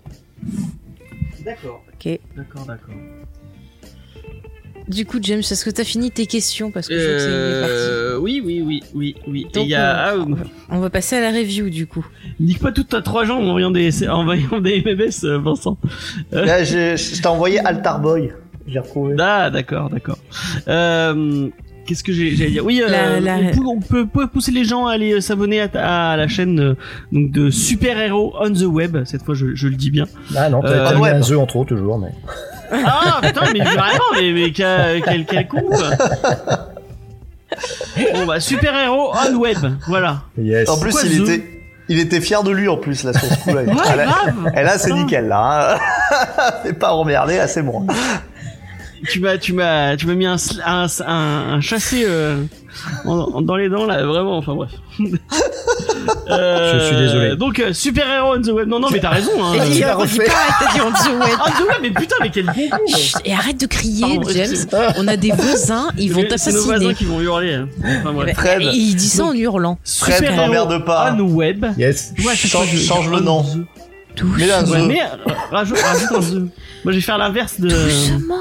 [1.44, 1.84] D'accord.
[1.94, 2.20] Ok.
[2.38, 2.94] D'accord, d'accord.
[4.88, 7.28] Du coup, James, est-ce que t'as fini tes questions Parce que je vois que c'est
[7.28, 7.74] une partie.
[7.74, 9.46] Euh, oui, oui, oui, oui, oui.
[9.50, 10.36] Et Donc, il y a, ah, euh, euh,
[10.70, 12.06] On va passer à la review du coup.
[12.40, 15.78] nique pas toutes ta trois jambes en envoyant des, en envoyant des MMS, euh, Vincent.
[16.32, 18.32] Là, je, je t'ai envoyé Altar Boy.
[18.68, 19.16] J'ai retrouvé.
[19.20, 20.18] Ah, d'accord, d'accord.
[20.68, 21.50] Euh,
[21.86, 22.64] Qu'est-ce que j'allais dire?
[22.66, 25.20] Oui, euh, La- la- On, peut, on peut- peut pousser les gens à aller euh,
[25.20, 26.76] s'abonner à, à la chaîne euh,
[27.12, 28.98] donc de super héros on the web.
[29.04, 30.06] Cette fois, je, je le dis bien.
[30.38, 31.10] Ah non, t'as Euh, t'as mis ouais.
[31.10, 32.08] un œuf en trop toujours, mais.
[32.72, 35.62] Ah putain, mais vraiment, mais, mais quel, quel, quel con.
[38.14, 39.58] Bon bah super héros on web,
[39.88, 40.22] voilà.
[40.38, 40.70] Yes.
[40.70, 41.44] En plus, il était,
[41.88, 43.62] il était fier de lui en plus là sur ce coup-là.
[43.64, 44.60] Ouais.
[44.60, 45.78] Et là, c'est nickel là.
[46.16, 46.52] Hein.
[46.64, 47.86] c'est pas emmerdé, là, c'est bon.
[49.10, 52.38] Tu m'as, tu m'as, tu m'as mis un, sl- un, un, un chassé euh,
[53.06, 54.38] en- en- dans les dents là, vraiment.
[54.38, 54.72] Enfin bref.
[56.30, 57.36] Euh, Je suis désolé.
[57.36, 58.68] Donc euh, super héros on the web.
[58.68, 59.32] Non non mais t'as raison.
[59.44, 59.54] Hein.
[59.56, 60.26] Et Euh, tu refait.
[60.26, 61.38] dit on the web.
[61.46, 62.70] On the web, mais putain mais quel bon
[63.26, 64.56] Et arrête de crier, Pardon, James.
[64.98, 67.54] On a des voisins, ils vont C'est nos voisins qui vont hurler.
[67.54, 67.68] hein.
[68.02, 68.36] Enfin bref.
[68.36, 68.62] Fred.
[68.62, 69.78] Et il dit ça en hurlant.
[69.86, 71.12] Fred, Super héros pas.
[71.12, 71.66] on web.
[71.78, 72.14] Yes.
[72.26, 73.46] Ouais, Change- ça, je- change le nom.
[74.38, 74.88] Mais là, Ouais, The.
[74.88, 75.02] mais
[75.52, 76.52] rajoute, rajoute un the.
[76.84, 78.36] Moi, je vais faire l'inverse de Doucement.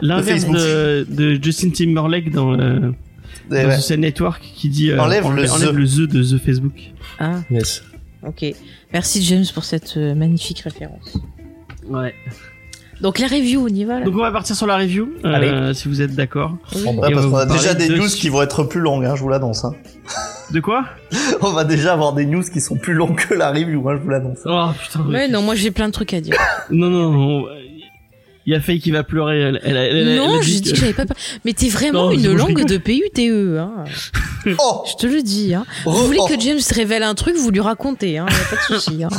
[0.00, 2.90] L'inverse de, de Justin Timberlake dans, euh,
[3.50, 3.76] Eh dans ouais.
[3.76, 5.72] Social Network qui dit euh, Enlève le enlève the.
[5.72, 6.74] le the de the Facebook.
[7.18, 7.82] Ah, Yes.
[8.26, 8.44] ok.
[8.92, 11.18] Merci James pour cette euh, magnifique référence.
[11.88, 12.14] Ouais.
[13.00, 15.72] Donc la review, on y va là Donc on va partir sur la review, euh,
[15.72, 16.56] si vous êtes d'accord.
[16.74, 16.80] Oui.
[16.82, 16.84] Et
[17.14, 19.14] parce on qu'on va a déjà des de- news qui vont être plus longues, hein,
[19.14, 19.64] je vous l'annonce.
[19.64, 19.74] Hein.
[20.50, 20.86] De quoi?
[21.42, 24.02] On va déjà avoir des news qui sont plus longues que la review, hein, je
[24.02, 24.38] vous l'annonce.
[24.46, 25.02] Oh putain.
[25.06, 26.34] Ouais, non, moi j'ai plein de trucs à dire.
[26.70, 27.44] Non non non.
[28.48, 29.40] Il y a Faye qui va pleurer.
[29.40, 31.04] Elle, elle, elle- non, j'ai dit que j'avais pas.
[31.04, 31.18] peur.
[31.44, 33.18] Mais t'es vraiment Non, une je langue de PUTE,
[33.58, 33.84] hein.
[34.58, 35.66] Oh, Je te le dis, hein.
[35.84, 36.26] Vous voulez oh.
[36.26, 38.24] que James révèle un truc, vous lui racontez, hein.
[38.26, 39.10] Y a pas de souci, hein.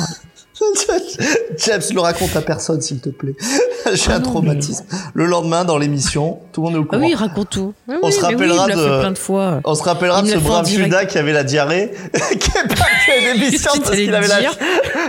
[1.65, 3.35] James, le raconte à personne, s'il te plaît.
[3.93, 4.85] J'ai Ah un non, traumatisme.
[5.13, 7.01] Le lendemain, dans l'émission, tout le monde est au Ah courant.
[7.07, 7.73] oui, raconte tout.
[7.87, 9.61] Ouais, On se oui, rappellera il de- fait plein de fois.
[9.63, 10.67] On se rappellera Il de ce brave.
[10.67, 11.91] Judas qui avait la diarrhée,
[12.39, 14.39] qui est pas fait une émission Qu'est-ce que parce qu'il avait la,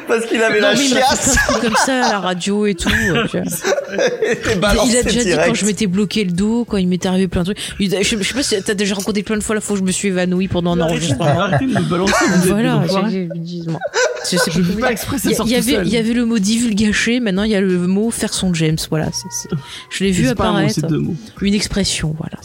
[0.08, 1.36] parce qu'il avait Non, la il chiasse.
[1.60, 2.88] comme ça à la radio et tout.
[2.90, 3.26] euh,
[4.54, 7.08] Il, balancé il a déjà dit quand je m'étais bloqué le dos, quand il m'était
[7.08, 7.58] arrivé plein de trucs.
[7.80, 9.78] Il- je, je sais pas si t'as déjà raconté plein de fois la fois où
[9.78, 11.40] je me suis évanoui pendant un enregistrement.
[11.40, 12.12] Arrêtez de me balancer.
[12.28, 13.08] Vous êtes des Voilà, comment
[14.80, 15.86] pas exprès, Il sort y tout avait, seul.
[15.86, 18.78] il y avait le mot divulgaché, maintenant il y a le mot faire son James.
[18.88, 19.10] Voilà,
[19.90, 20.88] je l'ai vu un mot, apparaître.
[20.92, 21.14] mots.
[21.40, 22.38] Une expression, voilà.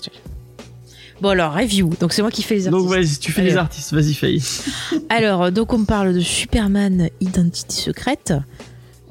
[1.22, 1.92] Bon alors, review.
[2.00, 2.84] Donc c'est moi qui fais les artistes.
[2.84, 3.94] Donc vas-y, tu fais les artistes.
[3.94, 4.44] Vas-y Faye.
[5.10, 8.34] Alors, donc on me parle de Superman Identité secrète.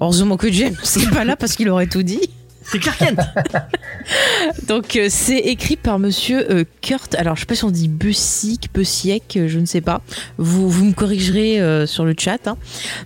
[0.01, 2.21] Heureusement que James n'est pas là parce qu'il aurait tout dit.
[2.65, 3.19] C'est Clark Kent.
[4.69, 7.15] Donc euh, c'est écrit par monsieur euh, Kurt.
[7.15, 10.03] Alors je sais pas si on dit Busiek, Busiek, euh, je ne sais pas.
[10.39, 12.47] Vous, vous me corrigerez euh, sur le chat.
[12.47, 12.57] hein.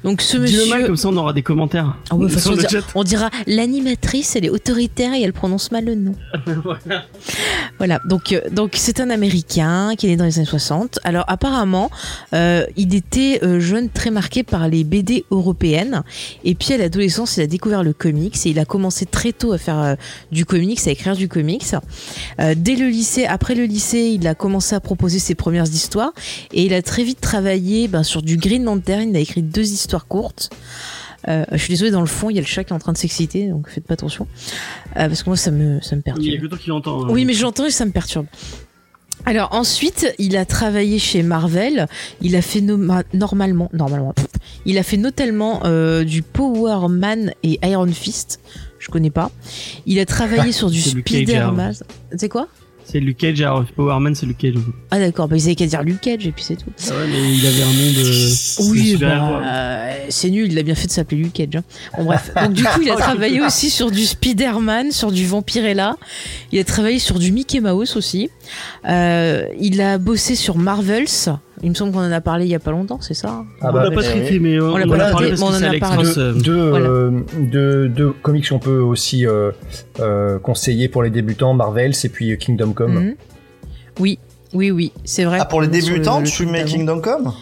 [0.05, 0.69] Donc ce Dis-le monsieur...
[0.71, 1.97] mal comme ça on aura des commentaires.
[2.11, 2.87] Ah ouais, sur on, le dira, chat.
[2.95, 6.15] on dira l'animatrice, elle est autoritaire et elle prononce mal le nom.
[6.65, 7.05] Voilà.
[7.79, 10.99] Voilà, donc donc c'est un Américain qui est né dans les années 60.
[11.05, 11.91] Alors apparemment,
[12.33, 16.03] il était jeune très marqué par les BD européennes.
[16.45, 19.48] Et puis à l'adolescence, il a découvert le comics et il a commencé très tôt
[19.53, 19.95] à faire euh,
[20.33, 21.65] du comics, à écrire du comics.
[22.41, 26.13] Euh, dès le lycée, après le lycée, il a commencé à proposer ses premières histoires
[26.53, 29.09] et il a très vite travaillé ben, sur du Green Lantern.
[29.11, 30.51] Il a écrit deux histoires courtes.
[31.27, 32.79] Euh, je suis désolée, dans le fond, il y a le chat qui est en
[32.79, 34.27] train de s'exciter, donc faites pas attention.
[34.97, 36.25] Euh, parce que moi, ça me, ça me perturbe.
[36.27, 37.05] Il y a que toi qui l'entends.
[37.05, 37.09] hein.
[37.11, 38.27] Oui, mais j'entends et ça me perturbe.
[39.27, 41.89] Alors ensuite, il a travaillé chez Marvel.
[42.23, 42.79] Il a fait no-
[43.13, 44.15] normalement, normalement,
[44.65, 48.41] il a fait notamment euh, du Power Man et Iron Fist.
[48.79, 49.31] Je connais pas.
[49.87, 51.75] Il a travaillé sur du Spider-Man.
[52.17, 52.49] C'est quoi?
[52.91, 54.55] C'est Luke Cage, alors Power Man c'est Luke Cage.
[54.91, 56.71] Ah d'accord, bah ils avaient qu'à dire Luke Cage et puis c'est tout.
[56.87, 58.71] Ah ouais, mais il avait un nom de.
[58.71, 61.57] Oui, bah, euh, c'est nul, il a bien fait de s'appeler Luke Cage.
[61.57, 61.65] hein.
[61.99, 65.99] Bon bref, donc du coup il a travaillé aussi sur du Spider-Man, sur du Vampirella,
[66.51, 68.31] il a travaillé sur du Mickey Mouse aussi,
[68.89, 71.09] Euh, il a bossé sur Marvels,
[71.63, 73.69] il me semble qu'on en a parlé il y a pas longtemps, c'est ça Ah
[73.69, 75.51] on bah, l'a pas traité, mais on, l'a en pas a parlé parce on que
[75.51, 76.19] en c'est a parlé.
[76.19, 76.89] Euh, deux, Voilà.
[76.89, 79.51] euh, comics qu'on peut aussi euh,
[80.01, 82.93] euh, conseiller pour les débutants, Marvels et puis Kingdom Come.
[82.95, 83.15] Mhm.
[84.01, 84.19] Oui,
[84.55, 85.39] oui, oui, c'est vrai.
[85.41, 86.65] Ah, pour les débutants, le tu mets.
[86.65, 87.33] Kingdom Come?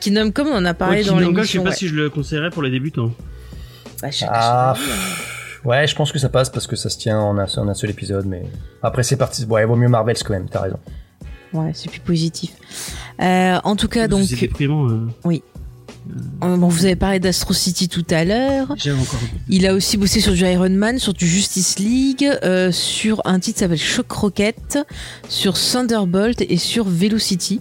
[0.00, 1.62] Kingdom Come, on en a parlé Ouais, dans Kingdom Come, je sais l'émission.
[1.62, 1.76] pas ouais.
[1.76, 3.12] si je le conseillerais pour les débutants.
[4.02, 4.80] Bah, chacun Ah, hein.
[5.64, 7.74] Ouais, je pense que ça passe parce que ça se tient en un, en un
[7.74, 8.44] seul épisode, mais
[8.82, 9.44] après c'est parti.
[9.46, 10.78] Ouais, il vaut mieux Marvels quand même, t'as raison.
[11.56, 12.50] Ouais, c'est plus positif.
[13.20, 14.88] Euh, en tout cas, donc, C'est déprimant.
[14.88, 15.08] euh.
[15.26, 18.72] Euh, Bon, vous avez parlé d'Astro City tout à l'heure.
[18.76, 19.18] J'aime encore.
[19.48, 22.30] Il a aussi bossé sur du Iron Man, sur du Justice League,
[22.70, 24.78] sur un titre qui s'appelle Shock Rocket,
[25.28, 27.60] sur Thunderbolt et sur Velocity.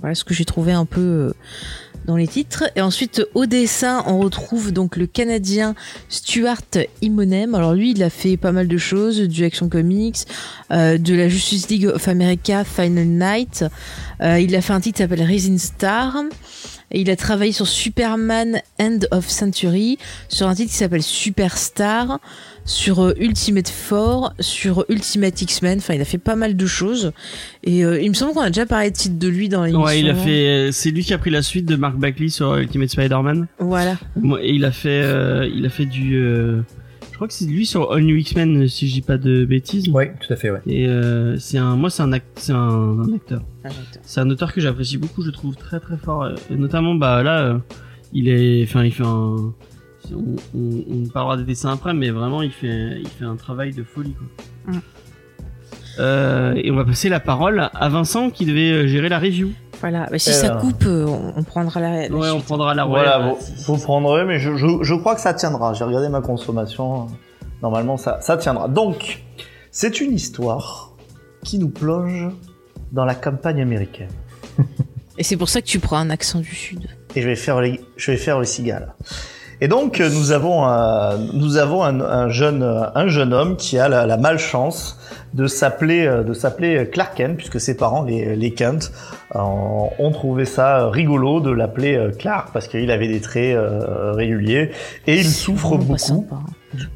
[0.00, 1.34] Voilà ce que j'ai trouvé un peu
[2.06, 2.64] dans les titres.
[2.76, 5.74] Et ensuite, au dessin, on retrouve donc le Canadien
[6.08, 6.60] Stuart
[7.02, 7.54] Immonen.
[7.54, 10.18] Alors lui, il a fait pas mal de choses, du Action Comics,
[10.70, 13.64] euh, de la Justice League of America, Final Night.
[14.22, 16.16] Euh, il a fait un titre qui s'appelle Rising Star.
[16.92, 22.20] Et il a travaillé sur Superman End of Century, sur un titre qui s'appelle Superstar,
[22.64, 25.78] sur euh, Ultimate Four, sur Ultimate X-Men.
[25.78, 27.12] Enfin, il a fait pas mal de choses.
[27.64, 29.84] Et euh, il me semble qu'on a déjà parlé de titre de lui dans l'émission.
[29.84, 30.30] Ouais, il a fait.
[30.46, 33.46] euh, C'est lui qui a pris la suite de Mark Bagley sur euh, Ultimate Spider-Man.
[33.58, 33.96] Voilà.
[34.42, 36.16] Et il a fait, euh, il a fait du.
[36.16, 36.60] euh,
[37.16, 39.88] Je crois que c'est lui sur All New X-Men, si je dis pas de bêtises.
[39.88, 40.60] Oui, tout à fait, ouais.
[40.66, 43.40] Et euh, c'est un, moi c'est un, act- c'est un, un acteur.
[44.02, 46.24] C'est un auteur que j'apprécie beaucoup, je trouve très très fort.
[46.24, 47.58] euh, Et notamment, bah là, euh,
[48.12, 49.54] il est, enfin, il fait un.
[50.12, 53.72] On, on, on parlera des dessins après, mais vraiment, il fait, il fait un travail
[53.72, 54.12] de folie.
[54.12, 54.74] Quoi.
[54.74, 54.80] Mm.
[55.98, 59.52] Euh, et on va passer la parole à Vincent qui devait gérer la review.
[59.80, 60.06] Voilà.
[60.10, 60.40] Bah, si Alors.
[60.60, 62.08] ça coupe, euh, on, on prendra la.
[62.08, 63.34] la Ouais, on prendra la Voilà, relève.
[63.66, 65.72] vous, vous prendrez, mais je, je, je crois que ça tiendra.
[65.74, 67.06] J'ai regardé ma consommation.
[67.62, 68.68] Normalement, ça, ça tiendra.
[68.68, 69.22] Donc,
[69.70, 70.92] c'est une histoire
[71.44, 72.28] qui nous plonge
[72.92, 74.10] dans la campagne américaine.
[75.18, 76.86] Et c'est pour ça que tu prends un accent du sud.
[77.14, 78.94] Et je vais faire le, je vais faire le cigale.
[79.60, 83.56] Et donc, euh, nous avons, un, nous avons un, un jeune, euh, un jeune homme
[83.56, 84.98] qui a la, la malchance
[85.32, 88.92] de s'appeler, euh, de s'appeler Clark Kent, puisque ses parents, les, les Kent,
[89.34, 94.70] ont trouvé ça rigolo de l'appeler Clark, parce qu'il avait des traits euh, réguliers,
[95.06, 96.46] et il souffre beaucoup sympa, hein.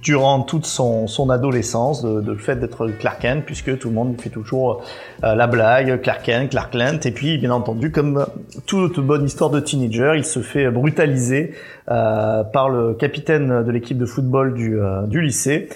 [0.03, 3.95] Durant toute son, son adolescence de, de le fait d'être Clark Kent, puisque tout le
[3.95, 4.83] monde fait toujours
[5.25, 8.27] euh, la blague, Clark Kent, Clark Kent, et puis bien entendu, comme
[8.67, 11.55] toute bonne histoire de teenager, il se fait brutaliser
[11.91, 15.69] euh, par le capitaine de l'équipe de football du, euh, du lycée,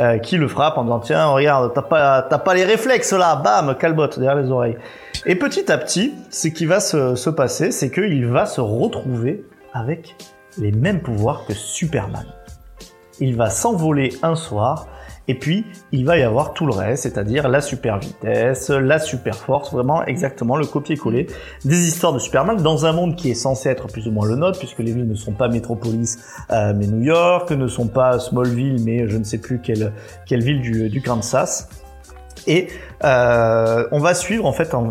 [0.00, 3.36] euh, qui le frappe en disant tiens regarde t'as pas t'as pas les réflexes là,
[3.36, 4.76] bam calbotte derrière les oreilles.
[5.24, 9.46] Et petit à petit, ce qui va se, se passer, c'est qu'il va se retrouver
[9.72, 10.14] avec
[10.58, 12.26] les mêmes pouvoirs que Superman
[13.22, 14.86] il va s'envoler un soir
[15.28, 19.36] et puis il va y avoir tout le reste, c'est-à-dire la super vitesse, la super
[19.36, 21.28] force, vraiment exactement le copier-coller
[21.64, 24.34] des histoires de Superman dans un monde qui est censé être plus ou moins le
[24.34, 26.18] nôtre, puisque les villes ne sont pas Metropolis
[26.50, 29.92] euh, mais New York, ne sont pas Smallville mais je ne sais plus quelle,
[30.28, 31.68] ville du, du Kansas.
[32.48, 32.66] Et
[33.04, 34.90] euh, on va suivre en fait en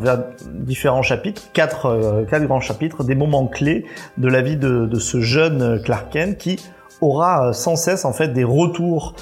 [0.53, 3.85] différents chapitres, quatre, euh, quatre grands chapitres, des moments clés
[4.17, 6.59] de la vie de, de ce jeune Clark Kent qui
[7.01, 9.13] aura euh, sans cesse en fait des retours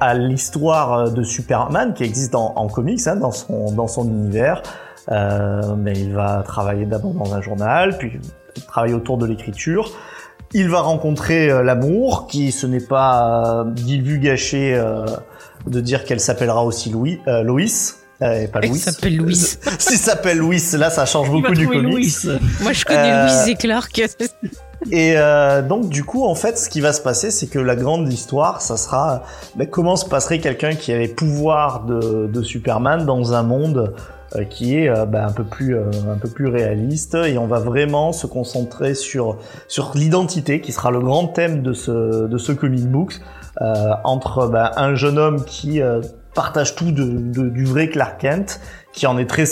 [0.00, 4.06] à l'histoire euh, de Superman qui existe en, en comics, hein, dans son dans son
[4.06, 4.62] univers.
[5.10, 8.18] Euh, mais il va travailler d'abord dans un journal, puis
[8.66, 9.90] travailler autour de l'écriture.
[10.52, 14.80] Il va rencontrer euh, l'amour, qui ce n'est pas euh, vu gâché
[15.66, 17.98] de dire qu'elle s'appellera aussi Louis, Loïs.
[18.20, 18.78] Et pas Elle Louis.
[18.78, 19.36] s'appelle Louis.
[19.78, 21.82] S'il s'appelle Louis, là ça change beaucoup du comics.
[21.82, 22.16] Louis.
[22.62, 24.02] Moi, je connais Louise et Clark.
[24.90, 27.76] Et euh, donc du coup, en fait, ce qui va se passer, c'est que la
[27.76, 29.22] grande histoire, ça sera
[29.56, 33.94] ben, comment se passerait quelqu'un qui a les pouvoirs de, Superman dans un monde
[34.34, 37.14] euh, qui est euh, ben, un peu plus un peu plus réaliste.
[37.14, 41.72] Et on va vraiment se concentrer sur sur l'identité, qui sera le grand thème de
[41.72, 43.20] ce de ce comic book
[44.04, 45.80] entre ben, un jeune homme qui
[46.34, 48.60] partage tout du vrai Clark Kent,
[48.96, 49.44] qui en est très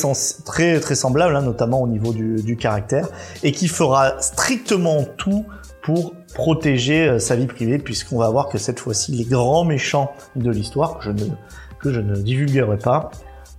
[0.45, 3.09] très très semblable, hein, notamment au niveau du, caractère
[3.42, 5.45] et qui fera strictement tout
[5.82, 10.12] pour protéger euh, sa vie privée, puisqu'on va voir que cette fois-ci, les grands méchants
[10.34, 13.11] de l'histoire, que je ne, divulguerai pas,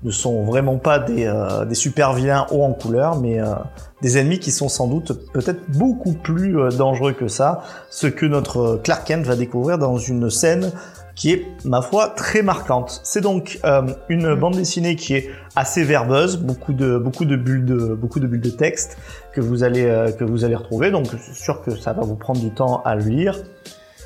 [0.03, 3.53] ne sont vraiment pas des, euh, des super vilains hauts en couleur, mais euh,
[4.01, 8.25] des ennemis qui sont sans doute peut-être beaucoup plus euh, dangereux que ça, ce que
[8.25, 10.71] notre Clark Kent va découvrir dans une scène
[11.15, 13.01] qui est, ma foi, très marquante.
[13.03, 17.65] C'est donc euh, une bande dessinée qui est assez verbeuse, beaucoup de beaucoup de bulles
[17.65, 18.97] de beaucoup de bulles de texte
[19.33, 20.91] que vous allez euh, que vous allez retrouver.
[20.91, 23.37] Donc je suis sûr que ça va vous prendre du temps à le lire.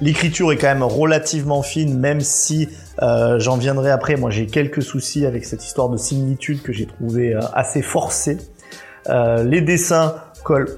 [0.02, 2.70] L'écriture est quand même relativement fine, même si
[3.02, 4.16] euh, j'en viendrai après.
[4.16, 8.38] Moi, j'ai quelques soucis avec cette histoire de similitude que j'ai trouvé euh, assez forcée.
[9.10, 10.78] Euh, les dessins collent,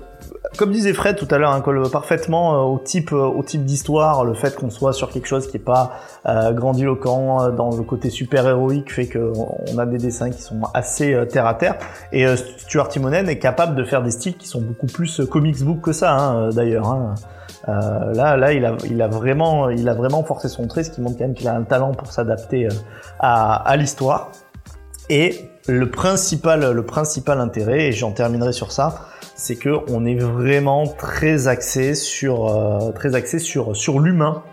[0.58, 3.64] comme disait Fred tout à l'heure, hein, collent parfaitement euh, au type, euh, au type
[3.66, 4.26] d'histoire.
[4.26, 5.94] Le fait qu'on soit sur quelque chose qui est pas
[6.28, 10.60] euh, grandiloquent euh, dans le côté super héroïque fait qu'on a des dessins qui sont
[10.74, 11.78] assez euh, terre à terre.
[12.12, 15.64] Et euh, Stuart Timonen est capable de faire des styles qui sont beaucoup plus comics
[15.64, 16.90] book que ça, hein, d'ailleurs.
[16.90, 17.16] Hein.
[17.70, 20.90] Euh, là, là, il a, il a vraiment, il a vraiment forcé son trait, ce
[20.92, 22.68] qui montre quand même qu'il a un talent pour s'adapter
[23.20, 24.32] à, à l'histoire.
[25.10, 30.16] Et le principal, le principal intérêt, et j'en terminerai sur ça, c'est que on est
[30.16, 34.44] vraiment très axé sur, euh, très axé sur, sur l'humain.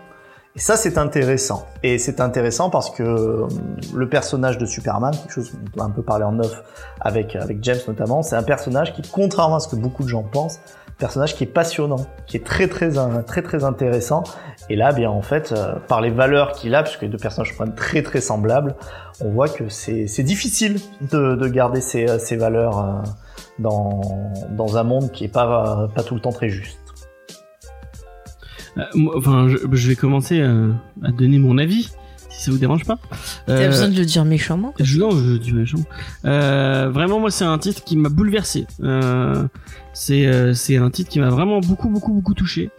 [0.55, 1.67] Et ça, c'est intéressant.
[1.83, 3.47] Et c'est intéressant parce que euh,
[3.93, 6.63] le personnage de Superman, quelque chose qu'on a un peu parlé en neuf
[7.01, 10.23] avec, avec James notamment, c'est un personnage qui, contrairement à ce que beaucoup de gens
[10.23, 10.59] pensent,
[10.97, 12.91] personnage qui est passionnant, qui est très très
[13.25, 14.23] très très intéressant.
[14.69, 17.55] Et là, bien en fait, euh, par les valeurs qu'il a, puisque les deux personnages
[17.55, 18.75] sont très très semblables,
[19.21, 23.01] on voit que c'est difficile de, de, garder ces, euh, ces valeurs euh,
[23.59, 24.01] dans,
[24.51, 26.79] dans un monde qui est pas pas tout le temps très juste.
[29.15, 31.91] enfin, je, je, vais commencer à donner mon avis
[32.39, 32.97] si ça vous dérange pas.
[33.45, 35.83] T'as besoin de le dire méchamment je, Non, je dis méchamment.
[36.25, 38.65] Euh, vraiment, moi, c'est un titre qui m'a bouleversé.
[38.81, 39.47] Euh,
[39.93, 42.69] c'est euh, c'est un titre qui m'a vraiment beaucoup beaucoup beaucoup touché.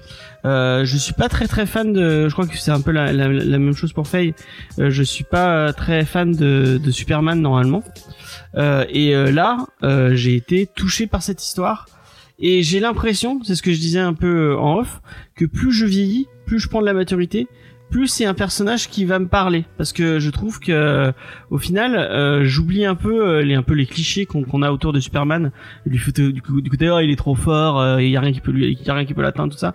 [0.45, 2.29] Euh, je suis pas très très fan de.
[2.29, 4.35] Je crois que c'est un peu la, même chose pour Faye.
[4.79, 7.83] Euh, je suis pas très fan de, Superman normalement.
[8.57, 9.67] Euh, et euh, là,
[10.13, 11.87] j'ai été touché par cette histoire.
[12.43, 15.03] Et j'ai l'impression, c'est ce que je disais un peu en off,
[15.35, 17.47] que plus je vieillis, plus je prends de la maturité,
[17.91, 19.65] plus c'est un personnage qui va me parler.
[19.77, 21.13] Parce que je trouve que
[21.51, 24.93] au final euh, j'oublie un peu euh, les un peu les clichés qu'on a autour
[24.93, 25.53] de Superman.
[25.87, 26.01] Du,
[26.33, 28.41] du coup du côté oh, il est trop fort euh, il y a rien qui
[28.41, 29.75] peut lui y a rien qui peut l'atteindre tout ça.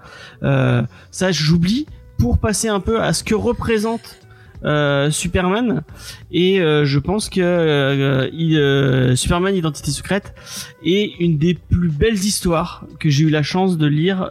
[1.11, 1.85] Ça j'oublie
[2.17, 4.24] pour passer un peu à ce que représente
[4.63, 5.83] euh, Superman.
[6.31, 10.33] Et euh, je pense que euh, il, Superman Identité secrète
[10.83, 14.29] est une des plus belles histoires que j'ai eu la chance de lire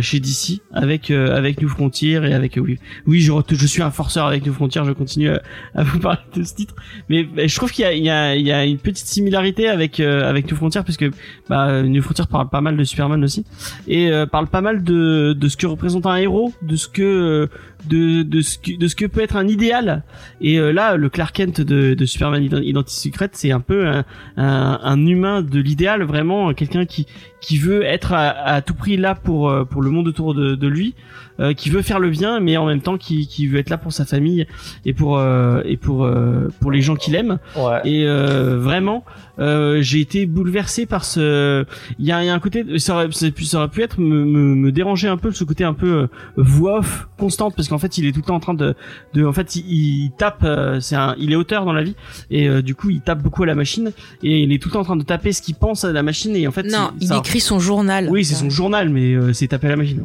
[0.00, 2.78] chez DC avec avec New Frontier et avec oui.
[3.06, 6.42] Oui je, je suis un forceur avec New Frontier je continue à, vous parler de
[6.42, 6.74] ce titre.
[7.08, 9.68] Mais, je trouve qu'il y a, il y, a, il y a une petite similarité
[9.68, 11.06] avec avec New Frontier puisque
[11.48, 13.44] bah, New Frontier parle pas mal de Superman aussi
[13.86, 17.48] et parle pas mal de de ce que représente un héros de ce que
[17.86, 20.02] de, de, ce que, de ce que peut être un idéal.
[20.40, 24.04] Et euh, là, le Clark Kent de, de Superman Identity Secret, c'est un peu un,
[24.36, 27.06] un, un humain de l'idéal, vraiment quelqu'un qui
[27.40, 30.54] qui veut être à, à, tout prix là pour euh, pour le monde autour de,
[30.54, 30.94] de lui,
[31.40, 33.78] euh, qui veut faire le bien, mais en même temps qui, qui veut être là
[33.78, 34.44] pour sa famille
[34.84, 37.38] et pour euh, et pour euh, pour les gens qu'il aime.
[37.56, 37.80] Ouais.
[37.84, 38.06] Et
[38.56, 39.04] vraiment,
[39.38, 41.64] j'ai été bouleversé par ce.
[42.00, 44.54] Il y a, y a, un côté, ça aurait, ça aurait pu être me, me,
[44.56, 48.06] me, déranger un peu ce côté un peu voix off constante parce qu'en fait il
[48.06, 48.74] est tout le temps en train de
[49.14, 49.64] de en fait il,
[50.04, 50.46] il tape,
[50.80, 51.94] c'est un, il est auteur dans la vie
[52.30, 53.92] et du coup il tape beaucoup à la machine
[54.22, 56.02] et il est tout le temps en train de taper ce qu'il pense à la
[56.02, 58.08] machine et en fait non, il, écrit son journal.
[58.10, 60.04] Oui, c'est son journal, mais euh, c'est taper à la machine.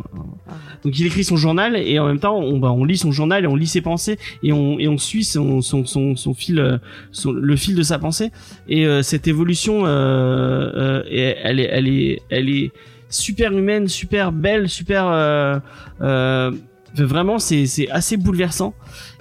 [0.84, 3.44] Donc il écrit son journal et en même temps on, bah, on lit son journal
[3.44, 6.60] et on lit ses pensées et on, et on suit son, son, son, son fil,
[6.60, 6.78] euh,
[7.12, 8.32] son, le fil de sa pensée.
[8.68, 12.72] Et euh, cette évolution, euh, elle, est, elle, est, elle est
[13.10, 15.62] super humaine, super belle, super...
[16.96, 18.74] vraiment, c'est assez bouleversant.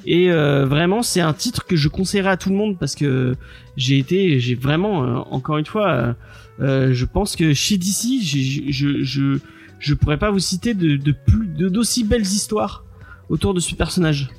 [0.04, 3.34] Et vraiment, c'est un titre que je conseillerais à tout le monde parce que
[3.76, 6.14] j'ai été, j'ai vraiment, encore une fois,
[6.58, 9.38] je pense que chez DC, je, je, je
[9.82, 12.84] je pourrais pas vous citer de, de plus d'aussi belles histoires
[13.28, 14.30] autour de ce personnage.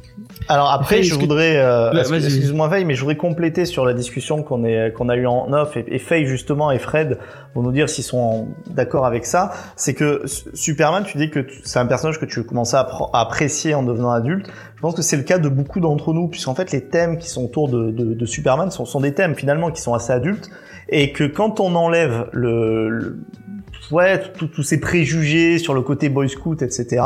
[0.48, 4.64] Alors après, je voudrais, euh, excuse-moi Veille, mais je voudrais compléter sur la discussion qu'on
[4.64, 7.18] a eu en off et, et Faye justement et Fred
[7.56, 9.52] vont nous dire s'ils sont d'accord avec ça.
[9.76, 10.24] C'est que
[10.54, 12.82] Superman, tu dis que c'est un personnage que tu commences à,
[13.14, 14.48] à, apprécier en devenant adulte.
[14.76, 17.30] Je pense que c'est le cas de beaucoup d'entre nous, puisqu'en fait les thèmes qui
[17.30, 20.50] sont autour de, de, de Superman sont, sont, des thèmes finalement qui sont assez adultes
[20.90, 23.20] et que quand on enlève le, le
[23.92, 27.02] ouais, tous ces préjugés sur le côté boy scout, etc.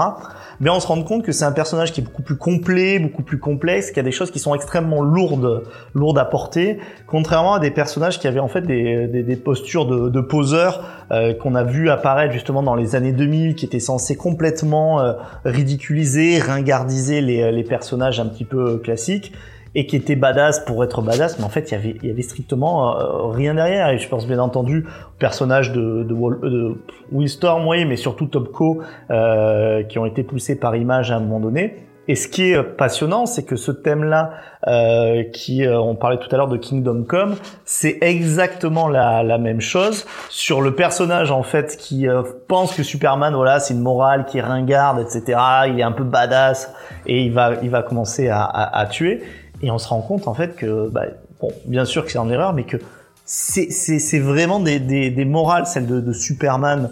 [0.60, 3.22] Mais on se rend compte que c'est un personnage qui est beaucoup plus complet, beaucoup
[3.22, 5.64] plus complexe, qui a des choses qui sont extrêmement lourdes,
[5.94, 9.86] lourdes à porter, contrairement à des personnages qui avaient en fait des, des, des postures
[9.86, 13.80] de, de poseurs euh, qu'on a vu apparaître justement dans les années 2000, qui étaient
[13.80, 15.14] censés complètement euh,
[15.46, 19.34] ridiculiser, ringardiser les, les personnages un petit peu classiques
[19.78, 22.12] et qui était badass pour être badass, mais en fait il y avait, il y
[22.12, 23.90] avait strictement euh, rien derrière.
[23.90, 26.76] Et je pense bien entendu au personnage de, de, de
[27.12, 28.82] Willstorm, oui, mais surtout Topco,
[29.12, 31.76] euh, qui ont été poussés par image à un moment donné.
[32.08, 34.32] Et ce qui est passionnant, c'est que ce thème-là,
[34.68, 37.36] euh, qui euh, on parlait tout à l'heure de Kingdom Come,
[37.66, 42.84] c'est exactement la, la, même chose sur le personnage en fait qui euh, pense que
[42.84, 45.38] Superman, voilà, c'est une morale qui ringarde, etc.
[45.68, 46.74] Il est un peu badass
[47.08, 49.22] et il va, il va commencer à, à, à tuer.
[49.62, 51.06] Et on se rend compte en fait que, bah,
[51.42, 52.78] bon, bien sûr que c'est en erreur, mais que
[53.26, 56.90] c'est vraiment des, morales, celles de, Superman,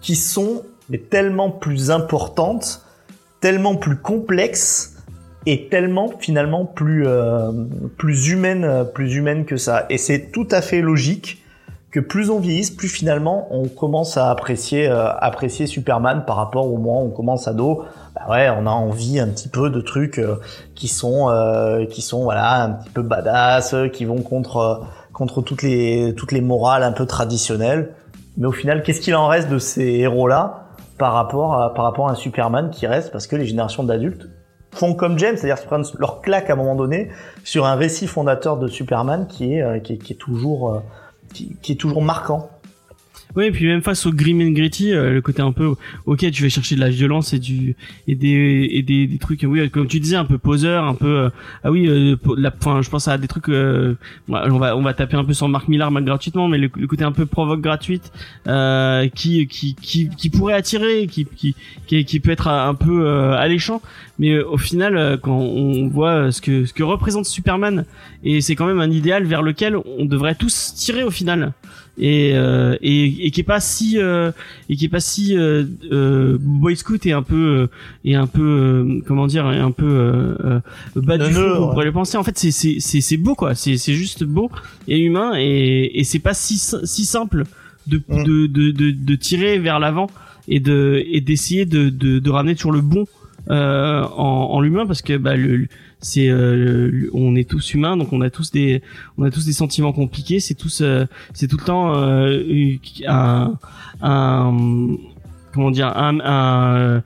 [0.00, 0.62] qui sont
[1.10, 2.84] tellement plus importantes,
[3.40, 4.96] tellement plus complexes
[5.46, 7.52] et tellement finalement plus euh,
[7.96, 9.86] plus humaines, plus humaines que ça.
[9.90, 11.43] Et c'est tout à fait logique
[11.94, 16.66] que plus on vieillit, plus finalement on commence à apprécier euh, apprécier Superman par rapport
[16.66, 17.84] au moment où on commence ado.
[18.16, 20.40] Bah ouais, on a envie un petit peu de trucs euh,
[20.74, 25.62] qui sont euh, qui sont voilà un petit peu badass, qui vont contre contre toutes
[25.62, 27.94] les toutes les morales un peu traditionnelles.
[28.38, 31.84] Mais au final, qu'est-ce qu'il en reste de ces héros là par rapport à par
[31.84, 33.12] rapport à un Superman qui reste?
[33.12, 34.26] Parce que les générations d'adultes
[34.72, 37.10] font comme James, c'est-à-dire se prennent leur claque à un moment donné
[37.44, 40.82] sur un récit fondateur de Superman qui est qui est, qui est toujours
[41.34, 42.50] qui, est toujours marquant.
[43.36, 45.74] Oui, et puis même face au grim and gritty, euh, le côté un peu,
[46.06, 47.74] ok, tu vas chercher de la violence et du
[48.06, 51.18] et des et des, des trucs, oui, comme tu disais, un peu poseur, un peu,
[51.18, 51.28] euh,
[51.64, 53.96] ah oui, euh, la, enfin, je pense à des trucs, on
[54.28, 57.26] va on va taper un peu sur Mark Millar gratuitement, mais le, côté un peu
[57.26, 58.12] provoque gratuite,
[59.14, 61.56] qui, qui qui qui pourrait attirer, qui qui
[61.88, 63.82] qui, qui peut être un peu alléchant,
[64.20, 67.84] mais au final, quand on voit ce que ce que représente Superman,
[68.22, 71.52] et c'est quand même un idéal vers lequel on devrait tous tirer au final
[71.98, 74.32] et, euh, et, et qui est pas si euh,
[74.68, 77.68] et qui est pas si euh, euh boy scout et un peu
[78.04, 80.36] et un peu comment dire et un peu
[80.96, 82.16] bas du fond on pourrait le penser.
[82.16, 83.54] En fait c'est c'est c'est beau quoi.
[83.54, 84.50] C'est c'est juste beau
[84.88, 87.44] et humain et et c'est pas si si simple
[87.86, 88.24] de mm.
[88.24, 90.08] de, de, de de tirer vers l'avant
[90.48, 93.06] et de et d'essayer de, de de ramener toujours le bon
[93.50, 95.66] euh, en, en l'humain parce que bah le
[96.00, 98.82] c'est euh, on est tous humains donc on a tous des
[99.18, 100.40] on a tous des sentiments compliqués.
[100.40, 102.76] C'est tous euh, c'est tout le temps euh,
[103.06, 103.54] un,
[104.02, 104.56] un
[105.52, 107.02] comment dire un, un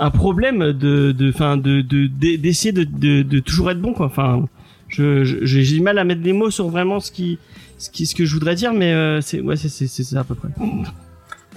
[0.00, 4.06] un problème de de fin de d'essayer de, de, de, toujours être bon quoi.
[4.06, 4.48] Enfin
[4.88, 7.38] je j'ai du mal à mettre des mots sur vraiment ce qui
[7.78, 10.34] ce qui ce que je voudrais dire mais c'est ouais c'est c'est ça à peu
[10.34, 10.48] près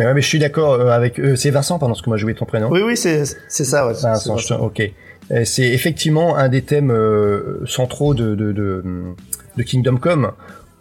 [0.02, 2.34] mais ouais mais je suis d'accord avec eux c'est Vincent pendant ce que moi joué
[2.34, 4.92] ton prénom oui oui c'est ça ouais Vincent, ok
[5.32, 10.32] euh, c'est effectivement un des thèmes euh, centraux de, de, de, Kingdom Come,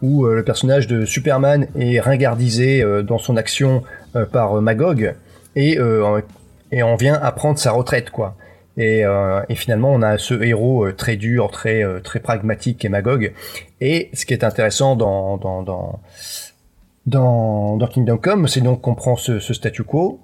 [0.01, 3.83] où euh, le personnage de Superman est ringardisé dans son action
[4.31, 5.15] par Magog
[5.55, 5.77] et,
[6.71, 8.35] et on vient à prendre sa retraite, quoi.
[8.77, 9.03] Et,
[9.49, 13.33] et, finalement, on a ce héros très dur, très très pragmatique qui est Magog.
[13.79, 15.99] Et ce qui est intéressant dans dans dans,
[17.05, 20.19] dans, dans Kingdom Come, c'est donc qu'on prend ce, ce, statu quo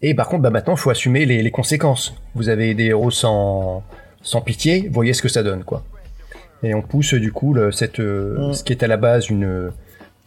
[0.00, 2.14] et par contre, bah maintenant, il faut assumer les, les, conséquences.
[2.34, 3.82] Vous avez des héros sans,
[4.22, 5.84] sans pitié, voyez ce que ça donne, quoi.
[6.62, 9.72] Et on pousse du coup le, cette, euh, ce qui est à la base une,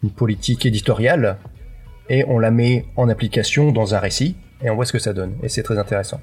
[0.03, 1.37] une politique éditoriale,
[2.09, 5.13] et on la met en application dans un récit, et on voit ce que ça
[5.13, 5.35] donne.
[5.41, 6.19] Et c'est très intéressant.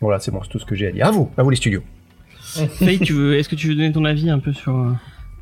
[0.00, 1.06] Voilà, c'est bon, c'est tout ce que j'ai à dire.
[1.06, 1.82] À vous, à vous les studios.
[2.42, 4.72] Faye, est-ce que tu veux donner ton avis un peu sur...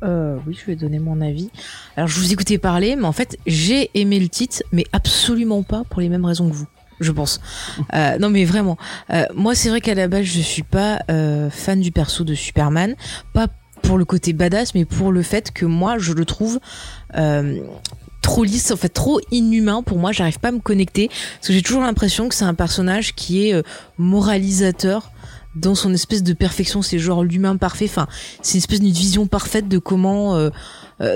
[0.03, 1.49] Euh, oui, je vais donner mon avis.
[1.95, 5.83] Alors, je vous écoutais parler, mais en fait, j'ai aimé le titre, mais absolument pas
[5.89, 6.67] pour les mêmes raisons que vous
[6.99, 7.41] je pense.
[7.95, 8.77] Euh, non mais vraiment,
[9.11, 10.99] euh, moi c'est vrai qu'à la base je suis pas
[11.51, 12.95] fan du perso de Superman,
[13.33, 13.47] pas
[13.81, 16.59] pour le côté badass, mais pour le fait que moi je le trouve
[18.21, 20.11] trop lisse, en fait trop inhumain pour moi.
[20.11, 23.47] J'arrive pas à me connecter parce que j'ai toujours l'impression que c'est un personnage qui
[23.47, 23.63] est
[23.97, 25.11] moralisateur
[25.55, 26.81] dans son espèce de perfection.
[26.81, 27.85] C'est genre l'humain parfait.
[27.85, 28.07] Enfin,
[28.41, 30.49] c'est une espèce d'une vision parfaite de comment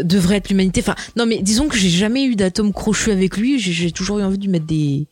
[0.03, 0.81] devrait être l'humanité.
[0.81, 3.59] Enfin, non mais disons que j'ai jamais eu d'atome crochu avec lui.
[3.59, 5.07] J'ai toujours eu envie de lui mettre des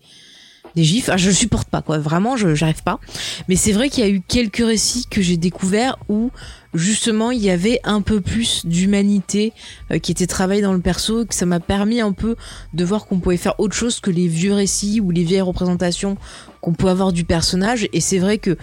[0.76, 1.10] des gifs.
[1.10, 1.98] Ah, je supporte pas, quoi.
[1.98, 3.00] Vraiment, je j'arrive pas.
[3.48, 6.32] Mais c'est vrai qu'il y a eu quelques récits que j'ai découverts où
[6.74, 9.54] justement il y avait un peu plus d'humanité
[9.92, 12.36] euh, qui était travaillée dans le perso, que ça m'a permis un peu
[12.74, 16.18] de voir qu'on pouvait faire autre chose que les vieux récits ou les vieilles représentations
[16.60, 17.88] qu'on peut avoir du personnage.
[17.94, 18.58] Et c'est vrai que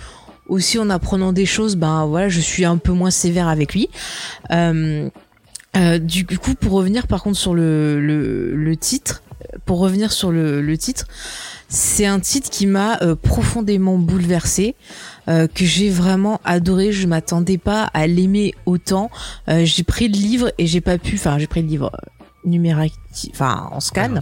[0.49, 3.89] aussi en apprenant des choses, ben voilà, je suis un peu moins sévère avec lui.
[4.51, 5.09] Euh,
[5.77, 9.23] euh, du coup, pour revenir par contre sur le, le, titre,
[9.65, 11.07] pour revenir sur le, titre,
[11.69, 14.75] c'est un titre qui m'a euh, profondément bouleversé.
[15.29, 16.91] Euh, que j'ai vraiment adoré.
[16.91, 19.09] Je m'attendais pas à l'aimer autant.
[19.47, 21.15] J'ai pris le livre et j'ai pas pu.
[21.15, 21.93] Enfin, j'ai pris le livre
[22.45, 22.95] numérique,
[23.31, 24.21] enfin en scan,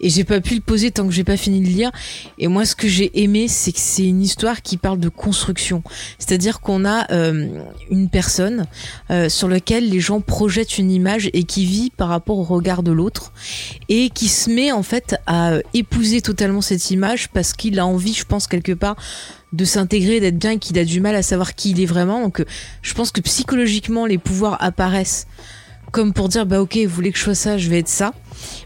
[0.00, 1.90] et j'ai pas pu le poser tant que j'ai pas fini de lire.
[2.38, 5.82] Et moi, ce que j'ai aimé, c'est que c'est une histoire qui parle de construction.
[6.18, 8.66] C'est-à-dire qu'on a euh, une personne
[9.10, 12.82] euh, sur laquelle les gens projettent une image et qui vit par rapport au regard
[12.82, 13.32] de l'autre
[13.88, 18.14] et qui se met en fait à épouser totalement cette image parce qu'il a envie,
[18.14, 18.96] je pense quelque part,
[19.52, 22.20] de s'intégrer, d'être bien, qu'il a du mal à savoir qui il est vraiment.
[22.22, 22.44] Donc,
[22.82, 25.26] je pense que psychologiquement, les pouvoirs apparaissent
[25.90, 28.12] comme pour dire bah ok vous voulez que je sois ça je vais être ça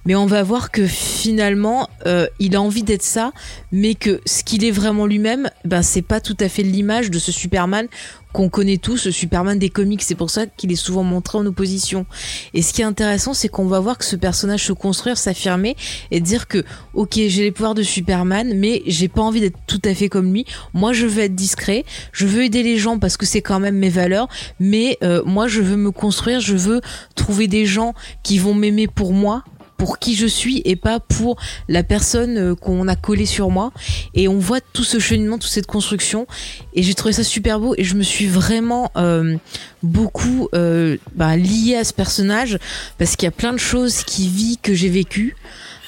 [0.06, 3.32] mais on va voir que finalement euh, il a envie d'être ça
[3.72, 7.18] mais que ce qu'il est vraiment lui-même ben c'est pas tout à fait l'image de
[7.18, 7.88] ce Superman
[8.34, 10.02] qu'on connaît tous, ce Superman des comics.
[10.02, 12.04] C'est pour ça qu'il est souvent montré en opposition.
[12.52, 15.76] Et ce qui est intéressant, c'est qu'on va voir que ce personnage se construire, s'affirmer
[16.10, 16.64] et dire que,
[16.94, 20.32] ok, j'ai les pouvoirs de Superman, mais j'ai pas envie d'être tout à fait comme
[20.32, 20.44] lui.
[20.74, 21.84] Moi, je veux être discret.
[22.12, 24.28] Je veux aider les gens parce que c'est quand même mes valeurs.
[24.58, 26.40] Mais euh, moi, je veux me construire.
[26.40, 26.80] Je veux
[27.14, 27.94] trouver des gens
[28.24, 29.44] qui vont m'aimer pour moi
[29.76, 31.36] pour qui je suis et pas pour
[31.68, 33.72] la personne euh, qu'on a collée sur moi.
[34.14, 36.26] Et on voit tout ce cheminement, toute cette construction.
[36.74, 39.36] Et j'ai trouvé ça super beau et je me suis vraiment euh,
[39.82, 42.58] beaucoup euh, bah, liée à ce personnage
[42.98, 45.36] parce qu'il y a plein de choses qui vit que j'ai vécues.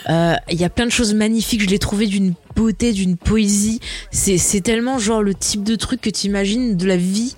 [0.08, 1.62] Euh, Il y a plein de choses magnifiques.
[1.62, 3.80] Je l'ai trouvé d'une beauté, d'une poésie.
[4.10, 7.34] C'est tellement genre le type de truc que tu imagines de la vie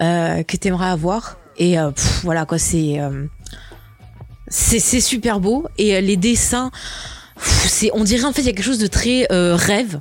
[0.00, 1.38] euh, que t'aimerais avoir.
[1.58, 3.26] Et euh, pff, voilà quoi, c'est euh,
[4.52, 5.64] c'est super beau.
[5.78, 6.70] Et euh, les dessins,
[7.66, 10.00] c'est on dirait en fait il y a quelque chose de très euh, rêve.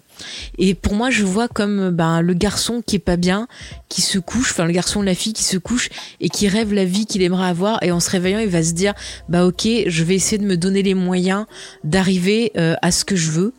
[0.58, 3.48] Et pour moi, je vois comme ben le garçon qui est pas bien,
[3.88, 6.84] qui se couche, enfin le garçon, la fille qui se couche et qui rêve la
[6.84, 7.82] vie qu'il aimerait avoir.
[7.82, 8.94] Et en se réveillant, il va se dire
[9.30, 11.46] bah ok, je vais essayer de me donner les moyens
[11.86, 13.54] d'arriver euh, à ce que je veux.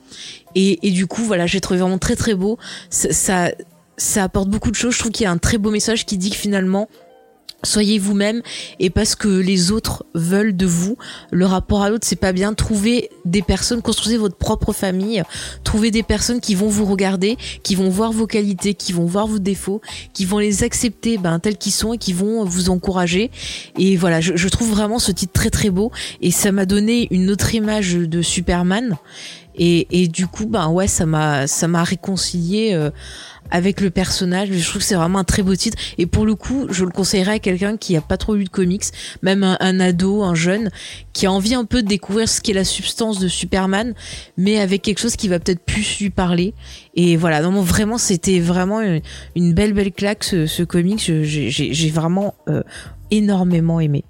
[0.54, 2.58] Et, et du coup, voilà, j'ai trouvé vraiment très très beau.
[2.90, 3.50] Ça,
[3.96, 4.92] ça apporte beaucoup de choses.
[4.92, 6.88] Je trouve qu'il y a un très beau message qui dit que finalement,
[7.62, 8.42] soyez vous-même
[8.78, 10.96] et parce que les autres veulent de vous,
[11.30, 12.54] le rapport à l'autre c'est pas bien.
[12.54, 15.22] Trouvez des personnes, construisez votre propre famille,
[15.64, 19.26] trouvez des personnes qui vont vous regarder, qui vont voir vos qualités, qui vont voir
[19.26, 19.80] vos défauts,
[20.12, 23.30] qui vont les accepter ben, tels qu'ils sont et qui vont vous encourager.
[23.78, 27.30] Et voilà, je, trouve vraiment ce titre très très beau et ça m'a donné une
[27.30, 28.96] autre image de Superman.
[29.54, 32.90] Et, et du coup, ben ouais, ça m'a ça m'a réconcilié euh,
[33.52, 34.48] avec le personnage.
[34.50, 35.78] Je trouve que c'est vraiment un très beau titre.
[35.98, 38.48] Et pour le coup, je le conseillerais à quelqu'un qui a pas trop lu de
[38.48, 38.82] comics,
[39.22, 40.70] même un, ado, un jeune,
[41.12, 43.94] qui a envie un peu de découvrir ce qu'est la substance de Superman,
[44.36, 46.54] mais avec quelque chose qui va peut-être plus lui parler.
[46.94, 48.80] Et voilà, non, vraiment, c'était vraiment
[49.36, 51.00] une, belle belle claque ce, ce comics.
[51.22, 52.62] J'ai vraiment euh,
[53.10, 54.04] énormément aimé.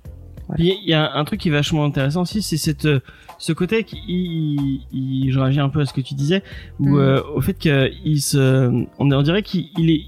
[0.58, 2.84] Il y, a- il y a un truc qui est vachement intéressant aussi, c'est cette
[2.84, 3.00] euh,
[3.42, 6.42] ce côté qui, il, il- je réagis un peu à ce que tu disais,
[6.78, 6.98] où Mm.
[6.98, 10.02] euh, au fait qu'il se, on, on dirait qu'il il est,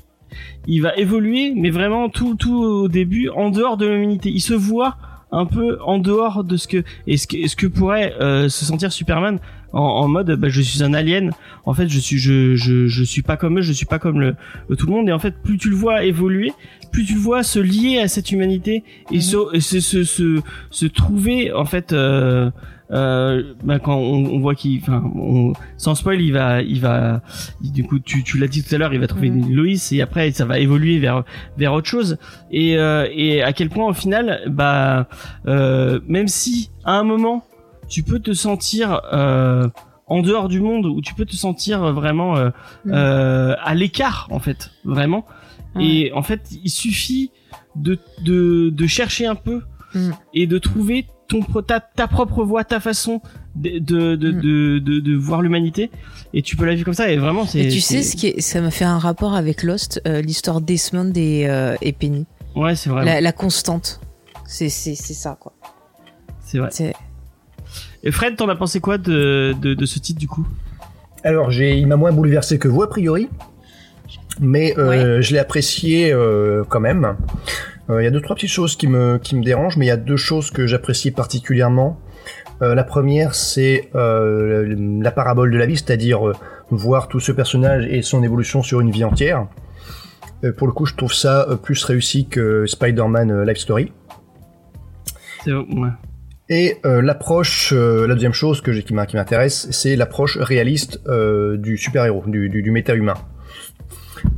[0.67, 4.31] il va évoluer, mais vraiment tout tout au début en dehors de l'humanité.
[4.31, 4.97] Il se voit
[5.33, 8.65] un peu en dehors de ce que et ce que, ce que pourrait euh, se
[8.65, 9.41] sentir Superman
[9.73, 11.33] en, en mode bah, je suis un alien
[11.67, 14.21] en fait je suis je, je je suis pas comme eux je suis pas comme
[14.21, 14.37] le,
[14.79, 16.53] tout le monde et en fait plus tu le vois évoluer
[16.93, 20.41] plus tu le vois se lier à cette humanité et se, et se, se, se,
[20.71, 22.53] se trouver en fait euh,
[22.91, 27.23] euh, bah, quand on, on voit qu'il enfin on- sans spoil il va il va
[27.63, 29.39] du coup tu, tu l'as dit tout à l'heure il va trouver Mhm.
[29.39, 31.25] une Loïs et après ça va évoluer vers
[31.57, 32.19] vers autre chose
[32.51, 35.09] et euh, et à quel point au final bah
[35.47, 37.45] euh, même si à un moment
[37.89, 39.67] tu peux te sentir euh,
[40.07, 42.51] en dehors du monde où tu peux te sentir vraiment euh,
[42.85, 42.93] Mhm.
[42.95, 45.25] euh, à l'écart en fait vraiment
[45.81, 47.31] et en fait il suffit
[47.77, 49.63] de de, de chercher un peu
[49.97, 50.11] Mm.
[50.35, 53.21] et de trouver ton ta, ta propre voix ta façon
[53.57, 55.91] de de de, de, de, de voir l'humanité
[56.33, 58.27] et tu peux la vivre comme ça et vraiment c'est Et tu sais, ce qui
[58.29, 62.27] est, ça m'a fait un rapport avec Lost, euh, l'histoire Desmond et, euh, et Penny.
[62.57, 64.01] ouais c'est vrai La, la constante.
[64.47, 65.53] C'est c'est c'est ça quoi.
[66.45, 66.93] c'est vrai C'est
[68.03, 70.47] et Fred t'en as pensé quoi de, de de ce titre du coup?
[71.27, 73.31] Alors, j'ai, il m'a moins bouleversé que vous, a priori.
[74.41, 77.17] Mais euh, je l'ai apprécié euh, quand même.
[77.91, 79.89] Euh, Il y a deux, trois petites choses qui me, qui me dérangent, mais il
[79.89, 81.99] y a deux choses que j'apprécie particulièrement.
[82.63, 86.33] Euh, la première, c'est euh, la parabole de la vie, c'est-à-dire euh,
[86.71, 89.47] voir tout ce personnage et son évolution sur une vie entière.
[90.45, 93.93] Euh, pour le coup, je trouve ça euh, plus réussi que Spider-Man euh, Life Story.
[95.45, 95.89] c'est ouais.
[96.51, 101.57] Et euh, l'approche, euh, la deuxième chose que j'ai- qui m'intéresse, c'est l'approche réaliste euh,
[101.57, 103.15] du super-héros, du, du, du méta-humain.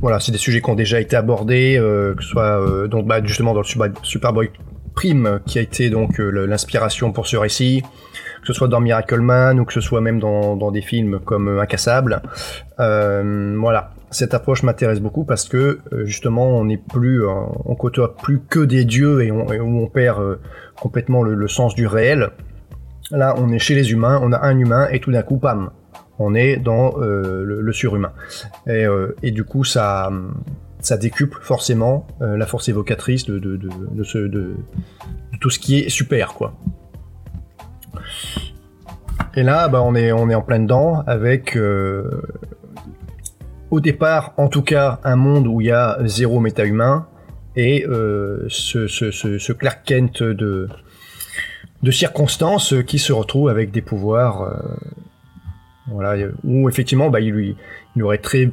[0.01, 3.07] Voilà, c'est des sujets qui ont déjà été abordés, euh, que ce soit euh, donc
[3.07, 4.51] bah, justement dans le Super- Superboy
[4.95, 7.83] Prime, qui a été donc euh, l'inspiration pour ce récit,
[8.41, 11.47] que ce soit dans Miracle Man ou que ce soit même dans, des films comme
[11.47, 12.21] euh, Incassable.
[12.79, 18.39] Euh, voilà, cette approche m'intéresse beaucoup parce que justement on n'est plus, on côtoie plus
[18.39, 20.39] que des dieux et, on, où on perd
[20.79, 22.29] complètement le, le sens du réel.
[23.11, 25.69] Là, on est chez les humains, on a un humain et tout d'un coup, pam,
[26.19, 28.11] on est dans euh, le, surhumain.
[28.65, 30.11] Et, euh, et du coup, ça,
[30.99, 33.59] décuple forcément euh, la force évocatrice de,
[35.39, 36.53] tout ce qui est super, quoi.
[39.35, 41.57] Et là, bah, on est, en plein dedans avec,
[43.69, 47.07] au départ, en tout cas, un monde où il y a zéro méta-humain
[47.55, 47.85] et
[48.47, 50.67] ce, Clark Kent de,
[51.91, 54.59] circonstances qui se retrouve avec des pouvoirs,
[55.87, 57.55] voilà, où effectivement, bah, il,
[58.01, 58.51] aurait très,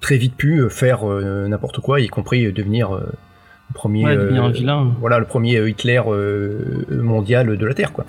[0.00, 3.00] très vite pu faire euh, n'importe quoi, y compris devenir euh,
[3.70, 7.74] le premier, ouais devenir euh, un vilain voilà, le premier Hitler euh, mondial de la
[7.74, 8.04] Terre, quoi.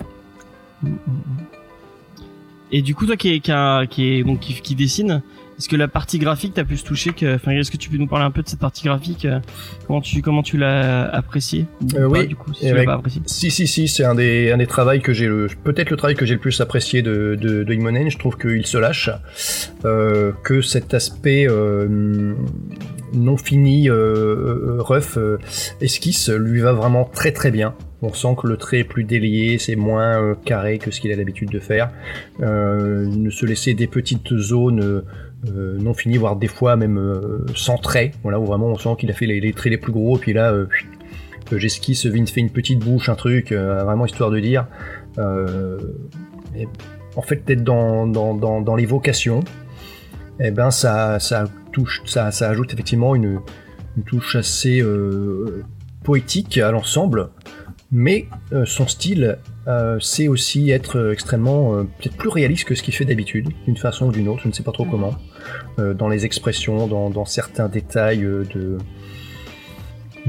[2.70, 5.22] Et du coup, toi qui est, qui, a- qui est donc qui, qui dessine,
[5.58, 8.06] est-ce que la partie graphique t'a plus touché que, enfin, est-ce que tu peux nous
[8.06, 9.40] parler un peu de cette partie graphique euh,
[9.86, 12.26] Comment tu comment tu l'as apprécié ou Euh, oui.
[12.28, 13.22] du coup, si tu l'as pas apprécié.
[13.26, 16.14] Si, si, si, c'est un des, un des travaux que j'ai le, peut-être le travail
[16.16, 18.08] que j'ai le plus apprécié de, de, de Imonen.
[18.10, 19.10] Je trouve qu'il se lâche,
[19.84, 22.34] euh, que cet aspect euh,
[23.12, 25.18] non fini, euh, rough,
[25.80, 27.74] esquisse, lui va vraiment très très bien.
[28.00, 31.10] On sent que le trait est plus délié, c'est moins euh, carré que ce qu'il
[31.12, 31.90] a l'habitude de faire.
[32.40, 35.02] Euh, ne se laisser des petites zones
[35.46, 38.10] euh, non finies, voire des fois même euh, sans trait.
[38.22, 40.32] Voilà, où vraiment on sent qu'il a fait les, les traits les plus gros, puis
[40.32, 40.66] là, euh,
[41.52, 44.66] j'esquisse, Vin fait une petite bouche, un truc, vraiment histoire de dire.
[46.56, 46.66] Et
[47.16, 49.40] en fait, d'être dans, dans, dans, dans l'évocation,
[50.40, 53.40] eh ben ça, ça touche, ça, ça ajoute effectivement une,
[53.96, 54.84] une touche assez
[56.04, 57.30] poétique à l'ensemble.
[57.90, 58.26] Mais
[58.66, 59.38] son style
[59.68, 63.48] euh, sait aussi être euh, extrêmement euh, peut-être plus réaliste que ce qu'il fait d'habitude,
[63.66, 65.14] d'une façon ou d'une autre, je ne sais pas trop comment.
[65.78, 68.78] Euh, dans les expressions, dans, dans certains détails de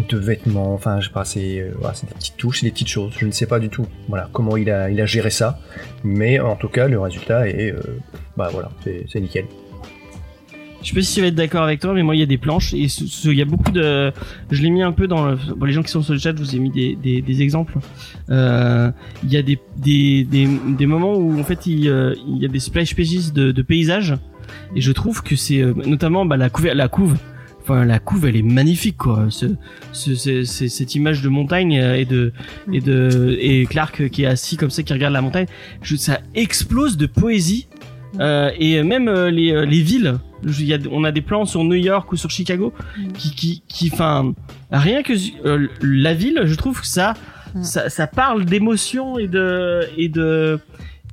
[0.07, 2.87] de vêtements, enfin je sais pas, c'est voilà, c'est des petites touches, c'est des petites
[2.87, 5.59] choses, je ne sais pas du tout voilà comment il a il a géré ça,
[6.05, 7.73] mais en tout cas le résultat est
[8.37, 9.45] bah voilà, c'est c'est nickel.
[10.81, 12.25] Je sais pas si tu vas être d'accord avec toi, mais moi il y a
[12.25, 14.11] des planches et il y a beaucoup de.
[14.49, 15.35] Je l'ai mis un peu dans le...
[15.35, 17.41] pour les gens qui sont sur le chat, je vous ai mis des, des, des
[17.41, 17.73] exemples.
[18.29, 18.89] Euh,
[19.23, 20.47] Il y a des, des, des,
[20.77, 23.61] des moments où en fait il, euh, il y a des splash pages de, de
[23.61, 24.15] paysages
[24.75, 27.17] et je trouve que c'est euh, notamment bah, la couve, la couve.
[27.61, 29.27] Enfin, la couve, elle est magnifique, quoi.
[29.29, 29.45] Ce,
[29.91, 32.31] ce, ce- ce- cette image de montagne et de
[32.71, 35.45] et de et Clark qui est assis comme ça, qui regarde la montagne,
[35.83, 37.67] je, ça explose de poésie.
[38.19, 40.15] Euh, et même euh, les, euh, les villes,
[40.59, 43.11] y a, on a des plans sur New York ou sur Chicago Mm.
[43.13, 44.33] qui, qui, qui, enfin,
[44.71, 45.13] rien que
[45.45, 47.13] euh, la ville, je trouve que ça,
[47.55, 47.63] Mm.
[47.63, 50.59] ça, ça parle d'émotion et de, et de,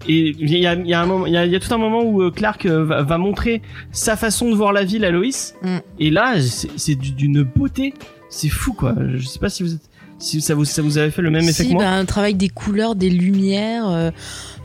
[0.09, 2.31] et il y a, y a y a, y a tout un moment où euh,
[2.31, 5.77] Clark va, va montrer sa façon de voir la ville à Loïs, Mm.
[5.99, 7.95] et là, c'est c'est du- d'une beauté,
[8.29, 8.95] c'est fou quoi.
[9.17, 11.45] Je sais pas si vous êtes, si ça vous, ça vous avait fait le même
[11.45, 11.85] effet si, que moi.
[11.85, 13.89] bah, un travail des couleurs, des lumières.
[13.89, 14.11] euh,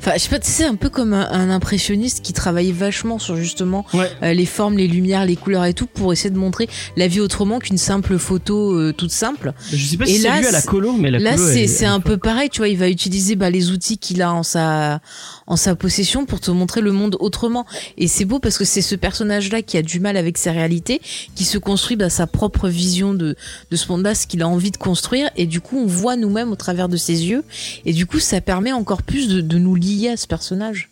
[0.02, 3.20] Enfin, je sais pas, tu sais, un peu comme un, un impressionniste qui travaille vachement
[3.20, 4.10] sur justement Ouais.
[4.24, 6.68] euh, les formes, les lumières, les couleurs et tout pour essayer de montrer
[6.98, 9.54] la vie autrement qu'une simple photo euh, toute simple.
[9.72, 11.36] Je sais pas Et si c'est là, lui à la c'est- colo, mais la Là,
[11.36, 12.68] colo, c'est c'est un peu pareil, tu vois.
[12.68, 15.02] Il va utiliser bah, les outils qu'il a en sa
[15.46, 17.66] en sa possession pour te montrer le monde autrement.
[18.00, 21.00] Et c'est beau parce que c'est ce personnage-là qui a du mal avec sa réalité,
[21.36, 23.36] qui se construit bah, sa propre vision de
[23.70, 25.30] de ce monde-là, ce qu'il a envie de construire.
[25.38, 27.44] Et du coup, on voit nous-mêmes au travers de ses yeux.
[27.86, 30.90] Et du coup, ça permet encore plus de, de nous lier à ce personnage.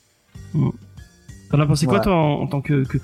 [1.52, 2.98] T'en as pensé quoi toi en, en tant que, que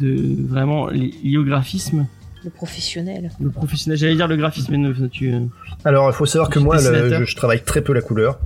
[0.00, 2.06] de vraiment li- lié au graphisme,
[2.44, 3.30] Le professionnel.
[3.40, 3.98] le professionnel.
[3.98, 5.32] J'allais dire le graphisme, mais non, tu.
[5.32, 5.40] euh,
[5.84, 8.38] Alors il faut savoir que moi le- je, je travaille très peu la couleur.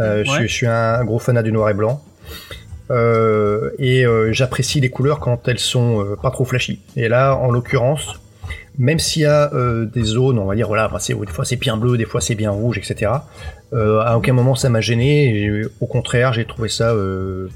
[0.00, 0.36] Euh, je, Ouais.
[0.38, 2.02] suis, je suis un gros fanat du noir et blanc.
[2.90, 6.80] Euh, et euh, j'apprécie les couleurs quand elles sont euh, pas trop flashy.
[6.96, 8.14] Et là, en l'occurrence,
[8.78, 11.56] même s'il y a euh, des zones, on va dire, voilà, c'est- des fois c'est
[11.56, 13.10] bien bleu, des fois c'est bien rouge, etc.
[13.72, 15.34] Euh, à aucun moment ça m'a gêné.
[15.44, 17.48] et au contraire, j'ai trouvé ça euh,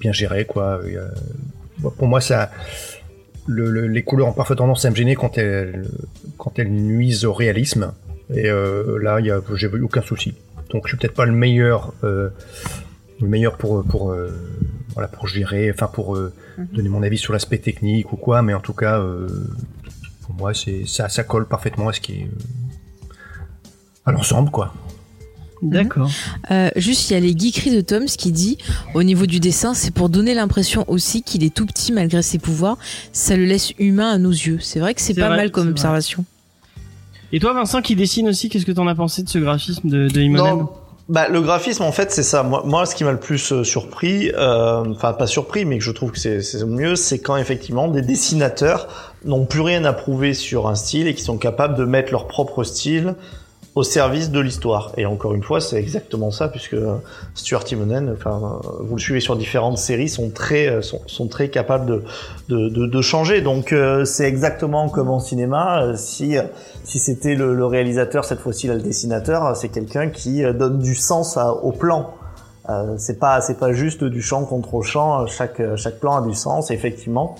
[0.00, 0.80] bien géré, quoi.
[0.88, 0.96] Et,
[1.98, 2.50] pour moi, ça,
[3.46, 5.86] le- le- les couleurs ont parfois tendance à me gêner quand elles,
[6.38, 7.92] quand elles nuisent au réalisme.
[8.34, 10.34] Et là, il y a, j'ai eu aucun souci.
[10.70, 12.32] Donc, je suis peut-être pas le meilleur, le
[13.20, 14.14] meilleur pour pour
[14.94, 16.66] voilà pour gérer, enfin pour Mhm.
[16.72, 18.42] donner mon avis sur l'aspect technique ou quoi.
[18.42, 19.00] Mais en tout cas,
[20.24, 23.14] pour moi, c'est ça, ça colle parfaitement à ce qui est euh,
[24.06, 24.72] à l'ensemble, quoi.
[25.62, 26.10] D'accord.
[26.50, 28.58] Euh, juste, il y a les geekeries de Toms qui dit,
[28.94, 32.38] au niveau du dessin, c'est pour donner l'impression aussi qu'il est tout petit malgré ses
[32.38, 32.76] pouvoirs.
[33.12, 34.58] Ça le laisse humain à nos yeux.
[34.60, 36.24] C'est vrai que c'est pas vrai, mal comme observation.
[37.32, 40.08] Et toi, Vincent, qui dessine aussi, qu'est-ce que t'en as pensé de ce graphisme de,
[40.08, 40.70] de Imonen Non,
[41.08, 42.42] bah le graphisme en fait c'est ça.
[42.42, 45.90] Moi, ce qui m'a le plus euh, surpris, euh, enfin pas surpris, mais que je
[45.90, 50.32] trouve que c'est c'est mieux, c'est quand effectivement des dessinateurs n'ont plus rien à prouver
[50.32, 53.16] sur un style et qui sont capables de mettre leur propre style
[53.74, 54.92] au service de l'histoire.
[54.96, 56.76] Et encore une fois, c'est exactement ça, puisque
[57.34, 61.48] Stuart Timonen, enfin, vous le suivez sur différentes séries, sont très, euh, sont, sont très
[61.48, 62.04] capables de,
[62.48, 63.40] de, de, de changer.
[63.40, 65.82] Donc, euh, c'est exactement comme en cinéma.
[65.82, 66.42] euh, Si, euh,
[66.84, 70.94] si c'était le, le réalisateur, cette fois-ci là, le dessinateur, c'est quelqu'un qui donne du
[70.94, 72.10] sens au plan.
[72.70, 75.26] Euh, c'est pas, c'est pas juste du champ contre champ.
[75.26, 76.70] Chaque, chaque plan a du sens.
[76.70, 77.34] Effectivement,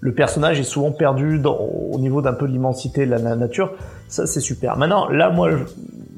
[0.00, 3.72] le personnage est souvent perdu au niveau d'un peu de l'immensité de la na- nature.
[4.08, 4.76] Ça, c'est super.
[4.78, 5.50] Maintenant, là, moi,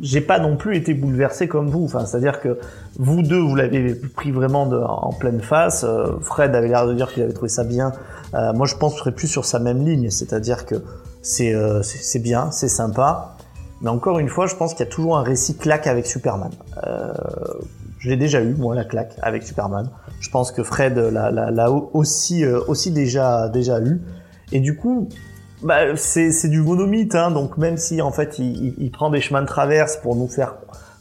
[0.01, 1.85] j'ai pas non plus été bouleversé comme vous.
[1.85, 2.59] Enfin, c'est-à-dire que
[2.99, 5.85] vous deux, vous l'avez pris vraiment en pleine face.
[5.85, 7.93] Euh, Fred avait l'air de dire qu'il avait trouvé ça bien.
[8.35, 10.11] Euh, moi, je pense que je serais plus sur sa même ligne.
[10.11, 10.77] C'est-à-dire que
[11.41, 13.37] euh, c'est bien, c'est sympa.
[13.81, 16.51] Mais encore une fois, je pense qu'il y a toujours un récit claque avec Superman.
[18.03, 19.89] Je l'ai déjà eu, moi, la claque avec Superman.
[20.19, 24.03] Je pense que Fred l'a, l'a, l'a aussi, euh, aussi déjà, déjà eu.
[24.51, 25.09] Et du coup,
[25.62, 29.09] bah, c'est, c'est du monomythe, hein, donc même si en fait il, il, il prend
[29.09, 30.57] des chemins de traverse pour nous faire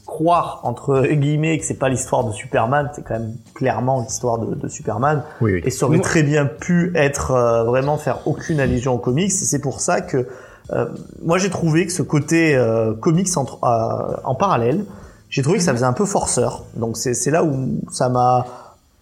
[0.05, 4.53] croire entre guillemets que c'est pas l'histoire de Superman, c'est quand même clairement l'histoire de,
[4.53, 5.23] de Superman.
[5.41, 5.61] Oui, oui.
[5.65, 9.31] Et ça aurait très bien pu être euh, vraiment faire aucune allusion aux comics.
[9.31, 10.27] Et c'est pour ça que
[10.73, 10.85] euh,
[11.23, 14.85] moi j'ai trouvé que ce côté euh, comics en, euh, en parallèle,
[15.31, 16.65] j'ai trouvé que ça faisait un peu forceur.
[16.75, 18.45] Donc c'est, là où ça m'a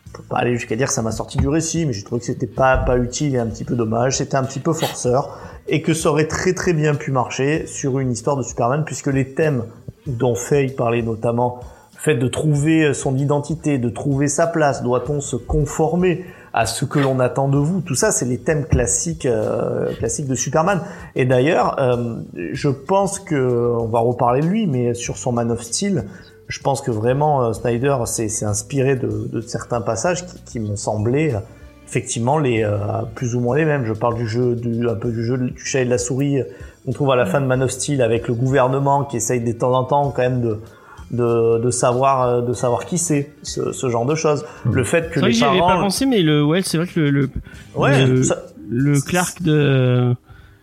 [0.07, 2.19] je peux pas aller jusqu'à dire que ça m'a sorti du récit, mais j'ai trouvé
[2.19, 4.17] que c'était pas pas utile et un petit peu dommage.
[4.17, 5.37] C'était un petit peu forceur
[5.67, 9.07] et que ça aurait très très bien pu marcher sur une histoire de Superman puisque
[9.07, 9.65] les thèmes
[10.07, 11.59] dont Faye parlait notamment,
[11.97, 16.99] fait de trouver son identité, de trouver sa place, doit-on se conformer à ce que
[16.99, 20.81] l'on attend de vous Tout ça, c'est les thèmes classiques, euh, classiques de Superman.
[21.15, 22.15] Et d'ailleurs, euh,
[22.53, 26.05] je pense que on va reparler de lui, mais sur son Man of Steel,
[26.49, 30.75] je pense que vraiment euh, Snyder s'est inspiré de, de, certains passages qui, qui m'ont
[30.75, 31.39] semblé euh,
[31.87, 32.77] effectivement les euh,
[33.15, 33.85] plus ou moins les mêmes.
[33.85, 36.41] Je parle du jeu, du, un peu du jeu du chat et de la souris
[36.85, 39.51] qu'on trouve à la fin de Man of Steel avec le gouvernement qui essaye de
[39.51, 40.59] temps en temps quand même de
[41.11, 44.45] de, de savoir de savoir qui c'est ce, ce, genre de choses.
[44.69, 46.77] Le fait que vrai les que j'y avais parents pas pensé mais le ouais c'est
[46.77, 47.29] vrai que le le,
[47.75, 50.13] ouais le, ça- le Clark de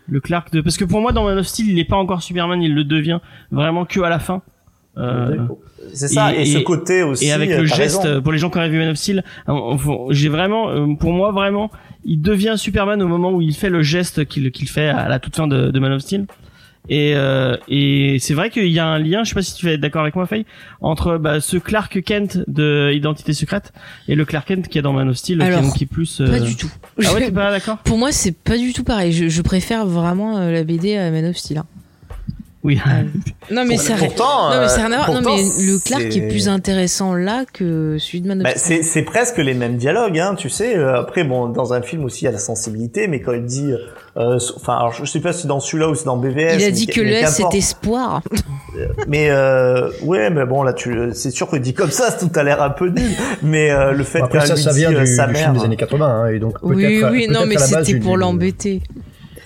[0.08, 2.22] le Clark de parce que pour moi dans Man of Steel il est pas encore
[2.22, 3.18] Superman il le devient
[3.50, 4.42] vraiment que à la fin.
[4.98, 5.36] Euh,
[5.92, 8.22] c'est ça et, et- ce côté aussi et avec euh, le geste raison.
[8.22, 11.12] pour les gens qui auraient vu Man of Steel on- on- j'ai vraiment euh, pour
[11.12, 11.70] moi vraiment
[12.04, 15.18] il devient Superman au moment où il fait le geste qu'il qu'il fait à la
[15.18, 16.26] toute fin de, de Man of Steel
[16.88, 19.66] et euh, et c'est vrai qu'il y a un lien je sais pas si tu
[19.66, 20.44] vas être d'accord avec moi Faye
[20.80, 23.72] entre bah, ce Clark Kent de Identité secrète
[24.08, 25.86] et le Clark Kent qui est dans Man of Steel Alors, qui, est- qui est
[25.86, 26.70] plus euh, Pas du tout.
[27.04, 27.78] ah ouais t'es pas d'accord?
[27.78, 29.12] Pour moi, c'est pas du tout pareil.
[29.12, 31.58] Je, je préfère vraiment euh, la BD à Man of Steel.
[31.58, 31.66] hein.
[32.64, 32.80] Oui
[33.52, 35.08] Non, mais ça, pourtant non, mais euh, ça n'a rien à voir.
[35.12, 38.44] Non, pourtant, mais le Clark c'est- est plus intéressant là que celui de Man of
[38.44, 38.78] Bah, Steel.
[38.78, 40.76] c'est c'est presque les mêmes dialogues, hein, tu sais.
[40.76, 43.44] Euh, Après, bon, dans un film aussi, il y a la sensibilité, mais quand il
[43.44, 43.72] dit,
[44.16, 46.56] euh, enfin, alors je sais pas si dans celui-là ou si dans BVS.
[46.58, 48.22] Il a dit qu- que mais le c'est espoir.
[49.06, 52.42] Mais euh, ouais, mais bon, là, tu, c'est sûr que dit comme ça, tout a
[52.42, 53.10] l'air un peu nul.
[53.42, 55.34] Mais euh, le fait Après qu'elle ça, lui ça dit vient euh, du, sa du
[55.36, 58.82] film des années 80, hein, et donc Oui, oui, non, mais c'était pour l'embêter.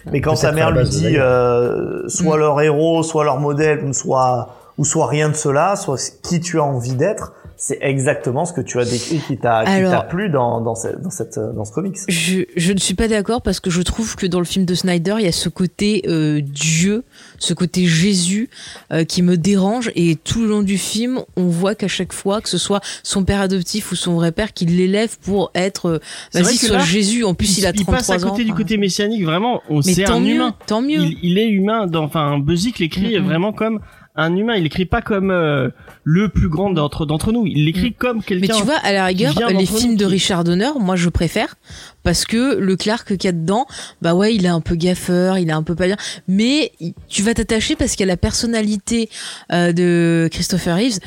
[0.06, 2.40] Mais quand sa mère lui dit euh, soit Mm.
[2.40, 4.48] leur héros, soit leur modèle, ou soit
[4.78, 8.62] ou soit rien de cela, soit qui tu as envie d'être, c'est exactement ce que
[8.62, 11.96] tu as décrit qui t'a qui plu dans dans cette dans cette dans ce comics.
[12.08, 14.74] Je, je ne suis pas d'accord parce que je trouve que dans le film de
[14.74, 17.04] Snyder, il y a ce côté euh, Dieu,
[17.38, 18.48] ce côté Jésus
[18.92, 22.40] euh, qui me dérange et tout le long du film, on voit qu'à chaque fois,
[22.40, 25.98] que ce soit son père adoptif ou son vrai père, qu'il l'élève pour être, euh,
[26.30, 27.24] C'est vrai vas-y, là, Jésus.
[27.24, 28.46] En plus, il, a 33 passe à côté ans.
[28.46, 31.00] du côté messianique vraiment on Mais c'est tant un mieux, humain tant mieux.
[31.02, 33.24] il, il est humain dans enfin Buzik l'écrit Mhm.
[33.26, 33.80] vraiment comme
[34.16, 35.70] un humain il l'écrit pas comme euh,
[36.04, 37.46] le plus grand d'entre d'entre nous.
[37.46, 40.70] Il l'écrit comme Mais quelqu'un tu vois, à la rigueur, les films de Richard Donner,
[40.78, 41.54] moi je préfère
[42.02, 43.66] parce que le Clark qu'il y a dedans,
[44.02, 45.96] bah ouais, il est un peu gaffeur, il est un peu pas bien,
[46.28, 46.72] mais
[47.08, 49.08] tu vas t'attacher parce qu'il y a la personnalité
[49.52, 50.98] euh, de Christopher Reeves.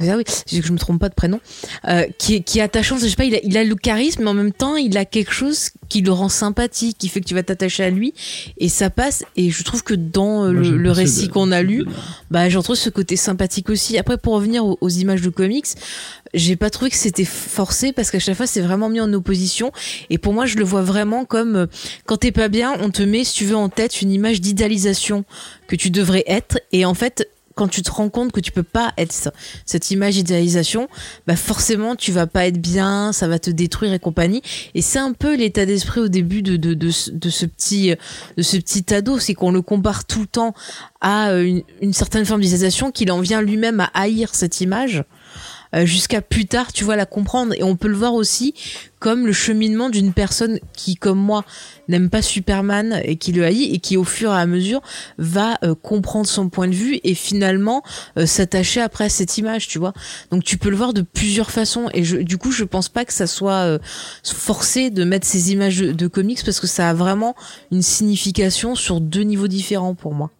[0.00, 1.38] Ah oui, c'est que je me trompe pas de prénom,
[1.86, 2.96] euh, qui, qui est attachant.
[2.96, 5.04] Je sais pas, il a, il a le charisme, mais en même temps, il a
[5.04, 8.14] quelque chose qui le rend sympathique, qui fait que tu vas t'attacher à lui,
[8.56, 9.24] et ça passe.
[9.36, 11.84] Et je trouve que dans euh, Moi, le, le récit qu'on a lu,
[12.30, 13.98] bah j'en trouve ce côté sympathique aussi.
[13.98, 15.66] Après, pour revenir aux, aux images de comics,
[16.32, 19.72] j'ai pas trouvé que c'était forcé parce qu'à chaque fois c'est vraiment mis en opposition.
[20.08, 21.66] Et pour moi, je le vois vraiment comme euh,
[22.06, 25.24] quand t'es pas bien, on te met, si tu veux, en tête une image d'idéalisation
[25.68, 26.58] que tu devrais être.
[26.72, 29.32] Et en fait, quand tu te rends compte que tu peux pas être ça,
[29.66, 30.88] cette image d'idéalisation,
[31.26, 34.42] bah forcément tu vas pas être bien, ça va te détruire et compagnie.
[34.74, 37.10] Et c'est un peu l'état d'esprit au début de, de, de, ce-
[37.46, 37.94] petit
[38.36, 40.54] de ce petit ado, c'est qu'on le compare tout le temps
[41.00, 45.04] à euh, une, une certaine forme d'idéalisation qu'il en vient lui-même à haïr cette image
[45.84, 47.54] jusqu'à plus tard tu vois la comprendre.
[47.56, 48.54] Et on peut le voir aussi
[49.02, 51.44] comme le cheminement d'une personne qui comme moi
[51.88, 54.80] n'aime pas Superman et qui le haït et qui au fur et à mesure
[55.18, 57.82] va euh, comprendre son point de vue et finalement
[58.16, 59.92] euh, s'attacher après à cette image tu vois.
[60.30, 63.12] Donc tu peux le voir de plusieurs façons et du coup je pense pas que
[63.12, 63.78] ça soit euh,
[64.24, 67.34] forcé de mettre ces images de comics parce que ça a vraiment
[67.72, 70.30] une signification sur deux niveaux différents pour moi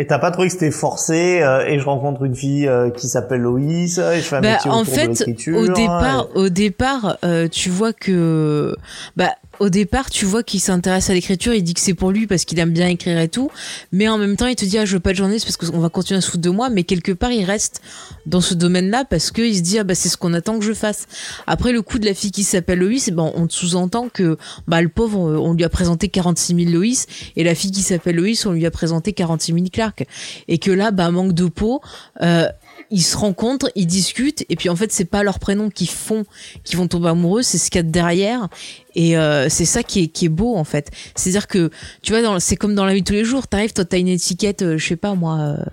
[0.00, 3.08] Et t'as pas trouvé que c'était forcé euh, et je rencontre une fille euh, qui
[3.08, 6.28] s'appelle Loïs et je fais un Bah, métier en autour de fait, l'écriture, au départ,
[6.34, 8.76] et- au départ, euh, tu vois que,
[9.16, 12.26] bah, au départ, tu vois qu'il s'intéresse à l'écriture, il dit que c'est pour lui
[12.26, 13.50] parce qu'il aime bien écrire et tout,
[13.92, 15.80] mais en même temps, il te dit ah je veux pas de journaliste parce qu'on
[15.80, 17.80] va continuer à se foutre de moi, mais quelque part, il reste
[18.26, 20.72] dans ce domaine-là parce qu'il se dit ah bah c'est ce qu'on attend que je
[20.72, 21.06] fasse.
[21.46, 24.36] Après le coup de la fille qui s'appelle Loïs, bon, on te sous-entend que
[24.66, 27.06] bah le pauvre, on lui a présenté 46 000 Loïs
[27.36, 30.04] et la fille qui s'appelle Loïs, on lui a présenté 46 000 Clark,
[30.46, 31.80] et que là, bah manque de peau.
[32.22, 32.46] Euh,
[32.90, 36.24] ils se rencontrent, ils discutent, et puis en fait, c'est pas leur prénom qui font,
[36.64, 38.48] qui vont tomber amoureux, c'est ce qu'il y a derrière.
[38.94, 40.90] Et euh, c'est ça qui est, qui est beau en fait.
[41.14, 41.70] C'est-à-dire que
[42.02, 43.46] tu vois, c'est comme dans la vie de tous les jours.
[43.46, 45.64] T'arrives, toi, t'as une étiquette, euh, je sais pas moi, euh,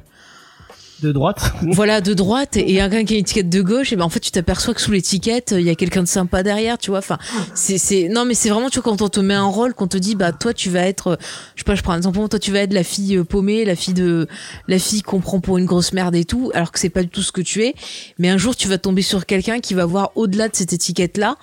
[1.01, 1.53] De droite.
[1.61, 4.09] voilà, de droite, et un gars qui a une étiquette de gauche, et ben en
[4.09, 6.99] fait, tu t'aperçois que sous l'étiquette, il y a quelqu'un de sympa derrière, tu vois.
[6.99, 7.17] Enfin,
[7.53, 9.87] c'est, c'est, non, mais c'est vraiment, tu vois, quand on te met un rôle, qu'on
[9.87, 11.15] te dit, bah toi, tu vas être, euh,
[11.55, 13.65] je sais pas, je prends un exemple, toi, tu vas être la fille euh, paumée,
[13.65, 14.27] la fille de,
[14.67, 17.09] la fille qu'on prend pour une grosse merde et tout, alors que c'est pas du
[17.09, 17.75] tout ce que tu es.
[18.17, 21.35] Mais un jour, tu vas tomber sur quelqu'un qui va voir au-delà de cette étiquette-là.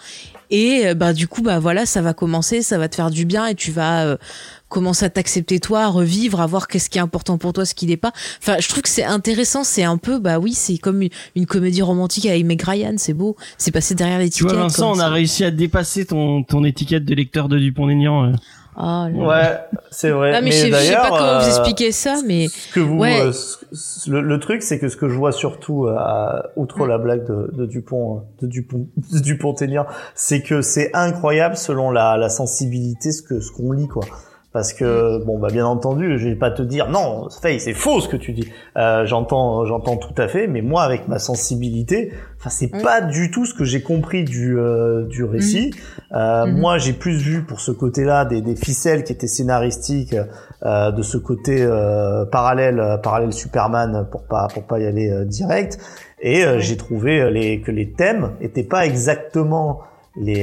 [0.52, 3.24] Et euh, bah du coup bah voilà ça va commencer ça va te faire du
[3.24, 4.16] bien et tu vas euh,
[4.68, 7.74] commencer à t'accepter toi à revivre à voir qu'est-ce qui est important pour toi ce
[7.74, 8.12] qui n'est pas
[8.42, 11.46] enfin je trouve que c'est intéressant c'est un peu bah oui c'est comme une, une
[11.46, 14.98] comédie romantique avec Meg Ryan c'est beau c'est passé derrière Tu l'étiquette vois Vincent, on
[14.98, 18.26] a réussi à dépasser ton ton étiquette de lecteur de Dupont-Aignan.
[18.26, 18.32] euh.
[18.74, 19.08] Ah.
[19.12, 19.58] Ouais,
[19.90, 20.32] c'est vrai.
[20.34, 22.72] Ah, mais, je, sais- je sais pas d'ailleurs, comment vous euh, expliquer ça mais Ce
[22.72, 23.20] que vous, Ouais.
[23.20, 26.96] euh, ce- le, le truc, c'est que ce que je vois surtout, euh, outre la
[26.98, 29.84] blague de, de Dupont, de Dupont, de Dupont-Aignan,
[30.14, 34.04] c'est que c'est incroyable selon la, la sensibilité ce que ce qu'on lit, quoi.
[34.52, 38.00] Parce que bon, bah bien entendu, je vais pas te dire non, Faye, c'est faux
[38.00, 38.48] ce que tu dis.
[38.76, 42.82] Euh, j'entends, j'entends tout à fait, mais moi, avec ma sensibilité, enfin, c'est Oui.
[42.82, 45.72] pas du tout ce que j'ai compris du euh, du récit.
[46.14, 46.58] Euh, Mhm.
[46.58, 50.16] Moi, j'ai plus vu pour ce côté-là des, des ficelles qui étaient scénaristiques
[50.64, 55.24] euh, de ce côté euh, parallèle, euh, parallèle Superman pour pas pour pas y aller
[55.24, 55.78] direct.
[56.20, 59.80] Et j'ai trouvé les, que les thèmes étaient pas exactement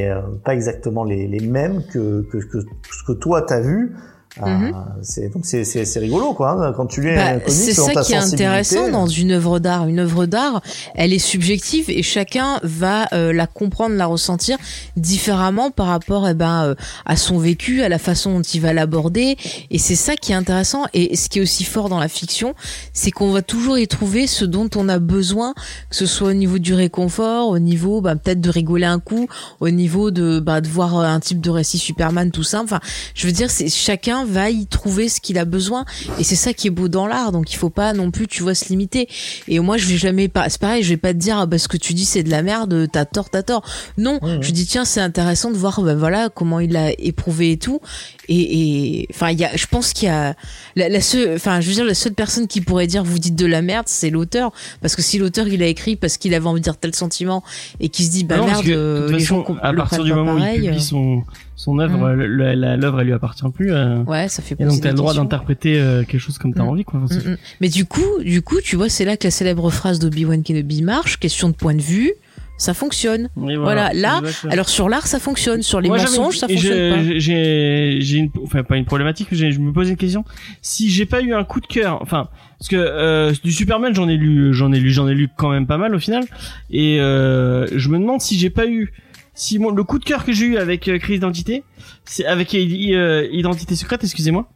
[0.09, 3.95] euh, pas exactement les, les mêmes que, que, que ce que toi t'as vu.
[4.43, 4.73] Euh, Mhm.
[5.01, 8.01] c'est donc c'est rigolo quoi hein, quand tu lis Bah, un comic c'est ça ta
[8.03, 9.87] qui est intéressant dans une œuvre d'art.
[9.87, 10.61] Une œuvre d'art,
[10.95, 14.57] elle est subjective et chacun va euh, la comprendre, la ressentir
[14.95, 16.75] différemment par rapport eh ben, euh,
[17.05, 19.37] à son vécu, à la façon dont il va l'aborder.
[19.71, 20.85] Et c'est ça qui est intéressant.
[20.93, 22.53] Et ce qui est aussi fort dans la fiction,
[22.93, 25.53] c'est qu'on va toujours y trouver ce dont on a besoin,
[25.89, 29.27] que ce soit au niveau du réconfort, au niveau bah, peut-être de rigoler un coup,
[29.59, 32.65] au niveau de, bah, de voir euh, un type de récit Superman tout simple.
[32.65, 32.79] Enfin,
[33.15, 35.85] je veux dire, c'est chacun va y trouver ce qu'il a besoin
[36.19, 37.31] et c'est ça qui est beau dans l'art.
[37.31, 39.07] Donc il faut pas non plus, tu vois, se limiter.
[39.47, 40.49] Et moi, je vais jamais pas.
[40.49, 42.29] C'est pareil, je vais pas te dire ah, bah, ce que tu dis c'est de
[42.29, 43.63] la merde, t'as tort, t'as tort.
[43.97, 47.57] Non, je dis tiens, c'est intéressant de voir bah, voilà comment il a éprouvé et
[47.57, 47.79] tout.
[48.27, 48.39] Et
[49.01, 50.35] et- enfin, il y a, je pense qu'il y a
[50.75, 53.35] la, la seule, enfin, je veux dire, la seule personne qui pourrait dire vous dites
[53.35, 54.51] de la merde, c'est l'auteur.
[54.81, 57.43] Parce que si l'auteur il a écrit parce qu'il avait envie de dire tel sentiment
[57.79, 60.03] et qu'il se dit bah Non, merde, que, de euh, les façon, à le partir
[60.03, 61.23] du moment où il pareil, publie son
[61.61, 62.21] son œuvre, Mm.
[62.21, 63.73] euh, la- l'œuvre elle lui appartient plus.
[63.73, 66.63] euh, Ouais, ça fait Et donc t'as le droit d'interpréter euh, quelque chose comme t'as
[66.63, 66.69] Mm.
[66.69, 67.01] envie quoi.
[67.03, 67.37] Enfin, Mm, mm.
[67.59, 70.81] Mais du coup, du coup, tu vois, c'est là que la célèbre phrase d'Obi-Wan Kenobi
[70.83, 71.19] marche.
[71.19, 72.13] Question de point de vue,
[72.57, 73.27] ça fonctionne.
[73.49, 74.53] Et Voilà, là, Exactement.
[74.53, 75.61] Alors sur l'art, ça fonctionne.
[75.61, 77.03] Sur les Moi, mensonges, ça fonctionne pas.
[77.17, 80.23] j'ai- J'ai, une, enfin pas une problématique, mais je me posais une question.
[80.61, 84.07] Si j'ai pas eu un coup de cœur, enfin, parce que euh, du Superman, j'en
[84.07, 86.23] ai lu, j'en ai lu, j'en ai lu quand même pas mal au final,
[86.71, 88.91] et euh, je me demande si j'ai pas eu,
[89.39, 91.63] si mon, le coup de cœur que j'ai eu avec euh, Crise d'identité,
[92.05, 94.49] c'est avec euh, Identité secrète, excusez-moi.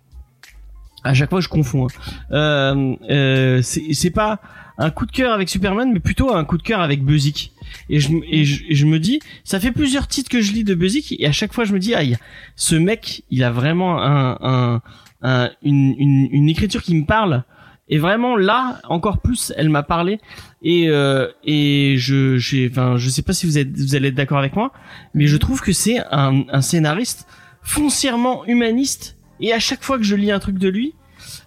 [1.03, 1.87] À chaque fois, je confonds.
[1.87, 2.35] hein.
[2.35, 4.39] Euh, euh, c'est pas
[4.77, 7.51] un coup de cœur avec Superman, mais plutôt un coup de cœur avec Buzik.
[7.89, 10.75] Et je, et et je me dis, ça fait plusieurs titres que je lis de
[10.75, 12.17] Buzik, et à chaque fois je me dis, aïe,
[12.55, 14.81] ce mec, il a vraiment un, un,
[15.21, 17.43] un- une, une, une écriture qui me parle.
[17.89, 20.19] Et vraiment là, encore plus, elle m'a parlé.
[20.65, 24.15] Et euh, et je, j'ai, enfin, je sais pas si vous êtes, vous allez être
[24.15, 24.71] d'accord avec moi,
[25.13, 27.27] mais je trouve que c'est un, un scénariste
[27.61, 29.17] foncièrement humaniste.
[29.41, 30.93] Et à chaque fois que je lis un truc de lui,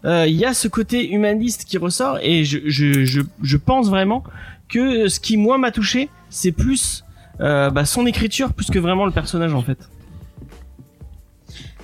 [0.05, 2.18] euh, il y a ce côté humaniste qui ressort.
[2.22, 4.22] Et je, je, je, je pense vraiment
[4.68, 7.02] que ce qui moi m'a touché, c'est plus
[7.40, 9.78] euh, bah, son écriture plus que vraiment le personnage en fait.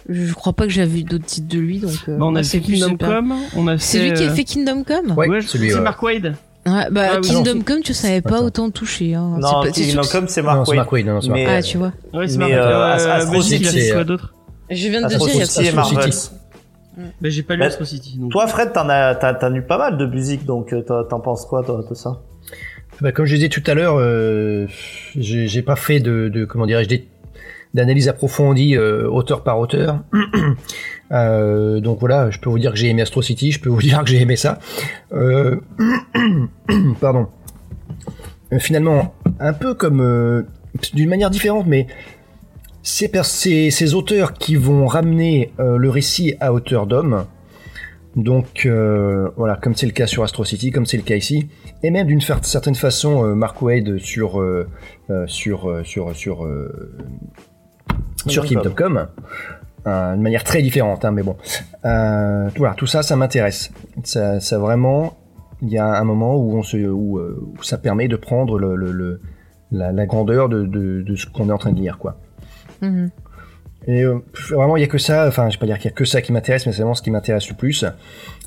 [0.09, 1.93] Je crois pas que j'avais vu d'autres titres de lui, donc.
[2.09, 2.97] euh, Bah, on a fait Kingdom.
[2.97, 5.13] Come, on a C'est fait, lui qui a fait Kingdom Come?
[5.17, 5.81] Ouais, ouais, c'est ouais.
[5.81, 6.37] Mark Wade.
[6.65, 7.63] Ouais, bah Ah oui, Kingdom non.
[7.63, 8.45] Come, tu savais pas Attends.
[8.45, 9.15] autant toucher.
[9.15, 9.37] Hein.
[9.41, 10.77] Non, C'est pas- c'est Kingdom Come, c'est Non, Mark c'est Waid.
[10.79, 11.93] Mark Wade, non, c'est Mark Mais, Ah, tu vois.
[12.15, 14.35] Ouais, c'est Mais, Mark euh, euh, quoi c'est- d'autre
[14.71, 16.13] Je viens de te dire, il y a City Astro Marvel.
[16.13, 16.35] City.
[17.21, 18.19] Ben j'ai pas lu Astro City.
[18.19, 18.31] Donc.
[18.33, 21.47] Toi, Fred, t'en as, t'as, t'as lu pas mal de musique, donc euh, t'en penses
[21.47, 22.21] quoi, toi, de ça?
[23.01, 24.67] Bah, comme je disais tout à l'heure, euh,
[25.17, 26.91] j'ai j'ai pas fait de, de comment dirais-je
[27.75, 30.01] d'analyse approfondie euh, auteur par auteur.
[31.13, 33.81] Euh, donc voilà, je peux vous dire que j'ai aimé Astro City, je peux vous
[33.83, 34.59] dire que j'ai aimé ça.
[35.13, 35.57] Euh,
[37.01, 37.29] pardon.
[38.53, 40.43] Euh, finalement, un peu comme euh,
[40.95, 41.87] d'une manière différente, mais
[42.83, 47.27] ces, ces, ces auteurs qui vont ramener le récit à hauteur d'homme.
[48.17, 51.49] Donc voilà, comme c'est le cas sur Astro City, comme c'est le cas ici,
[51.85, 54.43] et même d'une certaine façon Mark Wade sur
[55.27, 56.47] sur sur sur
[58.27, 58.45] sur
[59.87, 61.37] euh, d'une manière très différente, hein, mais bon,
[61.85, 63.71] Euh, voilà, tout ça, ça m'intéresse.
[64.05, 65.17] Ça, ça vraiment,
[65.63, 68.59] il y a un moment où on se, où, euh, où ça permet de prendre
[68.59, 69.21] le, le, le-
[69.73, 72.19] la, la grandeur de, de, de ce qu'on est en train de lire, quoi.
[72.83, 73.11] Mhm.
[73.89, 74.19] Et euh,
[74.51, 75.27] vraiment, il y a que ça.
[75.27, 76.95] Enfin, je vais pas dire qu'il y a que ça qui m'intéresse, mais c'est vraiment
[76.95, 77.85] ce qui m'intéresse le plus.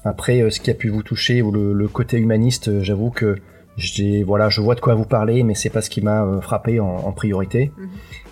[0.05, 3.09] Après, euh, ce qui a pu vous toucher ou le, le côté humaniste, euh, j'avoue
[3.09, 3.35] que
[3.75, 6.39] j'ai, voilà, je vois de quoi vous parlez, mais c'est pas ce qui m'a euh,
[6.39, 7.71] frappé en, en priorité.
[7.77, 7.89] Mhm.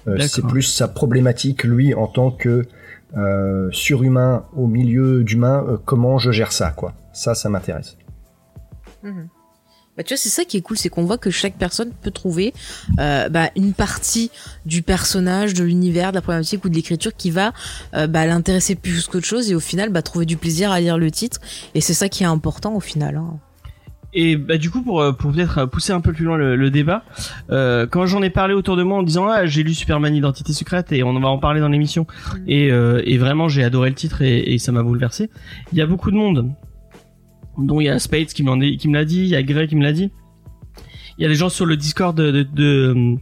[0.07, 2.63] Euh, c'est plus sa problématique, lui, en tant que
[3.17, 5.65] euh, surhumain au milieu d'humain.
[5.67, 6.93] euh, comment je gère ça, quoi.
[7.13, 7.97] Ça, ça m'intéresse.
[9.03, 9.27] Mhm.
[9.95, 12.09] Bah, tu vois, c'est ça qui est cool, c'est qu'on voit que chaque personne peut
[12.09, 12.53] trouver
[12.99, 14.31] euh, bah, une partie
[14.65, 17.53] du personnage, de l'univers, de la problématique ou de l'écriture qui va
[17.93, 20.97] euh, bah, l'intéresser plus qu'autre chose et au final bah, trouver du plaisir à lire
[20.97, 21.39] le titre.
[21.75, 23.17] Et c'est ça qui est important au final.
[23.17, 23.37] Hein.
[24.15, 26.55] Et bah du coup pour euh, pour peut-être euh, pousser un peu plus loin le,
[26.55, 27.03] le débat,
[27.49, 30.53] euh, quand j'en ai parlé autour de moi en disant ah j'ai lu Superman Identité
[30.53, 32.05] secrète et on va en parler dans l'émission
[32.45, 35.31] et euh, et vraiment j'ai adoré le titre et, et ça m'a bouleversé.
[35.71, 36.51] Il y a beaucoup de monde,
[37.57, 39.67] dont il y a Spades qui est- qui me l'a dit, il y a Grey
[39.67, 40.11] qui me l'a dit.
[41.17, 43.15] Il y a des gens sur le Discord de de, de,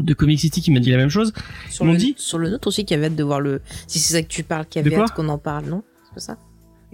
[0.00, 1.32] de Comic City qui m'a dit la même chose.
[1.68, 3.60] Sur le, dit- sur le nôtre aussi, qui avait hâte de voir le.
[3.88, 5.82] Si c'est ça que tu parles, qui avait hâte qu'on en parle, non?
[6.04, 6.38] C'est pas ça?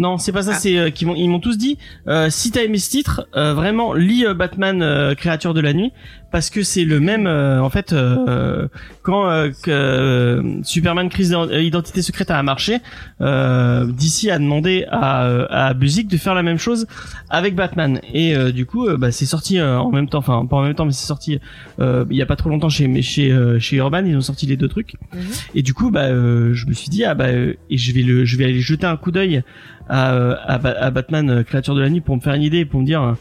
[0.02, 0.52] Non, c'est pas ça.
[0.54, 0.58] Ah.
[0.58, 3.54] C'est euh, qu'ils m'ont ils m'ont tous dit euh, si t'as aimé ce titre, euh,
[3.54, 5.92] vraiment lis euh, Batman euh, créature de la nuit
[6.32, 8.66] parce que c'est le même euh, en fait euh,
[9.02, 12.78] quand euh, que, euh, Superman crise d'identité secrète a marché,
[13.20, 16.86] euh, DC a demandé à euh, à Busiek de faire la même chose
[17.30, 18.00] avec Batman.
[18.12, 20.62] Et euh, du coup euh, bah, c'est sorti euh, en même temps enfin pas en
[20.62, 21.38] même temps mais c'est sorti
[21.80, 24.20] euh, il y a pas trop longtemps chez mais chez euh, chez Urban ils ont
[24.22, 24.94] sorti les deux trucs.
[25.14, 25.20] Mhm.
[25.54, 28.02] et du coup bah euh, je me suis dit ah bah euh, et je vais
[28.02, 29.42] le je vais aller jeter un coup d'œil
[29.88, 32.42] à, euh, à, Ba- à Batman euh, créature de la nuit pour me faire une
[32.42, 33.12] idée pour me dire euh,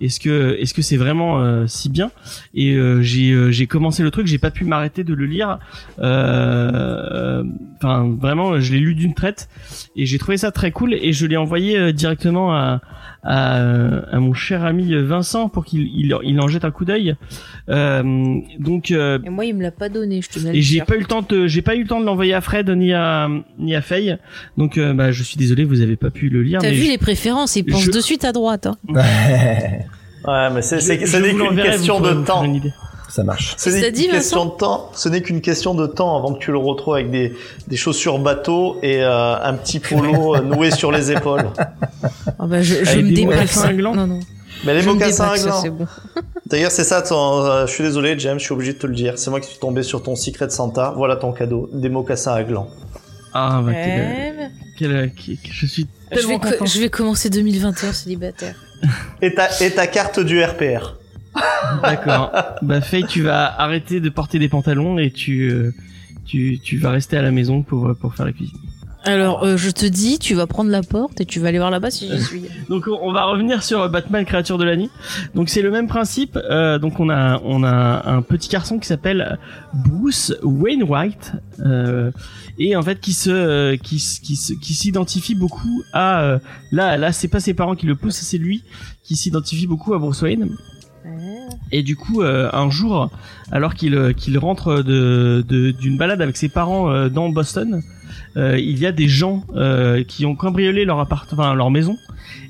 [0.00, 2.10] est-ce que est-ce que c'est vraiment euh, si bien.
[2.54, 5.58] et euh, j'ai euh, j'ai commencé le truc j'ai pas pu m'arrêter de le lire
[6.00, 7.42] Euh,
[7.76, 9.48] enfin vraiment je l'ai lu d'une traite
[9.96, 12.80] et j'ai trouvé ça très cool et je l'ai envoyé euh, directement à
[13.24, 16.84] à, euh, à mon cher ami Vincent pour qu'il il, il en jette un coup
[16.84, 17.16] d'œil
[17.68, 20.94] euh, donc euh, Et moi, il me l'a pas donné, je te et j'ai pas
[20.94, 23.28] eu le temps de j'ai pas eu le temps de l'envoyer à Fred ni à
[23.58, 24.16] ni à Faye
[24.56, 26.90] donc euh, bah je suis désolé vous avez pas pu le lire T'as vu je-
[26.90, 28.66] les préférences, il pense je- de suite à droite.
[28.66, 28.76] Hein.
[30.28, 30.80] Ouais, mais c'est,
[31.32, 32.44] l'enverrai, question de temps.
[32.44, 32.72] une.
[33.08, 33.54] Ça marche.
[33.56, 34.90] Ce n'est qu'une question de temps.
[34.92, 37.34] Ce n'est qu'une question de temps avant que tu le retrouves avec des,
[37.66, 41.46] des chaussures bateau et euh, un petit polo euh, noué sur les épaules.
[42.38, 43.64] Ah bah, je, je Avec me des dépasse.
[43.72, 44.20] Non, non.
[44.66, 45.86] Mais les mocassins c'est bon.
[46.46, 47.00] D'ailleurs, c'est ça.
[47.00, 48.38] Ton, euh, je suis désolé, James.
[48.38, 49.14] Je suis obligé de te le dire.
[49.16, 50.92] C'est moi qui suis tombé sur ton Secret Santa.
[50.96, 51.70] Voilà ton cadeau.
[51.72, 52.68] Des mocassins à gland.
[53.32, 57.30] ah bah quel, quel- quel- je suis je, tellement vais co- content je vais commencer
[57.30, 58.54] 2021 célibataire.
[59.22, 60.94] Et ta, et ta carte du RPR.
[61.82, 62.32] d'accord
[62.62, 65.72] bah Faye tu vas arrêter de porter des pantalons et tu euh,
[66.24, 68.58] tu tu vas rester à la maison pour pour faire la cuisine
[69.04, 71.70] Alors, euh, je te dis, tu vas prendre la porte et tu vas aller voir
[71.70, 72.42] là-bas si j'y suis.
[72.68, 74.90] Donc on va revenir sur Batman créature de la nuit.
[75.34, 76.36] Donc c'est le même principe.
[76.50, 79.38] Euh, donc on a on a un petit garçon qui s'appelle
[79.72, 82.10] Bruce Wainwright euh,
[82.58, 86.38] et en fait qui se euh, qui qui se- qui s'identifie beaucoup à euh,
[86.72, 88.62] là là c'est pas ses parents qui le poussent c'est lui
[89.04, 90.48] qui s'identifie beaucoup à Bruce Wayne.
[91.72, 93.10] Et du coup, euh, un jour,
[93.52, 97.74] alors qu'il euh, qu'il rentre de de- d'une balade avec ses parents euh, dans Boston,
[97.74, 97.80] euh,
[98.58, 101.96] il y a des gens euh, qui ont cambriolé leur appart, enfin leur maison,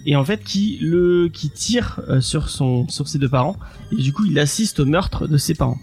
[0.07, 3.57] et en fait qui le qui tirent euh, sur son sur ses deux parents,
[3.93, 5.79] et du coup il assiste au meurtre de ses parents.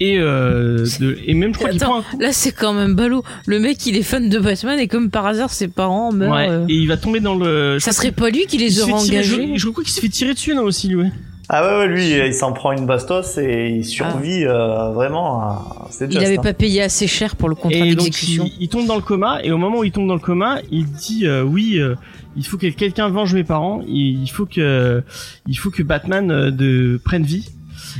[0.00, 2.18] Et euh, de, et même je crois qu'il Attends, prend un coup.
[2.18, 3.22] Là, c'est quand même ballot.
[3.46, 6.32] Le mec, il est fan de Batman et comme par hasard, ses parents meurent.
[6.34, 6.66] Ouais, euh.
[6.68, 7.78] et il va tomber dans le.
[7.78, 10.34] Ça serait pas lui qui les tirer- engagés Je, je crois qu'il se fait tirer
[10.34, 11.06] dessus non aussi lui.
[11.48, 15.62] Ah ouais, ouais, lui, il s'en prend une bastos et il survit euh, vraiment.
[15.90, 16.24] C'est Il juste.
[16.24, 16.42] avait hein.
[16.42, 18.44] pas payé assez cher pour le contrat Et donc d'exécution.
[18.46, 20.58] il, il tombe dans le coma et au moment où il tombe dans le coma,
[20.70, 21.96] il dit euh, oui, euh,
[22.36, 25.02] il faut que quelqu'un venge mes parents, il, il faut que
[25.46, 27.50] il faut que Batman euh, de prenne vie.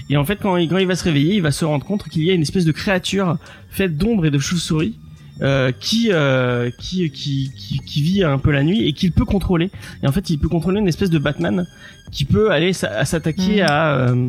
[0.09, 2.05] Et en fait quand il, quand il va se réveiller, il va se rendre compte
[2.09, 3.37] qu'il y a une espèce de créature
[3.69, 4.99] faite d'ombre et de chauves-souris
[5.43, 9.25] euh, qui, euh, qui qui qui qui vit un peu la nuit et qu'il peut
[9.25, 9.71] contrôler.
[10.03, 11.67] Et en fait, il peut contrôler une espèce de Batman
[12.13, 13.67] qui peut aller s'attaquer Mhm.
[13.69, 14.29] à euh,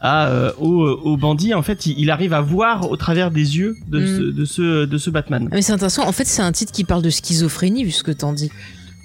[0.00, 1.54] à euh, aux, aux bandits.
[1.54, 4.06] En fait, il, il arrive à voir au travers des yeux de Mhm.
[4.06, 5.48] ce de ce de ce Batman.
[5.52, 6.06] Ah, mais c'est intéressant.
[6.08, 8.50] En fait, c'est un titre qui parle de schizophrénie, vu ce que t'en dis.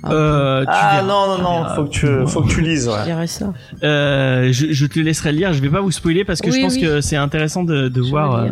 [0.03, 1.75] Ah, Euh, tu Ah verras, non, non, non, verras.
[1.75, 3.03] faut que tu, faut que tu lises, Je ouais.
[3.05, 3.51] dirais ça.
[3.83, 5.53] Euh, je, je te laisserai lire.
[5.53, 6.81] Je vais pas vous spoiler parce que je pense oui.
[6.81, 8.47] que c'est intéressant de, de Je voir.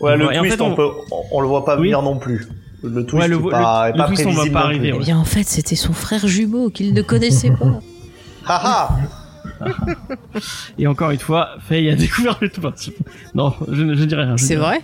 [0.00, 1.82] Ouais, le Et en twist, fait, on, on- peut, on, on le voit pas Oui.
[1.88, 2.48] venir non plus.
[2.82, 4.56] Le twist, Ouais, le- est pas, le- est pas le twist, on va pas non
[4.66, 4.98] arriver, plus.
[4.98, 5.04] Ouais.
[5.04, 7.80] bien, en fait, c'était son frère jumeau qu'il ne connaissait pas.
[8.46, 8.96] Haha
[10.78, 12.62] Et encore une fois, Faye a découvert le tout.
[13.34, 14.36] Non, je, ne- je dirai rien.
[14.36, 14.80] je C'est vrai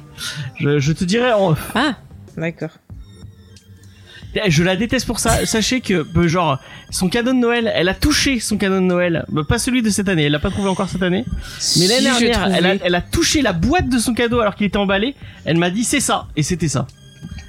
[0.58, 1.54] je, je te dirai en.
[1.74, 1.94] Ah,
[2.36, 2.70] d'accord.
[4.48, 5.44] Je la déteste pour ça.
[5.46, 6.58] Sachez que, euh, genre,
[6.90, 9.24] son cadeau de Noël, elle a touché son cadeau de Noël.
[9.28, 11.24] Bah, pas celui de cette année, elle l'a pas trouvé encore cette année.
[11.78, 12.80] Mais l'année Si, dernière, elle a, trouvé.
[12.84, 15.14] elle a touché la boîte de son cadeau alors qu'il était emballé.
[15.44, 16.86] Elle m'a dit c'est ça, et c'était ça.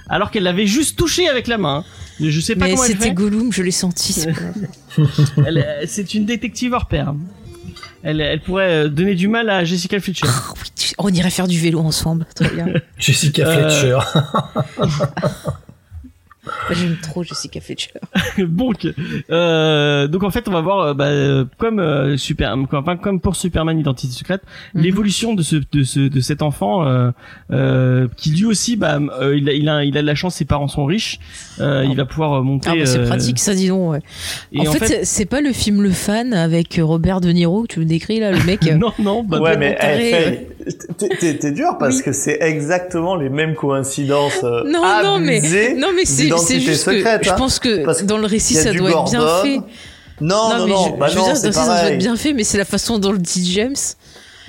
[0.10, 1.84] Alors qu'elle l'avait juste touché avec la main.
[2.20, 3.14] Je sais pas Mais comment elle c'était fait.
[3.14, 4.14] Gollum, je l'ai senti.
[4.14, 4.30] c'est
[5.38, 7.14] euh, c'est une détective hors pair.
[8.04, 10.26] Elle, elle pourrait euh, donner du mal à Jessica Fletcher.
[10.28, 12.68] Oh, oui, tu- on irait faire du vélo ensemble, très bien.
[12.98, 14.00] Jessica Euh, Fletcher.
[16.72, 17.92] J'aime trop Jessica Fletcher.
[18.48, 18.88] donc,
[19.30, 23.20] euh, donc en fait, on va voir, euh, bah, euh, comme euh, super, enfin, comme
[23.20, 24.42] pour Superman Identité secrète,
[24.74, 24.82] Mhm.
[24.82, 27.12] l'évolution de ce, de ce, de cet enfant, euh,
[27.52, 30.36] euh, qui lui aussi, bah, euh, il a, il a, il a de la chance,
[30.36, 31.20] ses parents sont riches,
[31.60, 32.70] euh, il va pouvoir monter.
[32.72, 34.00] Ah bah c'est euh, pratique ça dis donc ouais.
[34.52, 37.74] Et en, fait, c'est- c'est pas le film Le Fan avec Robert De Niro que
[37.74, 40.48] tu me décris là le mec non, non, bah, ouais, mais taré, eh, Faye,
[40.98, 42.04] t'es- t'es t'es dur parce Oui.
[42.04, 44.44] que c'est exactement les mêmes coïncidences.
[44.44, 45.42] euh, Non non mais
[45.78, 47.36] non mais c'est juste secrète, que je hein.
[47.38, 49.60] pense que Parce dans le récit ça doit être bien fait.
[50.20, 51.92] Non, non, mais non, je, bah je veux non, dire c'est dans ça, ça doit
[51.92, 53.76] être bien fait mais c'est la façon dont le dit James.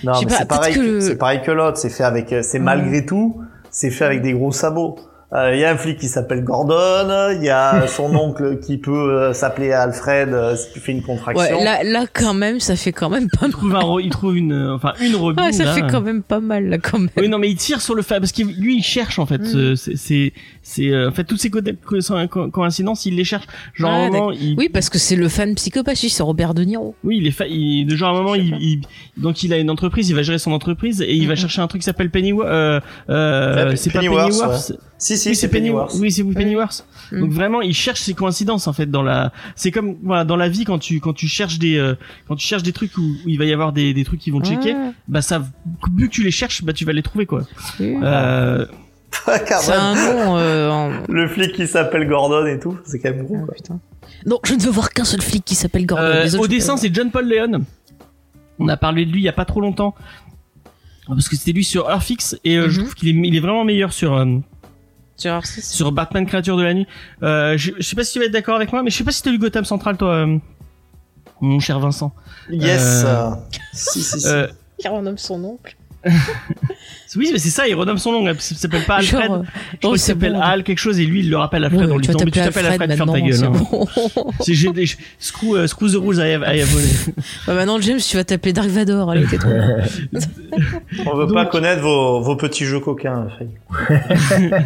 [0.05, 1.77] Non, mais pas, c'est pareil, que que, le- c'est pareil que l'autre.
[1.77, 2.63] C'est fait avec, euh, c'est Mm.
[2.63, 3.41] malgré tout,
[3.71, 4.97] c'est fait avec des gros sabots.
[5.35, 7.37] Euh, Il y a un flic qui s'appelle Gordon.
[7.37, 11.03] Il y a son oncle qui peut euh, s'appeler Alfred euh, si tu fais une
[11.03, 11.59] contraction.
[11.59, 14.37] Ouais là là quand même ça fait quand même pas il trouve un, il trouve
[14.37, 15.45] une, euh, enfin, une robine.
[15.47, 15.75] ah, ça là.
[15.75, 17.11] fait quand même pas mal là quand même.
[17.17, 19.39] Oui, non, mais il tire sur le fait parce que lui, il cherche en fait.
[19.39, 19.57] Mm.
[19.57, 20.33] euh, c'est,
[20.71, 23.47] c'est, euh, en fait, toutes ces co- co- co- coïncidences, il les cherche.
[23.75, 26.23] Genre, à un Ah, moment, il, Oui parce que c'est le fan psychopathe oui, c'est
[26.23, 26.95] Robert De Niro.
[27.05, 28.81] oui, il est, fa- il, de genre à un moment, il, il-
[29.17, 31.37] donc il a une entreprise, il va gérer son entreprise et il va Mhm.
[31.39, 32.49] chercher un truc qui s'appelle Pennyworth.
[32.49, 34.73] Euh, euh, Ouais, c'est pas Pennyworth, Pennyworth.
[34.99, 35.95] Si, si, Oui, c'est Pennyworth.
[36.01, 36.85] Oui, c'est Pennyworth.
[37.13, 37.21] Mm.
[37.21, 39.33] Donc vraiment, il cherche ces coïncidences en fait dans la.
[39.57, 41.95] C'est comme voilà dans la vie quand tu quand tu cherches des euh,
[42.27, 44.31] quand tu cherches des trucs où, où il va y avoir des, des trucs qui
[44.31, 45.43] vont checker, Ah, bah ça
[45.97, 47.43] vu que tu les cherches, bah tu vas les trouver quoi.
[47.81, 48.67] Euh,
[49.11, 53.25] C'est un nom euh, en- Le flic qui s'appelle Gordon et tout, c'est quand même
[53.27, 53.37] gros.
[53.41, 53.55] Ah, quoi.
[53.55, 53.81] putain.
[54.27, 56.05] Non, je ne veux voir qu'un seul flic qui s'appelle Gordon.
[56.05, 57.63] Euh, autres, au dessin, c'est John Paul Leon.
[58.59, 59.95] On a parlé de lui il y a pas trop longtemps.
[61.07, 62.85] Parce que c'était lui sur Earthfix et euh, je Mhm.
[62.87, 64.27] trouve qu'il est, il est vraiment meilleur sur euh,
[65.17, 65.63] Sur R6.
[65.75, 66.87] sur Batman créature de la nuit.
[67.23, 69.05] Euh, je, je sais pas si tu vas être d'accord avec moi, mais je sais
[69.05, 70.37] pas si t'as lu Gotham Central toi, euh,
[71.41, 72.13] mon cher Vincent.
[72.51, 73.05] Yes.
[73.73, 74.27] Si, si, si.
[74.29, 74.49] Euh,
[74.85, 75.77] Il renomme son oncle.
[77.17, 78.31] oui, mais c'est ça, il renomme son nom.
[78.31, 79.27] Il s'appelle pas Alfred.
[79.27, 79.43] Genre, euh,
[79.73, 80.41] je crois oh, qu'il s'appelle bon.
[80.41, 81.87] Al quelque chose et lui il le rappelle Alfred.
[81.87, 83.35] Ouais, on lui dit, mais tu t'appelles Alfred Alfred, ferme ta gueule.
[83.35, 83.51] c'est hein.
[83.51, 83.87] bon.
[84.41, 84.87] C'est j'ai des
[85.19, 86.87] screw, euh, screw the rules I have, I have volé.
[87.47, 89.11] Bah, maintenant, James, tu vas t'appeler Dark Vador.
[89.11, 89.51] Allez, t'es trop.
[91.07, 93.51] On veut donc- pas connaître vos, vos petits jeux coquins, Faye.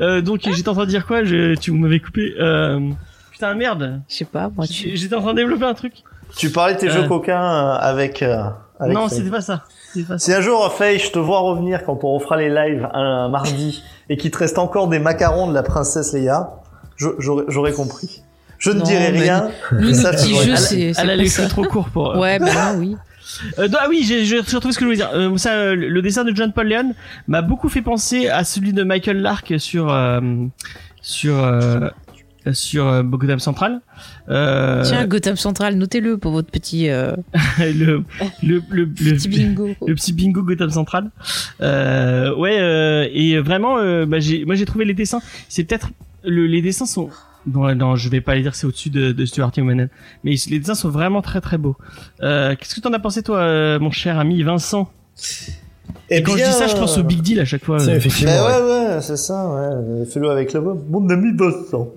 [0.00, 1.24] Euh, donc j'étais en train de dire quoi?
[1.24, 2.34] Je, Tu m'avais coupé.
[2.38, 2.90] Euh,
[3.32, 4.02] putain merde.
[4.08, 4.96] Je sais pas, moi, tu.
[4.96, 5.94] J'étais en train de développer un truc.
[6.36, 6.92] Tu parlais de tes Euh.
[7.02, 9.64] jeux coquins avec, avec non, c'était pas ça.
[9.92, 10.24] C'était pas ça.
[10.24, 13.82] Si un jour, Faye, je te vois revenir quand on refera les lives un mardi
[14.08, 16.50] et qu'il te reste encore des macarons de la princesse Leia,
[16.96, 18.22] j'aurais j'aurais compris.
[18.58, 19.50] Je ne Non, dirai mais rien.
[19.72, 20.92] Nos ça, jeux, Elle, c'est.
[20.92, 21.36] c'est elle a pas les ça.
[21.42, 22.16] cheveux trop courts pour.
[22.16, 22.96] euh, Ouais, bah non, oui.
[23.58, 25.10] Euh, ah oui, j'ai j'ai retrouvé ce que je voulais dire.
[25.14, 26.92] Euh, ça, euh, le dessin de John Paul Leon
[27.28, 30.20] m'a beaucoup fait penser à celui de Michael Lark sur euh,
[31.02, 31.88] sur euh,
[32.52, 33.80] sur euh, Gotham Central.
[34.28, 37.12] Euh, Tiens, Gotham Central, notez-le pour votre petit, euh,
[37.58, 38.04] le,
[38.42, 39.74] le, le, petit bingo.
[39.86, 41.10] le petit bingo Gotham Central.
[41.60, 45.20] Euh, ouais, euh, et vraiment, euh, bah, moi j'ai trouvé les dessins.
[45.48, 45.90] C'est peut-être
[46.24, 47.10] le, les dessins sont.
[47.46, 49.86] Non, non, je vais pas les dire, c'est au-dessus de, de Stuart Tillman.
[50.24, 51.76] Mais les dessins sont vraiment très très beaux.
[52.22, 54.90] Euh, qu'est-ce que t'en as pensé toi, euh, mon cher ami Vincent?
[56.10, 57.78] Eh Et quand je dis ça, je pense au Big Deal à chaque fois.
[57.78, 58.32] C'est effectivement.
[58.32, 58.62] Ben ouais.
[58.70, 60.04] ouais, ouais, c'est ça, ouais.
[60.06, 61.88] Fais-le avec le Mon ami Vincent.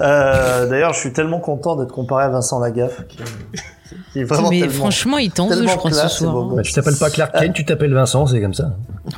[0.00, 3.18] Euh, d'ailleurs, je suis tellement content d'être comparé à Vincent Lagaffe, qui,
[4.12, 6.32] qui est vraiment Mais franchement, il t'en veut, je crois, ce classe et soir.
[6.32, 6.54] beau hein.
[6.56, 8.72] Bah, tu t'appelles pas Clark Kent, tu t'appelles Vincent, c'est comme ça.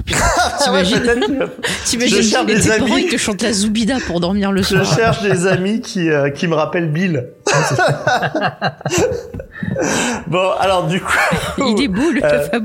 [0.64, 1.48] Ah ouais, T'imagines
[1.86, 3.04] T'imagines Je des parents, amis.
[3.06, 4.84] ils te chantent la Zoubida pour dormir le Je soir.
[4.84, 7.26] cherche des amis qui, euh, qui me rappellent Bill.
[10.28, 11.12] bon, alors du coup,
[11.58, 12.60] Il est beau, le Euh.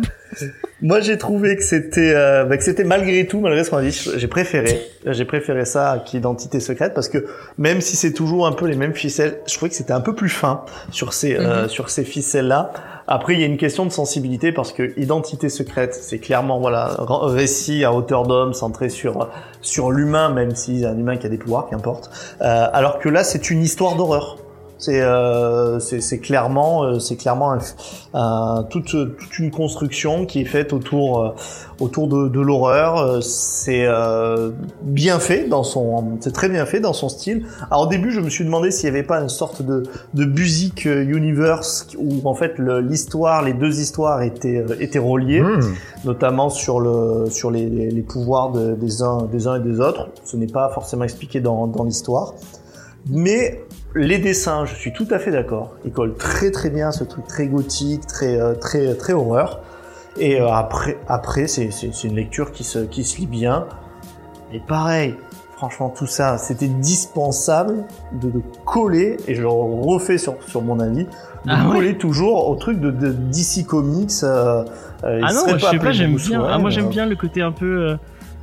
[0.81, 3.81] Moi j'ai trouvé que c'était euh, bah, que c'était malgré tout, malgré ce qu'on a
[3.81, 7.25] dit, j'ai préféré, j'ai préféré ça qu'Identité secrète parce que
[7.57, 10.13] même si c'est toujours un peu les mêmes ficelles, je trouvais que c'était un peu
[10.13, 12.71] plus fin sur ces euh, sur ces ficelles là.
[13.09, 16.93] Après, il y a une question de sensibilité parce que Identité secrète, c'est clairement voilà
[16.99, 19.29] récit à hauteur d'homme centré sur
[19.61, 22.09] sur l'humain, même si c'est un humain qui a des pouvoirs, qu'importe.
[22.41, 24.37] Euh, alors que là, c'est une histoire d'horreur.
[24.79, 27.57] C'est euh, c'est clairement euh, c'est clairement un-
[28.13, 31.29] un- toute toute une construction qui est faite autour euh,
[31.79, 32.97] autour de, de l'horreur.
[32.99, 34.51] Euh, C'est euh,
[34.83, 37.45] bien fait dans son c'est très bien fait dans son style.
[37.71, 39.81] Alors au début, je me suis demandé s'il y avait pas une sorte de
[40.13, 40.25] de
[40.85, 45.61] euh, universe où en fait le- l'histoire, les deux histoires étaient étaient reliées Hmm.
[46.05, 49.79] notamment sur le sur les, les, les pouvoirs de- des uns des uns et des
[49.79, 50.09] autres.
[50.23, 52.33] Ce n'est pas forcément expliqué dans dans l'histoire,
[53.09, 53.63] mais
[53.97, 55.73] les dessins, je suis tout à fait d'accord.
[55.85, 59.61] Ils collent très très bien ce truc très gothique, très euh, très très horreur.
[60.19, 61.69] Et euh, après après c'est
[62.03, 63.65] une lecture qui se qui se lit bien.
[64.53, 65.15] Et pareil,
[65.57, 67.83] franchement tout ça, c'était dispensable
[68.13, 71.09] de, de coller et je le refais sur sur mon avis, de
[71.49, 74.11] Ah ouais coller toujours au truc de, de DC Comics.
[74.23, 74.63] euh,
[75.03, 76.43] euh, Ah non, je sais pas, j'aime bien.
[76.49, 77.65] Ah, moi j'aime euh, bien le côté un peu.
[77.91, 77.97] euh,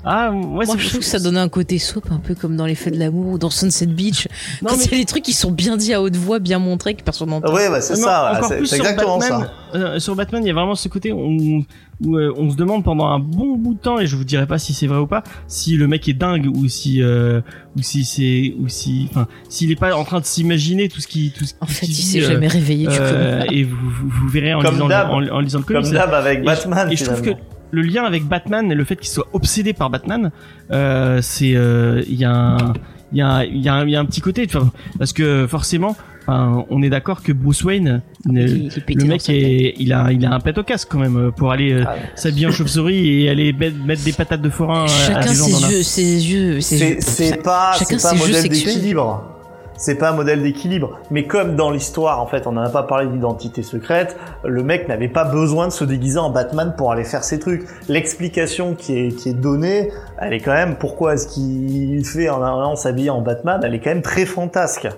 [0.07, 2.57] Ah, ouais, Moi, c'est je trouve que ça donne un côté soap, un peu comme
[2.57, 4.29] dans Les Feux de l'amour ou dans Sunset Beach.
[4.63, 6.95] Non, Quand mais- c'est les trucs qui sont bien dits à haute voix, bien montrés,
[6.95, 7.53] que personne n'entend.
[7.55, 9.79] Ouais, bah, c'est ça, c'est plus c'est sur exactement Batman, ça.
[9.79, 11.65] euh, sur Batman, il y a vraiment ce côté où,
[12.05, 14.47] où, euh, on se demande pendant un bon bout de temps, et je vous dirai
[14.47, 17.41] pas si c'est vrai ou pas, si le mec est dingue ou si euh,
[17.77, 21.07] ou si c'est ou si, enfin, s'il est pas en train de s'imaginer tout ce
[21.07, 23.53] qui tout ce En fait, il dit, s'est euh, jamais réveillé, du euh, coup.
[23.55, 25.83] et vous, vous, vous verrez en Comme lisant, le, en, en lisant le comics.
[25.85, 26.89] Comme d'hab avec Et Batman.
[26.89, 27.31] je, et je trouve que.
[27.71, 30.31] Le lien avec Batman et le fait qu'il soit obsédé par Batman,
[30.71, 32.73] euh, c'est euh, il y a un
[33.13, 35.13] il y a un- il y a un y a un petit côté enfin, parce
[35.13, 39.75] que forcément enfin, on est d'accord que Bruce Wayne ne- il pété le mec est
[39.79, 42.47] il a il a un pet au casque quand même pour aller euh, Ah, s'habiller
[42.47, 45.49] en chauve-souris et aller mettre, mettre des patates de forain euh, à Chacun des gens
[45.49, 45.69] dans la...
[45.69, 46.97] ses yeux, ses yeux, ses C'est yeux.
[47.01, 48.75] c'est pas, chacun c'est pas un ses jeux modèle sexuels.
[48.75, 49.31] d'équilibre.
[49.77, 50.99] C'est pas un modèle d'équilibre.
[51.11, 54.89] Mais comme dans l'histoire, en fait, on n'en a pas parlé d'identité secrète, le mec
[54.89, 57.67] n'avait pas besoin de se déguiser en Batman pour aller faire ses trucs.
[57.89, 62.43] L'explication qui est, qui est donnée, elle est quand même, pourquoi est-ce qu'il fait en
[62.43, 64.89] allant s'habiller en Batman, elle est quand même très fantasque.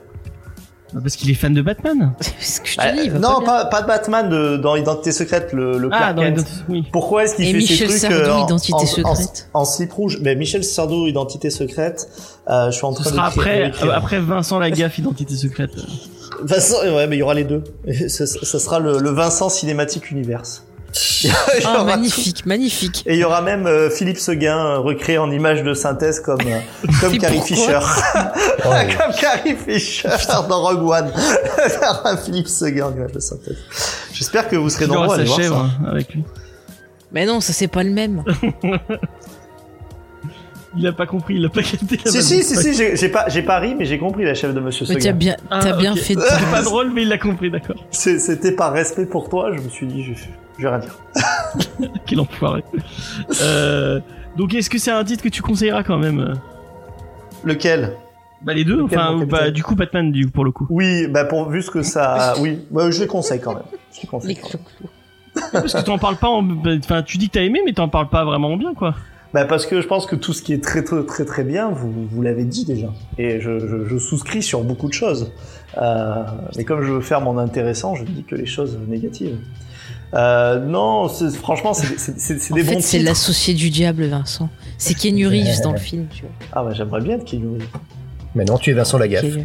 [0.93, 3.39] Parce qu'il est fan de Batman C'est ce que je te Bah, dis, non, pas
[3.41, 3.47] bien.
[3.47, 6.47] pas, pas de Batman de, dans Identité secrète, le, le ah Clark dans Kent.
[6.69, 9.49] oui Pourquoi est-ce qu'il Et fait Michel ces trucs Sardou, euh, en, Identité en- secrète.
[9.55, 10.19] en, en slip rouge?
[10.23, 12.09] Mais Michel Sardou, Identité secrète,
[12.49, 13.43] euh, je suis en ce train sera d'écrire-
[13.73, 15.73] après euh, après Vincent Lagaffe identité secrète
[16.43, 17.65] De façon, ouais, mais il y aura les deux.
[18.09, 20.65] Ça, ça sera le, le Vincent Cinématique Universe.
[21.65, 23.03] Ah, aura magnifique, magnifique.
[23.07, 26.41] Et il y aura même euh, Philippe Seguin euh, recréé en image de synthèse comme
[26.41, 26.61] euh,
[27.01, 27.79] comme Carrie Fisher,
[28.65, 28.89] Ouais.
[28.97, 30.09] comme Carrie Fisher
[30.49, 31.13] dans Rogue One.
[32.05, 33.57] Un Philippe Seguin en image de synthèse.
[34.13, 35.91] J'espère que vous serez nombreux à aller voir ça.
[35.91, 36.25] avec lui
[37.13, 38.23] Mais non, ça c'est pas le même.
[40.77, 43.09] Il a pas compris il a pas capté la Si si si si, j'ai j'ai
[43.09, 45.13] pas j'ai pas ri, mais j'ai compris la chef de Monsieur Mais t'as Seguin.
[45.15, 45.99] bien, Ah, t'as bien ok.
[45.99, 49.29] fait de c'est pas drôle mais il l'a compris d'accord C'est- C'était par respect pour
[49.29, 50.13] toi, je me suis dit je,
[50.59, 50.97] je vais rien dire.
[52.07, 52.63] Quel enfoiré.
[53.43, 54.01] euh,
[54.37, 56.35] donc est-ce que c'est un titre que tu conseilleras quand même?
[57.45, 57.93] Lequel?
[58.43, 60.67] Bah les deux, Lequel, enfin bah du coup Batman du coup pour le coup.
[60.71, 63.63] Oui, bah pour vu ce que ça, oui, bah, je les conseille quand même.
[63.95, 64.37] Je les conseille.
[64.37, 65.51] Quand même.
[65.53, 67.89] Parce que t'en parles pas en, bah, enfin tu dis que t'as aimé mais t'en
[67.89, 68.95] parles pas vraiment en bien quoi.
[69.37, 71.69] Bah parce que je pense que tout ce qui est très très très très bien,
[71.69, 72.87] vous, vous l'avez dit déjà.
[73.19, 75.31] Et je, je, je souscris sur beaucoup de choses.
[75.77, 76.23] Euh,
[76.57, 79.37] mais comme je veux faire mon intéressant, je dis que les choses négatives.
[80.15, 83.69] Euh, non, c'est- franchement, c'est c'est- c'est- c'est En des fait, bons c'est l'associé du
[83.69, 84.49] diable, Vincent.
[84.79, 86.31] C'est Keanu Reeves dans le film, tu vois.
[86.55, 87.69] Ah bah j'aimerais bien être Keanu Reeves.
[88.35, 89.37] Maintenant, tu es Vincent Lagaffe.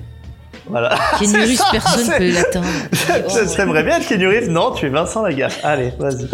[0.68, 0.96] Voilà.
[1.24, 2.68] Ça, personne c'est- peut l'atteindre.
[2.92, 5.60] Je t'aimerais bien être Reeves Non, tu es Vincent Lagaffe.
[5.64, 6.28] Allez, vas-y.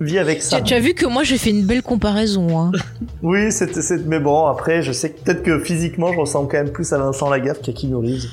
[0.00, 0.58] Vis avec ça.
[0.58, 2.58] Tu, tu as vu que moi j'ai fait une belle comparaison.
[2.58, 2.72] Hein.
[3.22, 3.76] Oui, c'est,
[4.06, 6.98] mais bon, après, je sais que peut-être que physiquement, je ressemble quand même plus à
[6.98, 8.26] Vincent Lagaffe qu'à Keanu Reeves.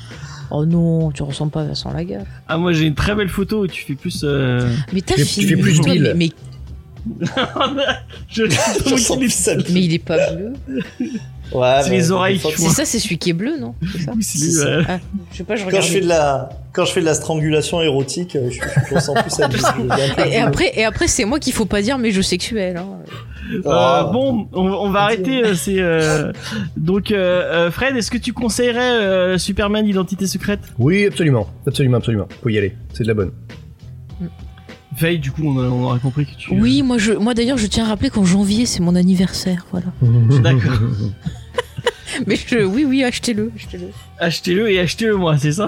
[0.52, 2.28] Oh non, tu ressembles pas à Vincent Lagaffe.
[2.48, 4.22] Ah moi j'ai une très belle photo où tu fais plus.
[4.24, 4.68] Euh...
[4.94, 5.46] Mais t'as fini.
[5.46, 6.14] tu fais plus toi, Bill.
[6.16, 6.30] mais,
[8.30, 10.54] je, Je ressemble plus à mais, mais il est pas bleu.
[11.54, 13.74] Ouais, C'est mais- les oreilles mais- qui C'est ça, c'est celui qui est bleu, non?
[13.92, 14.12] C'est ça?
[14.16, 14.78] Oui, c'est lui, C'est ça.
[14.78, 14.84] ouais.
[14.88, 15.00] Ah,
[15.32, 15.86] Je sais pas, je Quand regarde.
[15.86, 18.60] je fais de la, quand je fais de la strangulation érotique, euh, je,
[18.90, 19.50] je ressemble plus à.
[19.50, 22.78] Je Et, et après, et après c'est moi qu'il faut pas dire mes jeux sexuels.
[22.78, 22.88] Hein.
[23.52, 24.10] Euh, Oh.
[24.14, 25.44] bon, on, on va arrêter.
[25.44, 26.32] euh, c'est euh,
[26.78, 30.60] donc euh, euh, Fred, est-ce que tu conseillerais euh, Superman Identité secrète?
[30.78, 31.48] Oui, absolument.
[31.66, 32.28] Absolument, absolument.
[32.44, 32.76] Faut y aller.
[32.94, 33.32] C'est de la bonne.
[34.98, 36.54] Veille, du coup, on, on aurait compris que tu.
[36.54, 39.88] Oui, moi, je, moi d'ailleurs, je tiens à rappeler qu'en janvier, c'est mon anniversaire, voilà.
[40.42, 40.74] D'accord.
[42.28, 43.90] Mais je, oui, oui, achetez-le, achetez-le.
[44.20, 45.68] Achetez-le et achetez-le moi, c'est ça?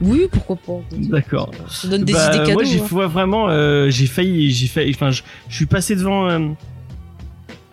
[0.00, 0.80] Oui, pourquoi pas.
[0.92, 1.50] D'accord.
[1.70, 2.52] Ça donne des Bah, idées cadeaux.
[2.54, 3.06] Moi, j'ai hein.
[3.08, 4.92] vraiment, euh, j'ai failli, j'ai failli.
[4.94, 6.28] Enfin, je, je suis passé devant.
[6.28, 6.38] euh,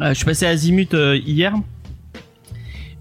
[0.01, 0.93] euh, je suis passé à Azimut
[1.25, 1.53] hier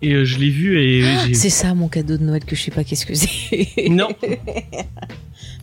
[0.01, 1.35] et je l'ai vu et j'ai.
[1.35, 3.89] C'est ça mon cadeau de Noël que je sais pas qu'est-ce que c'est.
[3.89, 4.09] Non.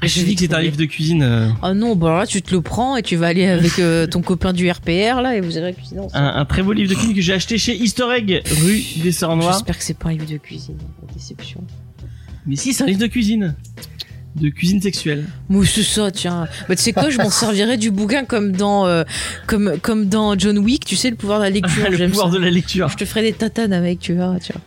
[0.01, 1.23] Je je dis que c'est un livre de cuisine.
[1.23, 4.05] euh, Ah non, bah là tu te le prends et tu vas aller avec euh,
[4.07, 6.23] ton copain du RPR là et vous irez cuisiner ensemble.
[6.23, 9.11] un, un très beau livre de cuisine que j'ai acheté chez Easter Egg, rue des
[9.11, 9.53] Sœurs Noires.
[9.53, 10.77] J'espère que c'est pas un livre de cuisine,
[11.07, 11.63] la déception.
[12.45, 13.55] Mais si, c'est un livre de cuisine.
[14.35, 15.23] De cuisine sexuelle.
[15.47, 16.45] Moi, c'est ça, tiens.
[16.67, 19.03] Bah, tu sais quoi, je m'en servirais du bouquin comme dans, euh,
[19.47, 21.89] comme, comme dans John Wick, tu sais, le pouvoir de la lecture.
[21.89, 22.37] le pouvoir ça.
[22.37, 22.89] de la lecture.
[22.89, 24.61] Je te ferai des tatanes avec, tu verras, tu vois.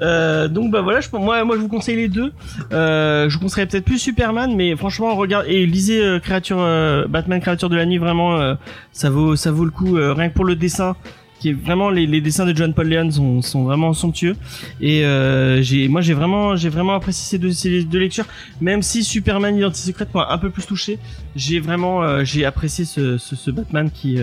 [0.00, 2.32] Euh, donc bah voilà, je, moi, moi je vous conseille les deux.
[2.72, 7.06] Euh, je vous conseillerais peut-être plus Superman, mais franchement regarde et lisez euh, créature euh,
[7.08, 8.54] Batman créature de la nuit vraiment, euh,
[8.92, 10.96] ça vaut ça vaut le coup euh, rien que pour le dessin.
[11.40, 14.34] Qui est vraiment les, les dessins de John Paul Leon sont, sont vraiment somptueux
[14.80, 18.24] et euh, j'ai moi j'ai vraiment j'ai vraiment apprécié ces deux, ces deux lectures
[18.60, 20.98] même si Superman Identité secrète m'a un peu plus touché
[21.36, 24.18] j'ai vraiment euh, j'ai apprécié ce, ce, ce Batman qui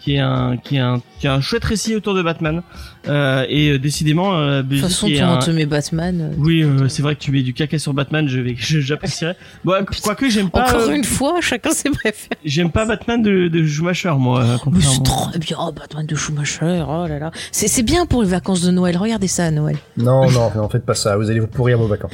[0.00, 2.62] qui est un qui est un qui est un chouette récit autour de Batman
[3.08, 6.20] euh, et euh, décidément euh, De toute façon, le un- te met Batman.
[6.32, 6.34] euh.
[6.38, 9.36] oui, euh, c'est vrai que tu mets du caca sur Batman, je vais, j'apprécierais.
[9.64, 12.28] Bon, quoique j'aime pas, Encore euh, une fois, chacun ses préférences.
[12.44, 14.40] j'aime pas Batman de, de Schumacher, moi.
[14.40, 15.02] euh, Mais c'est contrairement.
[15.02, 17.30] trop bien, oh, Batman de Schumacher, oh là là.
[17.52, 19.76] C'est c'est bien pour les vacances de Noël, regardez ça à Noël.
[19.96, 21.16] Non, non, non, faites pas ça.
[21.16, 22.12] Vous allez vous pourrir vos vacances.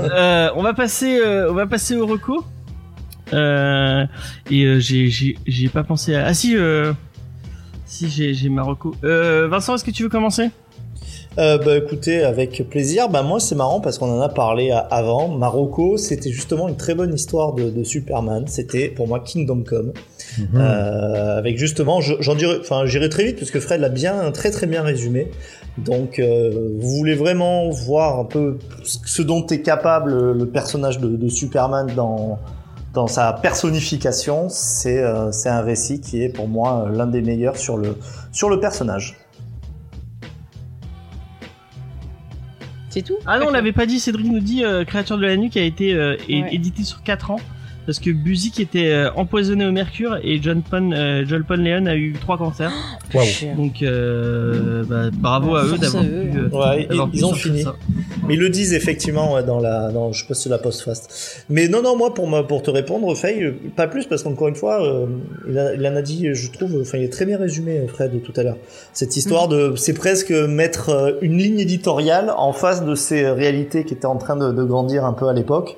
[0.00, 2.44] Euh, on va passer, euh, on va passer au reco.
[3.32, 4.04] Euh,
[4.50, 6.26] et euh, j'ai, j'ai, j'ai pas pensé à.
[6.26, 6.92] Ah si, euh,
[7.84, 8.94] si j'ai, j'ai ma reco.
[9.04, 10.50] Euh, Vincent, est-ce que tu veux commencer?
[11.38, 13.10] Euh, bah écoutez, avec plaisir.
[13.10, 15.28] Bah moi c'est marrant parce qu'on en a parlé avant.
[15.28, 18.44] Marocco, c'était justement une très bonne histoire de, de Superman.
[18.46, 19.92] C'était pour moi Kingdom Come.
[20.38, 20.46] Mhm.
[20.54, 24.30] Euh, avec justement, je- j'en dirais, enfin j'irai très vite parce que Fred l'a bien,
[24.32, 25.30] très très bien résumé.
[25.76, 31.08] Donc euh, vous voulez vraiment voir un peu ce dont est capable le personnage de,
[31.16, 32.38] de Superman dans
[32.96, 37.58] dans sa personnification, c'est euh, c'est un récit qui est pour moi l'un des meilleurs
[37.58, 37.98] sur le
[38.32, 39.16] sur le personnage.
[42.88, 43.16] C'est tout?
[43.26, 44.00] Ah non, on l'avait pas dit.
[44.00, 46.48] Cédric nous dit euh, Créature de la nuit qui a été euh, Ouais.
[46.50, 47.40] édité sur 4 ans.
[47.86, 51.86] Parce que Buzik était euh, empoisonné au mercure et John Pon, euh, John Pon Leon
[51.86, 52.72] a eu trois cancers.
[53.14, 53.24] Waouh.
[53.24, 53.54] Cher.
[53.56, 56.38] Donc euh, bah, bravo à eux d'avoir à eux, pu.
[56.38, 57.62] euh, Ouais, ils, d'avoir pu ils ont fini.
[57.62, 57.76] ça.
[58.26, 60.58] Mais ils le disent effectivement ouais, dans la, dans, je sais pas si c'est la
[60.58, 61.44] post-fast.
[61.48, 64.56] Mais non, non, moi pour me, pour te répondre, Faye, pas plus parce qu'encore une
[64.56, 65.06] fois, euh,
[65.48, 68.20] il, a- il en a dit, je trouve, enfin il est très bien résumé, Fred,
[68.22, 68.56] tout à l'heure.
[68.92, 73.84] Cette histoire de, c'est presque mettre euh, une ligne éditoriale en face de ces réalités
[73.84, 75.76] qui étaient en train de, de grandir un peu à l'époque.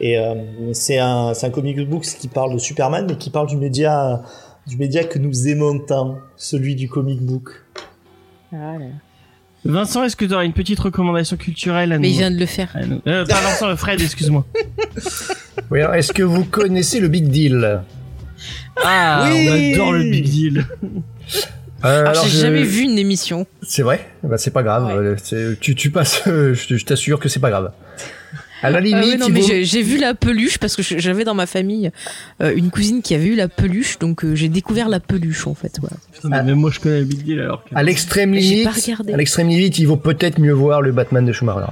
[0.00, 0.34] Et euh,
[0.72, 4.22] c'est un, comic book qui parle de Superman, mais qui parle du média,
[4.66, 7.50] du média que nous aimons tant, celui du comic book.
[8.52, 8.74] Ah.
[9.64, 12.38] Vincent, est-ce que tu auras une petite recommandation culturelle à Mais nous il vient de
[12.38, 12.74] le faire.
[13.06, 14.44] Euh, pas Vincent, Fred, excuse-moi.
[15.70, 17.82] Oui, alors, est-ce que vous connaissez le Big Deal?
[18.82, 19.48] Ah, Oui.
[19.50, 20.66] on adore le big deal.
[20.84, 21.34] Euh,
[21.82, 23.46] Ah, alors, J'ai je- jamais vu une émission.
[23.62, 24.06] C'est vrai?
[24.22, 24.96] Bah, C'est pas grave.
[24.96, 25.56] Ouais.
[25.60, 27.72] Tu, tu passes, je t'assure que c'est pas grave.
[28.62, 31.22] À la Ah limite, non, il mais vaut- j'ai vu la peluche parce que j'avais
[31.24, 31.90] dans ma famille
[32.42, 35.54] euh, une cousine qui avait eu la peluche, donc euh, j'ai découvert la peluche en
[35.54, 35.78] fait.
[35.80, 35.96] Voilà.
[36.12, 37.74] Putain, mais même moi je connais le big deal alors que.
[37.74, 39.12] à l'extrême limite, pas regardé.
[39.12, 41.70] à l'extrême limite, il vaut peut-être mieux voir le Batman de Schumacher.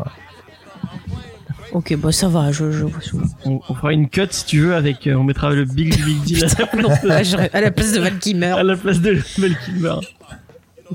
[1.72, 3.24] Ok, bah ça va, je, je vois souvent.
[3.44, 5.06] On, on fera une cut si tu veux avec.
[5.06, 7.98] euh, on mettra le big big deal à la place de, à la place de
[8.00, 8.46] Val Kilmer.
[8.46, 9.94] à la place de Val Kilmer.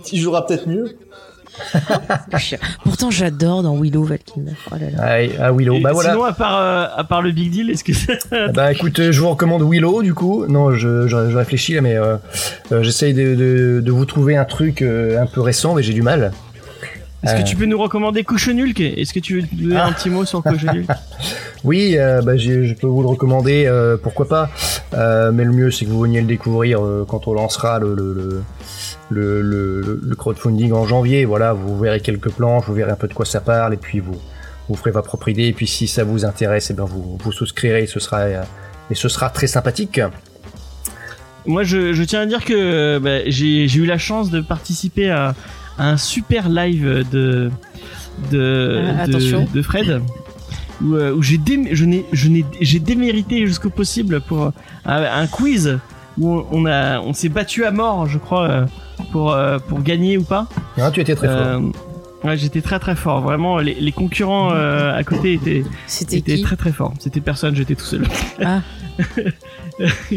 [0.06, 0.96] Tu joueras peut-être mieux.
[2.84, 4.52] Pourtant, j'adore dans Willow Val Kilmer.
[4.72, 4.98] Oh là là.
[5.00, 6.12] Ah, ah, Willow, Et bah voilà.
[6.12, 8.20] Sinon, à part, euh, à part le big deal, est-ce que c'est.
[8.54, 10.46] Bah écoute, euh, je vous recommande Willow du coup.
[10.48, 12.18] Non, je, je, je réfléchis là, mais euh,
[12.72, 15.94] euh, j'essaye de, de, de vous trouver un truc euh, un peu récent, mais j'ai
[15.94, 16.32] du mal.
[17.24, 17.44] Est-ce que Euh.
[17.44, 20.88] tu peux nous recommander Couchenulk Est-ce que tu veux donner un petit mot sur Couchenulk
[21.64, 24.50] Oui, euh, bah, je peux vous le recommander, euh, pourquoi pas.
[24.96, 28.14] Euh, mais le mieux, c'est que vous veniez le découvrir quand on lancera le, le,
[28.14, 28.44] le,
[29.10, 31.26] le, le- le crowdfunding en janvier.
[31.26, 34.00] Voilà, vous verrez quelques planches, vous verrez un peu de quoi ça parle, et puis
[34.00, 34.20] vous
[34.70, 35.44] vous ferez votre propre idée.
[35.48, 37.86] Et puis si ça vous intéresse, et ben vous vous souscrirez.
[37.86, 40.02] Ce sera et ce sera très sympathique.
[41.46, 45.34] Moi, je, je tiens à dire que bah, j'ai eu la chance de participer à
[45.78, 47.52] un super live de
[48.32, 50.02] de, Ah, de, de Fred
[50.84, 54.52] où, euh, où j'ai dé, je n'ai je n'ai j'ai démérité jusqu'au possible pour euh,
[54.86, 55.80] un, un quiz
[56.20, 58.66] où on, a on s'est battu à mort, je crois, euh,
[59.12, 60.48] pour euh, pour gagner ou pas.
[60.78, 61.38] Hein, tu étais très fort.
[61.38, 61.60] Euh,
[62.24, 63.22] ouais, j'étais très très fort.
[63.22, 66.94] Vraiment, les, les concurrents euh, à côté étaient C'était étaient qui très très forts.
[67.00, 68.04] C'était personne, j'étais tout seul.
[68.44, 68.62] Ah,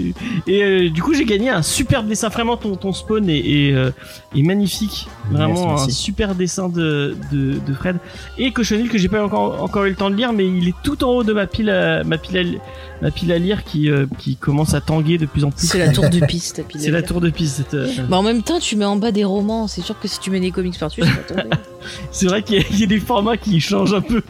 [0.47, 2.29] et euh, du coup, j'ai gagné un superbe dessin.
[2.29, 3.91] Vraiment, ton, ton spawn est, est, euh,
[4.37, 5.07] est magnifique.
[5.31, 5.93] Vraiment, Merci, un merci.
[5.93, 7.97] super dessin de, de, de Fred.
[8.39, 10.75] Et Cochonil, que j'ai pas encore, encore eu le temps de lire, mais il est
[10.83, 12.59] tout en haut de ma pile à, ma pile à, li-
[13.03, 15.67] ma pile à lire qui, euh, qui commence à tanguer de plus en plus.
[15.67, 16.63] c'est la tour de piste.
[16.77, 17.57] C'est la de- tour de piste.
[17.57, 19.67] cette, euh, Bah en même temps, tu mets en bas des romans.
[19.69, 21.57] C'est sûr que si tu mets des comics par-dessus, ça va tomber.
[22.11, 24.23] C'est vrai qu'il y, a- il y a des formats qui changent un peu.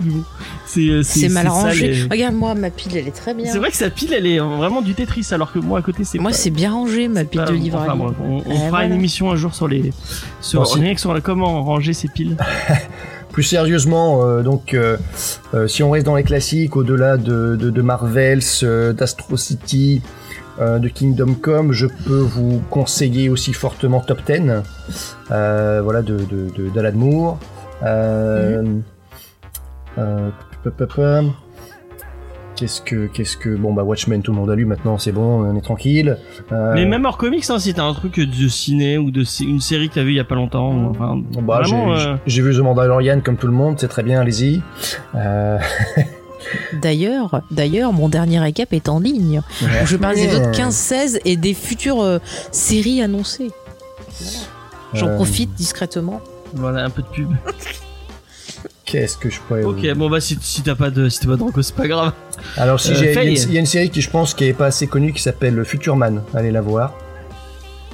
[0.67, 1.89] C'est euh, mal rangé.
[1.93, 3.51] les- Regarde-moi, ma pile, elle est très bien.
[3.51, 6.05] C'est vrai que sa pile, elle est vraiment du Tetris, alors que moi à côté,
[6.05, 8.55] c'est Moi, pas- c'est bien rangé, ma pile pas- de livres enfin, on, on Eh,
[8.55, 8.87] fera voilà.
[8.87, 9.93] une émission un jour sur les
[10.41, 12.37] sur Bon, rien que sur la- comment ranger ses piles.
[13.33, 14.97] plus sérieusement, euh, donc euh,
[15.55, 20.03] euh, si on reste dans les classiques, au-delà de, de, de Marvels, euh, d'Astro City,
[20.61, 24.63] euh, de Kingdom Come, je peux vous conseiller aussi fortement Top 10,
[25.31, 27.39] euh, voilà, de, de, d'Alan Moore.
[27.85, 28.81] Euh,
[29.97, 31.23] pa.
[32.57, 35.45] Qu'est-ce que, qu'est-ce que, bon bah Watchmen, tout le monde a lu maintenant, c'est bon,
[35.45, 36.17] on est tranquille.
[36.53, 39.61] Euh, Mais même hors comics, hein, si t'as un truc de ciné ou de une
[39.61, 42.61] série que t'as vu il y a pas longtemps, enfin, Bah, j'ai, euh, vu The
[42.61, 44.63] Mandalorian comme tout le monde, c'est très bien, allez-y.
[45.17, 45.59] Euh,
[46.75, 49.43] D'ailleurs, d'ailleurs, mon dernier récap est en ligne.
[49.85, 52.19] je parle des autres 15-16 et des futures euh,
[52.53, 53.51] séries annoncées.
[54.93, 56.21] J'en Euh, profite discrètement.
[56.55, 57.29] voilà, un peu de pub.
[58.85, 61.29] Qu'est-ce que je pourrais vous- Ok, bon bah si, si t'as pas de si t'as
[61.29, 62.13] pas de reco, c'est pas grave.
[62.57, 64.53] Alors si Euh, j'ai, il y y, a une série qui je pense qui est
[64.53, 66.23] pas assez connue qui s'appelle Futurman.
[66.35, 66.95] Allez la voir.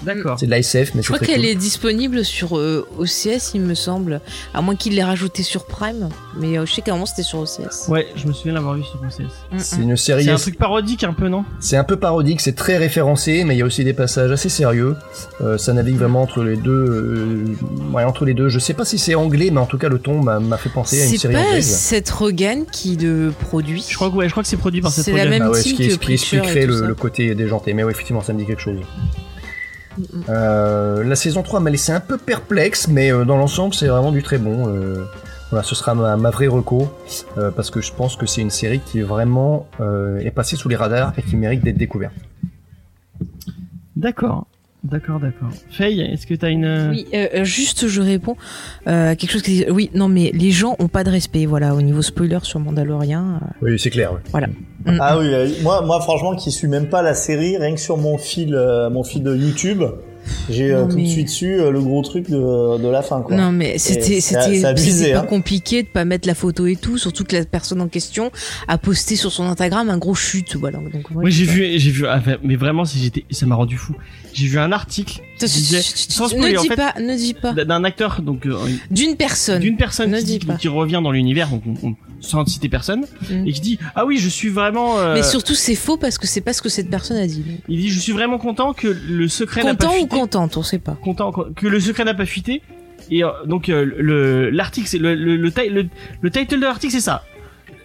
[0.03, 0.39] D'accord.
[0.39, 1.51] C'est de la SF mais Je c'est crois qu'elle cool.
[1.51, 4.21] est disponible sur euh, OCS, il me semble.
[4.55, 6.09] À moins qu'il l'ait rajouté sur Prime.
[6.39, 7.89] Mais euh, je sais qu'à un moment c'était sur OCS.
[7.89, 9.23] Ouais, je me souviens l'avoir vu sur OCS.
[9.53, 9.83] Mm, C'est mm.
[9.83, 10.25] une série.
[10.25, 11.45] C'est un truc parodique un peu, non?
[11.61, 14.49] C'est un peu parodique, c'est très référencé, mais il y a aussi des passages assez
[14.49, 14.97] sérieux.
[15.41, 16.71] Euh, ça navigue vraiment entre les deux.
[16.71, 17.45] euh,
[17.93, 18.49] ouais, entre les deux.
[18.49, 21.01] Je sais pas si c'est anglais, mais en tout cas le ton m'a, fait penser
[21.01, 21.67] à une C'est série pas anglaise.
[21.67, 23.85] Seth Rogen qui le produit.
[23.89, 25.51] Je crois que ouais, je crois que c'est produit par cette C'est la même Ah
[25.51, 27.75] ouais, ce team qui, que ce qui expliquerait le, le côté déjanté.
[27.75, 28.79] Mais oui, effectivement, ça me dit quelque chose.
[30.29, 34.13] Euh, la saison 3 m'a laissé un peu perplexe, mais euh, dans l'ensemble, c'est vraiment
[34.13, 34.69] du très bon.
[34.69, 35.05] Euh,
[35.51, 36.89] voilà, ce sera ma, vraie reco,
[37.57, 39.67] parce que je pense que c'est une série qui est vraiment
[40.21, 42.15] est passée sous les radars et qui mérite d'être découverte.
[43.97, 44.47] D'accord.
[44.83, 45.51] D'accord, d'accord.
[45.71, 46.89] Faye, est-ce que t'as une.
[46.91, 48.37] Oui, euh, euh, juste je réponds
[48.87, 51.75] euh, quelque chose qui dit oui, non mais les gens ont pas de respect, voilà,
[51.75, 53.41] au niveau spoiler sur Mandalorian.
[53.43, 54.13] euh, Oui, c'est clair.
[54.13, 54.21] ouais.
[54.87, 57.81] mm, Ah oui, euh, moi, moi franchement, qui suis même pas la série, rien que
[57.81, 59.83] sur mon fil, euh, mon fil de YouTube,
[60.51, 63.37] j'ai euh, tout de suite su euh, le gros truc de, de la fin, quoi.
[63.37, 65.23] Non mais c'était c'était hein.
[65.29, 68.31] compliqué de pas mettre la photo et tout, surtout que la personne en question
[68.69, 70.79] a posté sur son Instagram un gros chute, voilà.
[70.79, 73.95] Donc ouais, Oui, j'ai vu, j'ai vu, ah, mais vraiment, j'étais, ça m'a rendu fou.
[74.33, 77.35] J'ai vu un article qui disait, sans spoiler, ne en dis fait, pas, ne dis
[77.35, 77.53] pas.
[77.53, 78.57] d'un acteur, donc euh,
[78.91, 79.61] D'une personne.
[79.61, 80.55] d'une personne Ne qui, dis dit- pas.
[80.55, 83.47] qui revient dans l'univers, donc on, on- sans citer personne, Mm.
[83.47, 84.97] et qui dit ah oui, je suis vraiment.
[85.15, 87.43] Mais surtout c'est faux parce que c'est pas ce que cette personne a dit.
[87.69, 90.10] Il dit je suis vraiment content que le secret n'a pas fuité.
[90.11, 90.97] Contente, on sait pas.
[91.03, 92.63] content que le secret n'a pas fuité.
[93.11, 95.87] Et euh, donc euh, le l'article, c'est le le, le, ti- le
[96.21, 97.25] le title de l'article, c'est ça.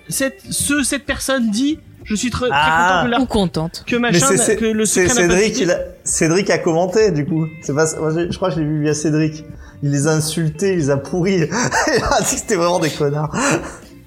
[0.10, 3.02] Cette ce cette personne dit je suis très, très Ah.
[3.04, 3.84] content que, Ou contente.
[3.88, 5.62] que machin que le secret n'a pas Cédric, fuité.
[5.64, 7.48] il a, Cédric a commenté, du coup.
[7.64, 9.44] C'est pas, moi, je crois que je l'ai vu via Cédric.
[9.82, 11.38] Il les a insultés, il les a pourris.
[11.38, 11.48] il a
[12.20, 13.36] dit que c'était vraiment des connards.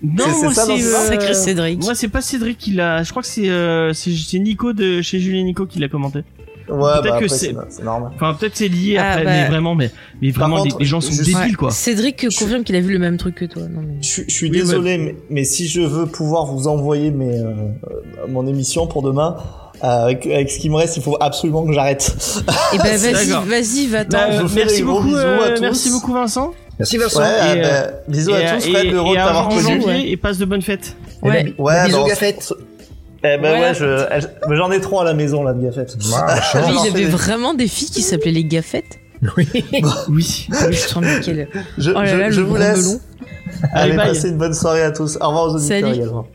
[0.01, 1.83] Non, C'est- moi euh, Sacré Cédric.
[1.83, 3.03] Moi c'est pas Cédric qui l'a.
[3.03, 6.21] Je crois que c'est euh, c'est c'est Nico de chez Julien Nico qui l'a commenté.
[6.71, 8.11] Ouais, Peut-être bah, que c'est- normal.
[8.15, 9.31] Enfin peut-être c'est lié Ah, après, bah.
[9.31, 9.91] mais vraiment mais
[10.21, 11.71] mais vraiment contre, les, les gens sont je- débiles quoi.
[11.71, 13.63] Cédric confirme qu'il a vu le même truc que toi.
[13.63, 13.95] Non, mais...
[14.03, 17.39] Je, suis- je suis Oui, désolé, mais, mais si je veux pouvoir vous envoyer mes,
[17.39, 19.37] euh, euh, mon émission pour demain,
[19.83, 22.15] euh, avec, avec ce qui me reste, il faut absolument que j'arrête.
[22.75, 23.45] Eh ben vas-y, D'accord.
[23.45, 24.19] vas-y, va-t'en.
[24.19, 26.53] Bah, euh, merci beaucoup, euh, merci beaucoup Vincent.
[26.79, 27.21] Merci Vincent.
[27.21, 27.27] Ouais,
[27.57, 30.01] et, euh, bah, bisous à tous, Fred, heureux de t'avoir connu.
[30.07, 30.97] et passe de bonnes fêtes.
[31.23, 31.55] Ouais.
[31.59, 32.53] Ouais, bisous bah, Gaffette.
[33.25, 35.97] Eh ben ouais, je, je- j'en ai trop à la maison là de gaffettes.
[36.15, 38.99] Ah, Ah, mais il y avait vraiment des filles qui s'appelaient les gaffettes.
[39.37, 39.49] Oui.
[40.09, 40.47] Oui.
[41.25, 43.01] Quel- Je, Oh là je, là, je vous laisse.
[43.73, 45.19] Allez, passez une bonne soirée à tous.
[45.21, 45.95] Au revoir aux auditeurs Salut.
[45.97, 46.27] également.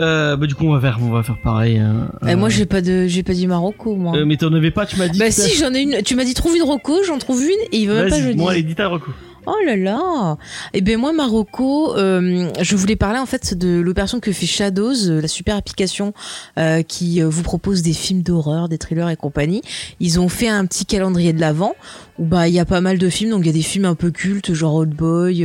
[0.00, 1.78] Euh, bah du coup on va faire on va faire pareil.
[1.78, 4.16] euh, Eh, moi euh, j'ai pas de j'ai pas dit Marocco moi.
[4.16, 5.18] euh, mais t'en avais pas, tu m'as dit.
[5.18, 6.02] bah si j'en ai une.
[6.02, 8.22] Tu m'as dit trouve une Rocco, j'en trouve une et il veut même pas que
[8.22, 8.42] je Vas-y, dise.
[8.42, 9.10] moi allez, dis ta reco.
[9.44, 10.38] Oh là là.
[10.72, 15.08] Eh ben moi Marocco, euh, je voulais parler en fait de l'opération que fait Shadows,
[15.08, 16.14] euh, la super application
[16.60, 19.62] euh, qui vous propose des films d'horreur, des thrillers et compagnie.
[19.98, 21.74] Ils ont fait un petit calendrier de l'avant
[22.20, 23.86] où bah il y a pas mal de films, donc il y a des films
[23.86, 25.44] un peu cultes genre Old Boy,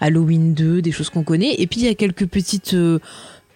[0.00, 2.74] Halloween 2, des choses qu'on connaît, et puis il y a quelques petites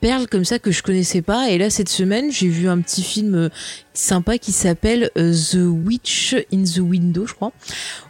[0.00, 1.50] perles comme ça que je connaissais pas.
[1.50, 3.48] Et là cette semaine j'ai vu un petit film euh,
[3.94, 7.52] sympa qui s'appelle euh, The Witch in the Window, je crois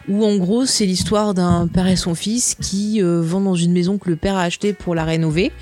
[0.08, 3.72] où en gros c'est l'histoire d'un père et son fils qui euh, vont dans une
[3.72, 5.52] maison que le père a achetée pour la rénover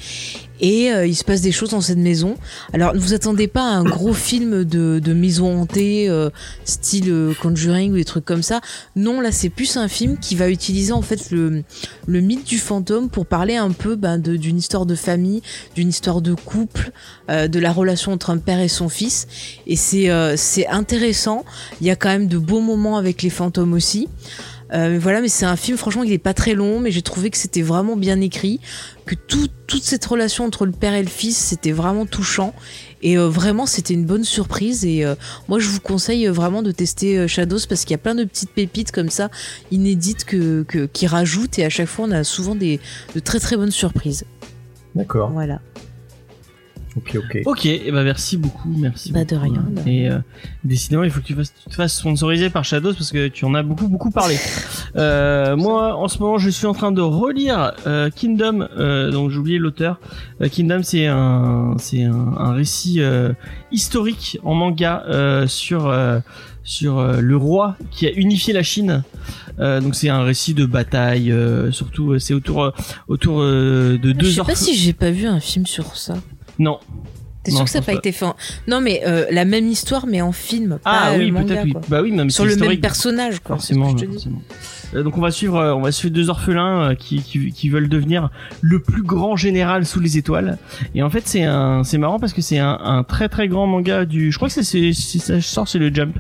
[0.60, 2.36] et euh, il se passe des choses dans cette maison.
[2.72, 6.30] Alors ne vous attendez pas à un gros film de, de maison hantée euh,
[6.64, 8.60] style euh, Conjuring ou des trucs comme ça.
[8.94, 11.62] Non là c'est plus un film qui va utiliser en fait le,
[12.06, 15.42] le mythe du fantôme pour parler un peu ben, d'une histoire de famille,
[15.74, 16.90] d'une histoire de couple,
[17.30, 19.26] euh, de la relation entre un père et son fils.
[19.66, 21.44] Et c'est euh, c'est intéressant.
[21.80, 24.08] Il y a quand même de beaux moments avec les fantômes aussi.
[24.72, 27.02] Euh, mais voilà, mais c'est un film, franchement, il est pas très long, mais j'ai
[27.02, 28.60] trouvé que c'était vraiment bien écrit,
[29.04, 32.54] que tout, toute cette relation entre le père et le fils, c'était vraiment touchant.
[33.02, 34.84] Et euh, vraiment, c'était une bonne surprise.
[34.84, 35.14] Et euh,
[35.48, 38.24] moi, je vous conseille vraiment de tester euh, Shadows parce qu'il y a plein de
[38.24, 39.30] petites pépites comme ça,
[39.70, 41.58] inédites, que, que, qui rajoutent.
[41.58, 42.80] Et à chaque fois, on a souvent des,
[43.14, 44.24] de très très bonnes surprises.
[44.94, 45.30] D'accord.
[45.30, 45.60] Voilà.
[46.96, 47.42] Ok, ok.
[47.44, 49.12] Ok, et bah merci beaucoup, merci.
[49.12, 50.18] Bah, de rien, Et euh,
[50.64, 53.44] décidément, il faut que tu, fasses, tu te fasses sponsoriser par Shadows parce que tu
[53.44, 54.36] en as beaucoup beaucoup parlé.
[54.96, 59.30] Euh, moi, en ce moment, je suis en train de relire euh, Kingdom, euh, donc
[59.30, 60.00] j'ai oublié l'auteur.
[60.40, 63.34] Euh, Kingdom, c'est un c'est un, un récit euh,
[63.70, 66.20] historique en manga euh, sur euh,
[66.64, 69.02] sur euh, le roi qui a unifié la Chine.
[69.58, 72.70] Euh, donc c'est un récit de bataille, euh, surtout c'est autour euh,
[73.08, 74.46] autour euh, de Je deux sais heures.
[74.46, 76.14] pas si j'ai pas vu un film sur ça.
[76.58, 76.78] Non,
[77.42, 77.98] T'es sûr que ça n'a pas pas.
[77.98, 78.34] été fait en...
[78.66, 80.80] Non, mais euh, la même histoire, mais en film.
[80.84, 81.74] ah oui peut-être oui.
[81.88, 83.56] Bah oui, non, mais Sur le même personnage, quoi.
[83.60, 84.14] c'est ce forcément, que je te dis.
[84.16, 84.42] forcément.
[84.94, 87.68] Euh, donc on va suivre, euh, on va suivre deux orphelins euh, qui, qui, qui
[87.68, 88.30] veulent devenir
[88.60, 90.58] le plus grand général sous les étoiles.
[90.94, 93.66] Et en fait c'est un, c'est marrant parce que c'est un, un très très grand
[93.66, 96.18] manga du, je crois que c'est, c'est, ça sort c'est le Jump.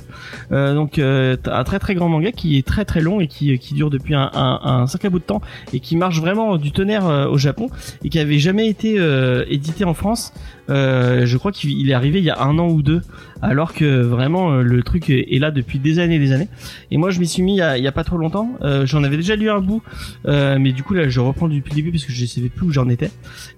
[0.52, 3.58] Euh, donc euh, un très très grand manga qui est très très long et qui,
[3.58, 5.40] qui dure depuis un, un, un sacré bout de temps
[5.72, 7.68] et qui marche vraiment du tonnerre au Japon
[8.04, 10.32] et qui avait jamais été euh, édité en France.
[10.68, 13.02] Euh, je crois qu'il il est arrivé il y a un an ou deux,
[13.42, 16.48] alors que vraiment euh, le truc est là depuis des années et des années.
[16.90, 18.50] Et moi je m'y suis mis il y a, pas trop longtemps.
[18.62, 19.82] Euh, j'en avais déjà lu un bout,
[20.24, 22.72] mais du coup là je reprends depuis le début parce que je savais plus où
[22.72, 23.10] j'en étais.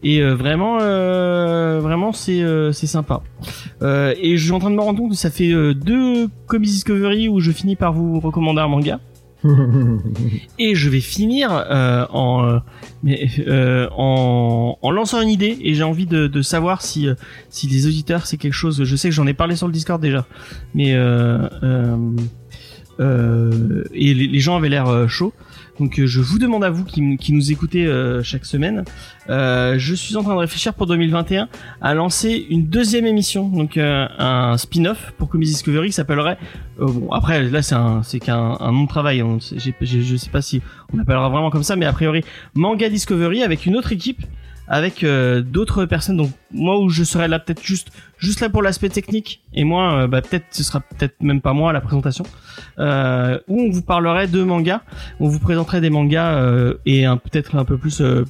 [0.02, 3.22] Et vraiment, vraiment c'est c'est sympa.
[3.82, 7.28] Et je suis en train de me rendre compte que ça fait deux Comics Discovery
[7.28, 9.00] où je finis par vous recommander un manga.
[10.58, 12.58] Et je vais finir euh, en, euh,
[13.46, 17.08] euh, en en lançant une idée et j'ai envie de, savoir si
[17.48, 18.82] si les auditeurs c'est quelque chose.
[18.82, 20.26] Je sais que j'en ai parlé sur le Discord déjà,
[20.74, 20.90] mais
[23.94, 25.32] et les, gens avaient l'air chauds.
[25.78, 27.00] Donc euh, je vous demande à vous qui,
[27.32, 28.84] nous écoutez euh, chaque semaine,
[29.30, 31.48] euh, je suis en train de réfléchir pour 2021
[31.80, 36.38] à lancer une deuxième émission, donc euh, un spin-off pour Comedy Discovery qui s'appellerait.
[36.80, 39.22] euh, bon après là c'est un c'est qu'un un nom de travail,
[39.56, 40.60] j'ai- j'ai- je sais pas si
[40.92, 42.22] on l'appellera vraiment comme ça, mais a priori
[42.54, 44.22] Manga Discovery avec une autre équipe
[44.68, 48.62] avec euh, d'autres personnes donc moi où je serai là peut-être juste juste là pour
[48.62, 52.24] l'aspect technique et moi euh, bah, peut-être ce sera peut-être même pas moi la présentation
[52.78, 54.82] euh, où on vous parlerait de mangas
[55.20, 58.24] on vous présenterait des mangas euh, et un peut-être un peu plus euh,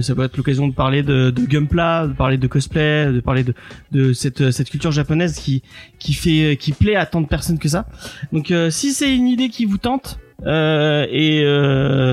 [0.00, 3.44] ça peut être l'occasion de parler de, de Gunpla, de parler de cosplay, de parler
[3.44, 3.54] de,
[3.90, 5.62] de cette, cette culture japonaise qui,
[5.98, 7.86] qui fait, qui plaît à tant de personnes que ça.
[8.32, 11.44] Donc, si c'est une idée qui vous tente, et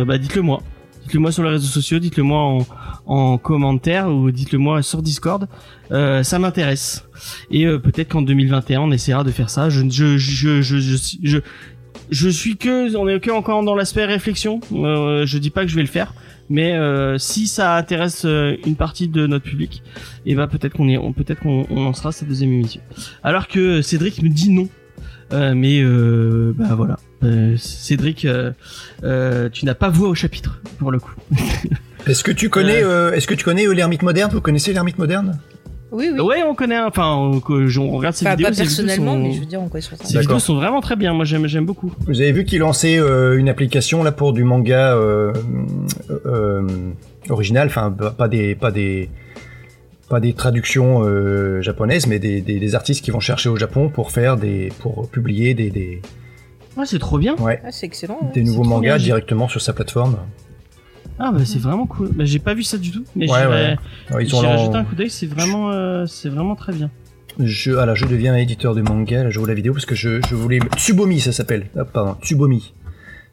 [0.07, 0.61] bah, dites-le moi.
[1.09, 2.67] Dites-le moi sur les réseaux sociaux, dites-le moi en,
[3.07, 5.47] en commentaire ou dites-le moi sur Discord.
[5.91, 7.03] Euh, ça m'intéresse.
[7.49, 9.69] Et euh, peut-être qu'en 2021 on essaiera de faire ça.
[9.69, 9.89] Je
[12.29, 14.59] suis que on est que encore dans l'aspect réflexion.
[14.71, 16.13] Euh, je dis pas que je vais le faire,
[16.47, 16.77] mais
[17.17, 19.81] si ça intéresse une partie de notre public,
[20.27, 22.81] et ben peut-être qu'on est peut-être qu'on on lancera cette deuxième émission.
[23.23, 24.69] Alors que Cédric me dit non.
[25.31, 25.83] Mais
[26.53, 26.97] bah voilà.
[27.23, 28.51] Euh, Cédric, euh,
[29.03, 31.13] euh, tu n'as pas voix au chapitre pour le coup.
[32.07, 34.31] Est-ce que tu connais, euh, est-ce que tu connais l'ermite moderne?
[34.33, 35.37] Vous connaissez l'ermite moderne?
[35.91, 36.19] Oui, oui.
[36.19, 36.79] Ouais, on connaît.
[36.79, 38.47] Enfin, on, regarde ses Enfin, vidéos.
[38.47, 40.05] pas vidéos personnellement, sont- mais je veux dire, on connaît sur ça.
[40.05, 41.13] Ces vidéos sont vraiment très bien.
[41.13, 41.93] Moi, j'aime, j'aime beaucoup.
[42.07, 45.33] Vous avez vu qu'il lançait euh, une application là pour du manga euh,
[46.25, 46.67] euh,
[47.29, 49.09] original, enfin pas pas des pas des
[50.09, 53.89] pas des traductions euh, japonaises, mais des, des, des artistes qui vont chercher au Japon
[53.89, 56.01] pour faire des pour publier des des,
[56.79, 57.35] Ouais, c'est trop bien.
[57.37, 58.19] ouais, Ah, c'est excellent.
[58.33, 60.17] des nouveaux mangas directement sur sa plateforme.
[61.19, 62.09] Ah bah c'est vraiment cool.
[62.13, 63.75] Bah, j'ai pas vu ça du tout, mais Ouais, ouais.
[64.07, 65.09] Alors, ils ont jeter un coup d'œil.
[65.09, 66.89] C'est vraiment, euh, c'est vraiment très bien.
[67.37, 70.21] je alors je deviens éditeur de manga, là je vois la vidéo parce que je,
[70.29, 71.67] je voulais Tsubomi ça s'appelle.
[71.77, 72.73] Ah, pardon, Tsubomi.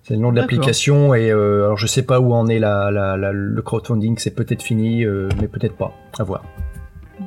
[0.02, 0.50] C'est le nom de D'accord.
[0.52, 4.18] l'application et euh, alors je sais pas où en est la, la, la- le crowdfunding,
[4.18, 5.92] c'est peut-être fini, euh, mais peut-être pas.
[6.18, 6.44] À voir.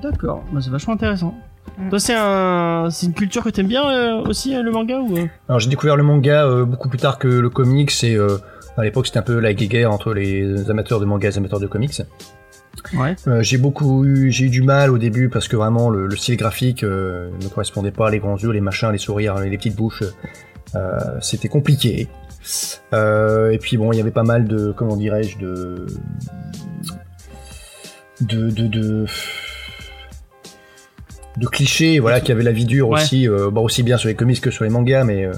[0.02, 0.44] D'accord.
[0.54, 1.34] Bah, c'est vachement intéressant.
[1.90, 5.26] Toi, c'est un, une culture que t'aimes bien euh, aussi euh, le manga ou euh
[5.48, 8.38] Alors j'ai découvert le manga euh, beaucoup plus tard que le comics et euh,
[8.78, 11.60] à l'époque c'était un peu la guéguerre entre les amateurs de manga et les amateurs
[11.60, 12.02] de comics.
[12.94, 13.16] Ouais.
[13.42, 16.38] J'ai beaucoup eu, j'ai eu du mal au début parce que vraiment le, le style
[16.38, 20.04] graphique ne correspondait pas, les grands yeux, les machins, les sourires, les petites bouches,
[21.20, 22.08] c'était compliqué.
[22.94, 25.88] Et puis bon, il y avait pas mal de, comment dirais-je, de,
[28.22, 29.06] de, de, de,
[31.40, 33.02] de clichés, voilà, qui avaient la vie dure Ouais.
[33.02, 35.32] aussi, euh, bah, aussi bien sur les comics que sur les mangas, mais euh,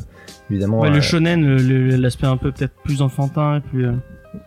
[0.49, 0.79] évidemment.
[0.81, 1.57] Ouais, euh, le shonen,
[2.01, 3.85] l'aspect un peu peut-être plus enfantin et plus.
[3.87, 3.91] euh,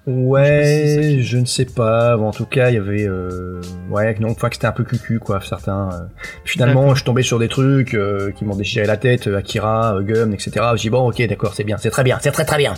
[0.07, 2.17] Ouais, Je si je ne sais pas.
[2.17, 3.61] Bon, en tout cas, il y avait, euh,
[3.91, 5.91] ouais, non, enfin que c'était un peu cucu, quoi, certains.
[5.93, 5.99] euh.
[6.47, 10.53] Finalement, je tombé sur des trucs euh, qui m'ont déchiré la tête, Akira, Gum, etc.
[10.77, 12.73] J'ai dit bon, ok, d'accord, c'est bien, c'est très bien, c'est très très bien.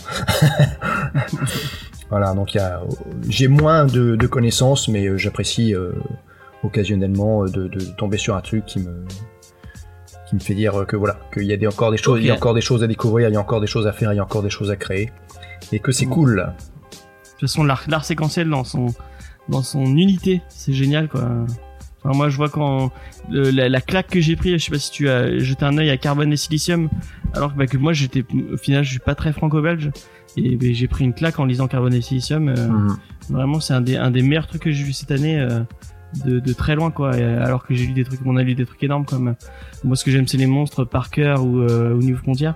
[2.10, 2.56] voilà, donc
[3.28, 5.92] j'ai moins de, de connaissances, mais j'apprécie euh,
[6.66, 9.04] occasionnellement euh, de, de tomber sur un truc qui me
[10.28, 12.30] qui me fait dire que voilà qu'il y a des, encore des choses, il y
[12.30, 14.16] a encore des choses à découvrir, il y a encore des choses à faire, il
[14.16, 15.12] y a encore des choses à créer,
[15.70, 16.36] et que c'est cool.
[16.36, 18.86] De toute façon, l'art, l'art séquentiel dans son,
[19.48, 21.28] dans son unité, c'est génial, quoi.
[22.02, 22.90] Enfin, moi, je vois quand
[23.30, 25.90] la, la claque que j'ai pris, je sais pas si tu as jeté un œil
[25.90, 26.88] à Carbone et Silicium,
[27.32, 29.92] alors que, bah, que moi, j'étais, au final, je suis pas très franco-belge,
[30.36, 32.48] et bah, j'ai pris une claque en lisant Carbone et Silicium.
[32.48, 32.96] euh, Mhm.
[33.30, 35.60] Vraiment, c'est un des, un des meilleurs trucs que j'ai vu cette année, euh,
[36.24, 37.14] de, de très loin, quoi.
[37.14, 39.32] Euh, alors que j'ai lu des trucs, on a lu des trucs énormes comme, euh,
[39.84, 42.50] moi, ce que j'aime, c'est les monstres, Parker ou, euh, ou New Frontier.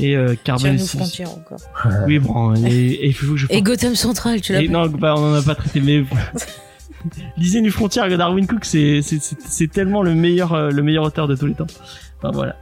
[0.00, 1.02] Et euh, Silicium.
[1.02, 1.58] frontières encore.
[2.06, 5.14] Oui, bon, et, et il faut que je Et Gotham Central, tu l'as non, bah,
[5.16, 6.04] on en a pas traité, mais
[7.36, 11.28] lisez Nu Frontière de Darwin Cook, c'est c'est tellement le meilleur euh, le meilleur auteur
[11.28, 11.66] de tous les temps.
[12.18, 12.56] Enfin voilà.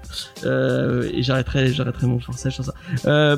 [0.44, 2.74] Euh, et j'arrêterai j'arrêterai mon forçage sur ça.
[3.06, 3.36] Euh,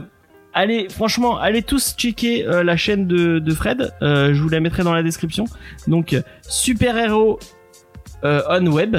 [0.55, 3.93] allez, franchement, allez tous checker euh, la chaîne de, de Fred.
[4.03, 5.45] Euh, je vous la mettrai dans la description.
[5.87, 7.39] Donc super héros.
[8.25, 8.97] Euh, on web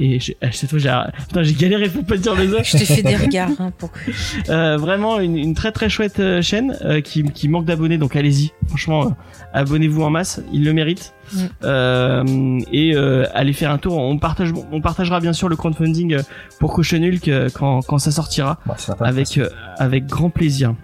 [0.00, 0.92] et à cette fois j'ai
[1.28, 3.92] putain j'ai galéré pour pas dire les autres Je t'ai fait des regards hein, pour
[4.48, 8.16] euh, vraiment une, une très très chouette euh, chaîne euh, qui, qui manque d'abonnés donc
[8.16, 9.10] allez-y franchement euh,
[9.52, 11.38] abonnez-vous en masse il le mérite Mm.
[11.64, 16.14] Euh, et euh, allez faire un tour on partage on partagera bien sûr le crowdfunding
[16.14, 16.22] euh,
[16.60, 19.06] pour Cochon Hulk euh, quand, quand ça sortira sympa.
[19.06, 19.48] avec euh,
[19.78, 20.74] avec grand plaisir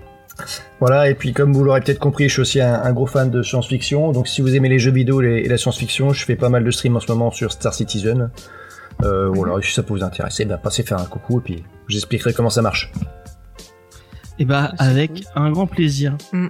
[0.81, 3.31] Voilà, et puis comme vous l'aurez peut-être compris, je suis aussi un, un gros fan
[3.31, 4.13] de science-fiction.
[4.13, 6.65] Donc si vous aimez les jeux vidéo et, et la science-fiction, je fais pas mal
[6.65, 8.31] de streams en ce moment sur Star Citizen.
[9.03, 11.65] Euh, Voilà, et si ça peut vous intéresser, ben, passez faire un coucou et puis
[11.89, 12.93] j'expliquerai comment ça marche.
[14.39, 15.23] et bah Ah, avec cool.
[15.43, 16.47] un grand plaisir Mm.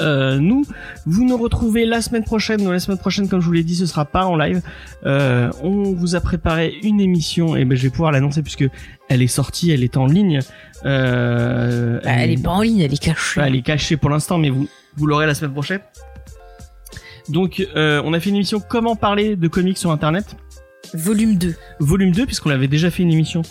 [0.00, 0.64] Euh, nous,
[1.06, 2.58] vous nous retrouvez la semaine prochaine.
[2.62, 4.62] Donc, la semaine prochaine, comme je vous l'ai dit, ce sera pas en live.
[5.06, 8.64] Euh, on vous a préparé une émission et ben je vais pouvoir l'annoncer puisque
[9.08, 10.40] elle est sortie, elle est en ligne.
[10.84, 13.40] Euh, Bah, elle est pas en ligne, elle est cachée.
[13.40, 15.80] Enfin, elle est cachée pour l'instant, mais vous, vous l'aurez la semaine prochaine.
[17.28, 20.36] Donc, euh, on a fait une émission Comment parler de comics sur Internet,
[20.94, 21.54] Volume 2.
[21.80, 23.42] volume 2, puisqu'on avait déjà fait une émission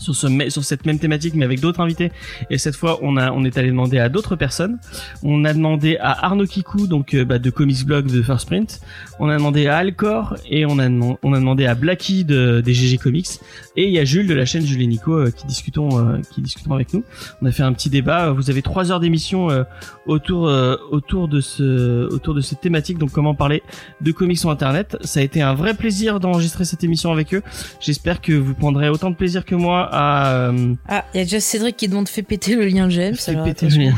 [0.00, 2.10] sur, ce, sur cette même thématique, mais avec d'autres invités.
[2.50, 4.78] Et cette fois, on, a, on est allé demander à d'autres personnes.
[5.22, 8.80] On a demandé à Arnaud Kikou, donc euh, bah, de Comics Blog de First Print.
[9.18, 12.72] On a demandé à Alcor et on a, on a demandé à Blacky de, des
[12.72, 13.28] GG Comics.
[13.76, 16.18] Et il y a Jules de la chaîne Jules et Nico euh, qui discutons, euh,
[16.32, 17.04] qui discutons avec nous.
[17.42, 18.30] On a fait un petit débat.
[18.30, 19.64] Vous avez trois heures d'émission euh,
[20.06, 20.50] autour,
[20.90, 22.98] autour de ce, autour de cette thématique.
[22.98, 23.62] Donc comment parler
[24.00, 24.96] de comics sur Internet.
[25.02, 27.42] Ça a été un vrai plaisir d'enregistrer cette émission avec eux.
[27.80, 31.24] J'espère que vous prendrez autant de plaisir que moi à euh, Ah, il y a
[31.24, 33.16] déjà Cédric qui demande fait péter le lien James.
[33.44, 33.94] péter le lien.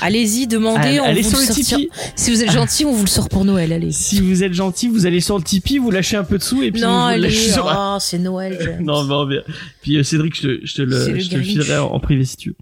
[0.00, 1.52] Allez-y, demandez, Allez, on allez vous sur le le.
[1.54, 1.88] Tipeee.
[2.16, 3.92] Si vous êtes gentil, on vous le sort pour Noël, allez.
[3.92, 6.62] Si vous êtes gentil, vous allez sur le Tipeee, vous lâchez un peu de sous
[6.62, 8.78] et puis Non, allez, oh, c'est Noël, James.
[8.84, 9.42] Non, non, bien.
[9.84, 11.88] Puis euh, Cédric, je te, je te le, C'est le je te le filerai en,
[11.88, 12.56] en privé si tu veux.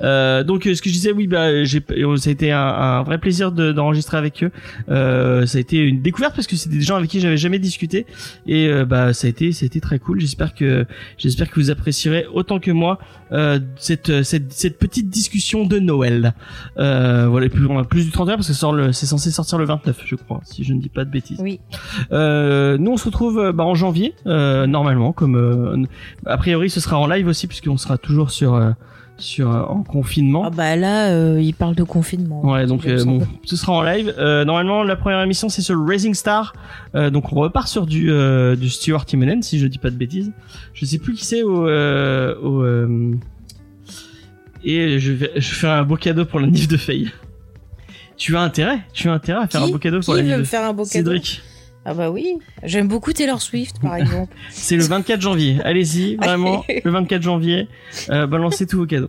[0.00, 1.80] Euh, donc, euh, ce que je disais, oui, bah, j'ai,
[2.18, 4.50] ça a été un, un vrai plaisir de- d'enregistrer avec eux.
[4.90, 7.58] Euh, ça a été une découverte parce que c'était des gens avec qui j'avais jamais
[7.58, 8.04] discuté
[8.46, 10.20] et euh, bah, ça a été, ça a été très cool.
[10.20, 10.84] J'espère que,
[11.16, 12.98] j'espère que vous apprécierez autant que moi
[13.32, 16.34] euh, cette, cette, cette petite discussion de Noël.
[16.78, 19.56] Euh, voilà, on a plus du 31 parce que ça sort le, c'est censé sortir
[19.56, 21.38] le 29, je crois, si je ne dis pas de bêtises.
[21.40, 21.58] Oui.
[22.12, 25.76] Euh, nous on se retrouve bah, en janvier euh, normalement comme euh,
[26.26, 28.70] a priori ce sera en live aussi puisqu'on sera toujours sur euh,
[29.18, 30.44] sur euh, en confinement.
[30.46, 32.44] Ah bah là, euh, il parle de confinement.
[32.44, 34.14] Ouais, donc euh, bon, ce sera en live.
[34.18, 36.52] Normalement, la première émission c'est sur le Rising Star,
[36.94, 38.10] donc on repart sur du
[38.56, 40.32] du Stuart Timonen si je dis pas de bêtises.
[40.74, 42.64] Je sais plus qui c'est au, au
[44.64, 47.10] et je vais je fais un beau cadeau pour la Nif de Faye.
[48.16, 50.22] Tu as intérêt, tu as intérêt à faire Qui un beau cadeau pour Qui la
[50.22, 51.10] Nif veut de me faire un beau cadeau?
[51.10, 51.42] Cédric.
[51.88, 52.38] Ah bah oui.
[52.64, 54.34] J'aime beaucoup Taylor Swift, par exemple.
[54.50, 55.58] C'est le 24 janvier.
[55.62, 57.68] Allez-y, vraiment, le 24 janvier.
[58.10, 59.08] Euh, balancez tous vos cadeaux.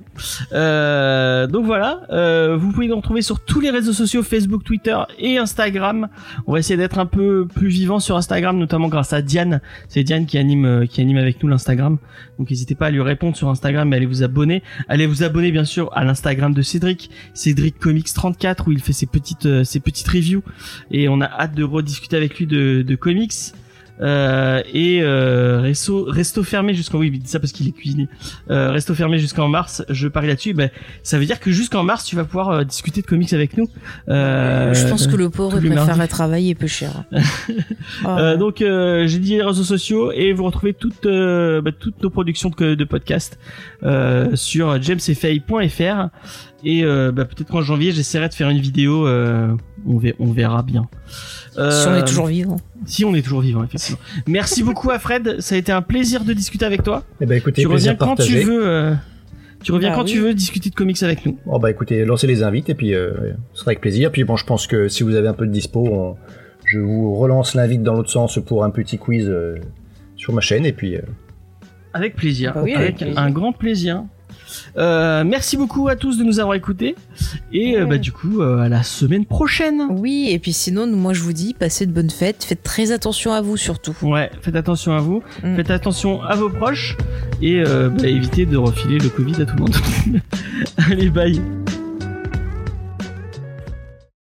[0.53, 4.95] Euh, donc voilà, euh, vous pouvez nous retrouver sur tous les réseaux sociaux, Facebook, Twitter
[5.17, 6.07] et Instagram.
[6.45, 9.59] On va essayer d'être un peu plus vivant sur Instagram, notamment grâce à Diane.
[9.87, 11.97] C'est Diane qui anime, euh, qui anime avec nous l'Instagram.
[12.37, 14.61] Donc n'hésitez pas à lui répondre sur Instagram, mais allez vous abonner.
[14.87, 18.93] Allez vous abonner bien sûr à l'Instagram de Cédric, Cédric Comics 34 où il fait
[18.93, 20.43] ses petites, euh, ses petites reviews.
[20.91, 23.53] Et on a hâte de rediscuter avec lui de, de comics.
[23.99, 28.07] Euh, et euh, resto, resto fermé jusqu'en oui il dit ça parce qu'il est cuisinier
[28.51, 30.69] euh, resto fermé jusqu'en mars je parie là-dessus ben
[31.01, 33.67] ça veut dire que jusqu'en mars tu vas pouvoir euh, discuter de comics avec nous
[34.07, 36.09] je pense que le pauvre il préférerait mardis.
[36.09, 37.03] travailler peu cher.
[38.05, 42.51] Euh, donc j'ai dit les réseaux sociaux et vous retrouvez toutes bah, toutes nos productions
[42.57, 43.39] de, de podcasts
[43.83, 46.09] euh, sur jamesfay.fr
[46.63, 49.55] et euh, bah, peut-être qu'en janvier j'essaierai de faire une vidéo euh,
[49.85, 50.87] on, verra, on verra bien
[51.55, 52.57] si on Euh, est toujours vivant.
[52.85, 56.23] si on est toujours vivant effectivement merci beaucoup à Fred ça a été un plaisir
[56.23, 58.39] de discuter avec toi Eh ben écoutez, tu reviens quand partagé.
[58.41, 58.93] tu veux euh,
[59.63, 60.11] tu reviens Bah quand oui.
[60.11, 62.93] tu veux discuter de comics avec nous Oh bah écoutez, lancez les invites et puis
[62.93, 63.11] euh,
[63.53, 64.11] ce sera avec plaisir.
[64.11, 66.15] Puis bon, je pense que si vous avez un peu de dispo, on-
[66.65, 69.55] je vous relance l'invite dans l'autre sens pour un petit quiz euh,
[70.15, 71.01] sur ma chaîne et puis euh,
[71.93, 72.53] Avec plaisir.
[72.53, 73.19] Bah oui, avec avec plaisir.
[73.19, 74.03] un grand plaisir.
[74.77, 76.95] Euh, merci beaucoup à tous de nous avoir écoutés.
[77.51, 79.87] Et euh, bah, du coup, euh, à la semaine prochaine.
[79.89, 83.33] Oui, et puis sinon, moi je vous dis, passez de bonnes fêtes, faites très attention
[83.33, 83.95] à vous surtout.
[84.01, 85.55] Ouais, faites attention à vous, Mm.
[85.55, 86.95] faites attention à vos proches
[87.41, 89.75] et bah, évitez de refiler le Covid à tout le monde.
[90.89, 91.41] Allez, bye.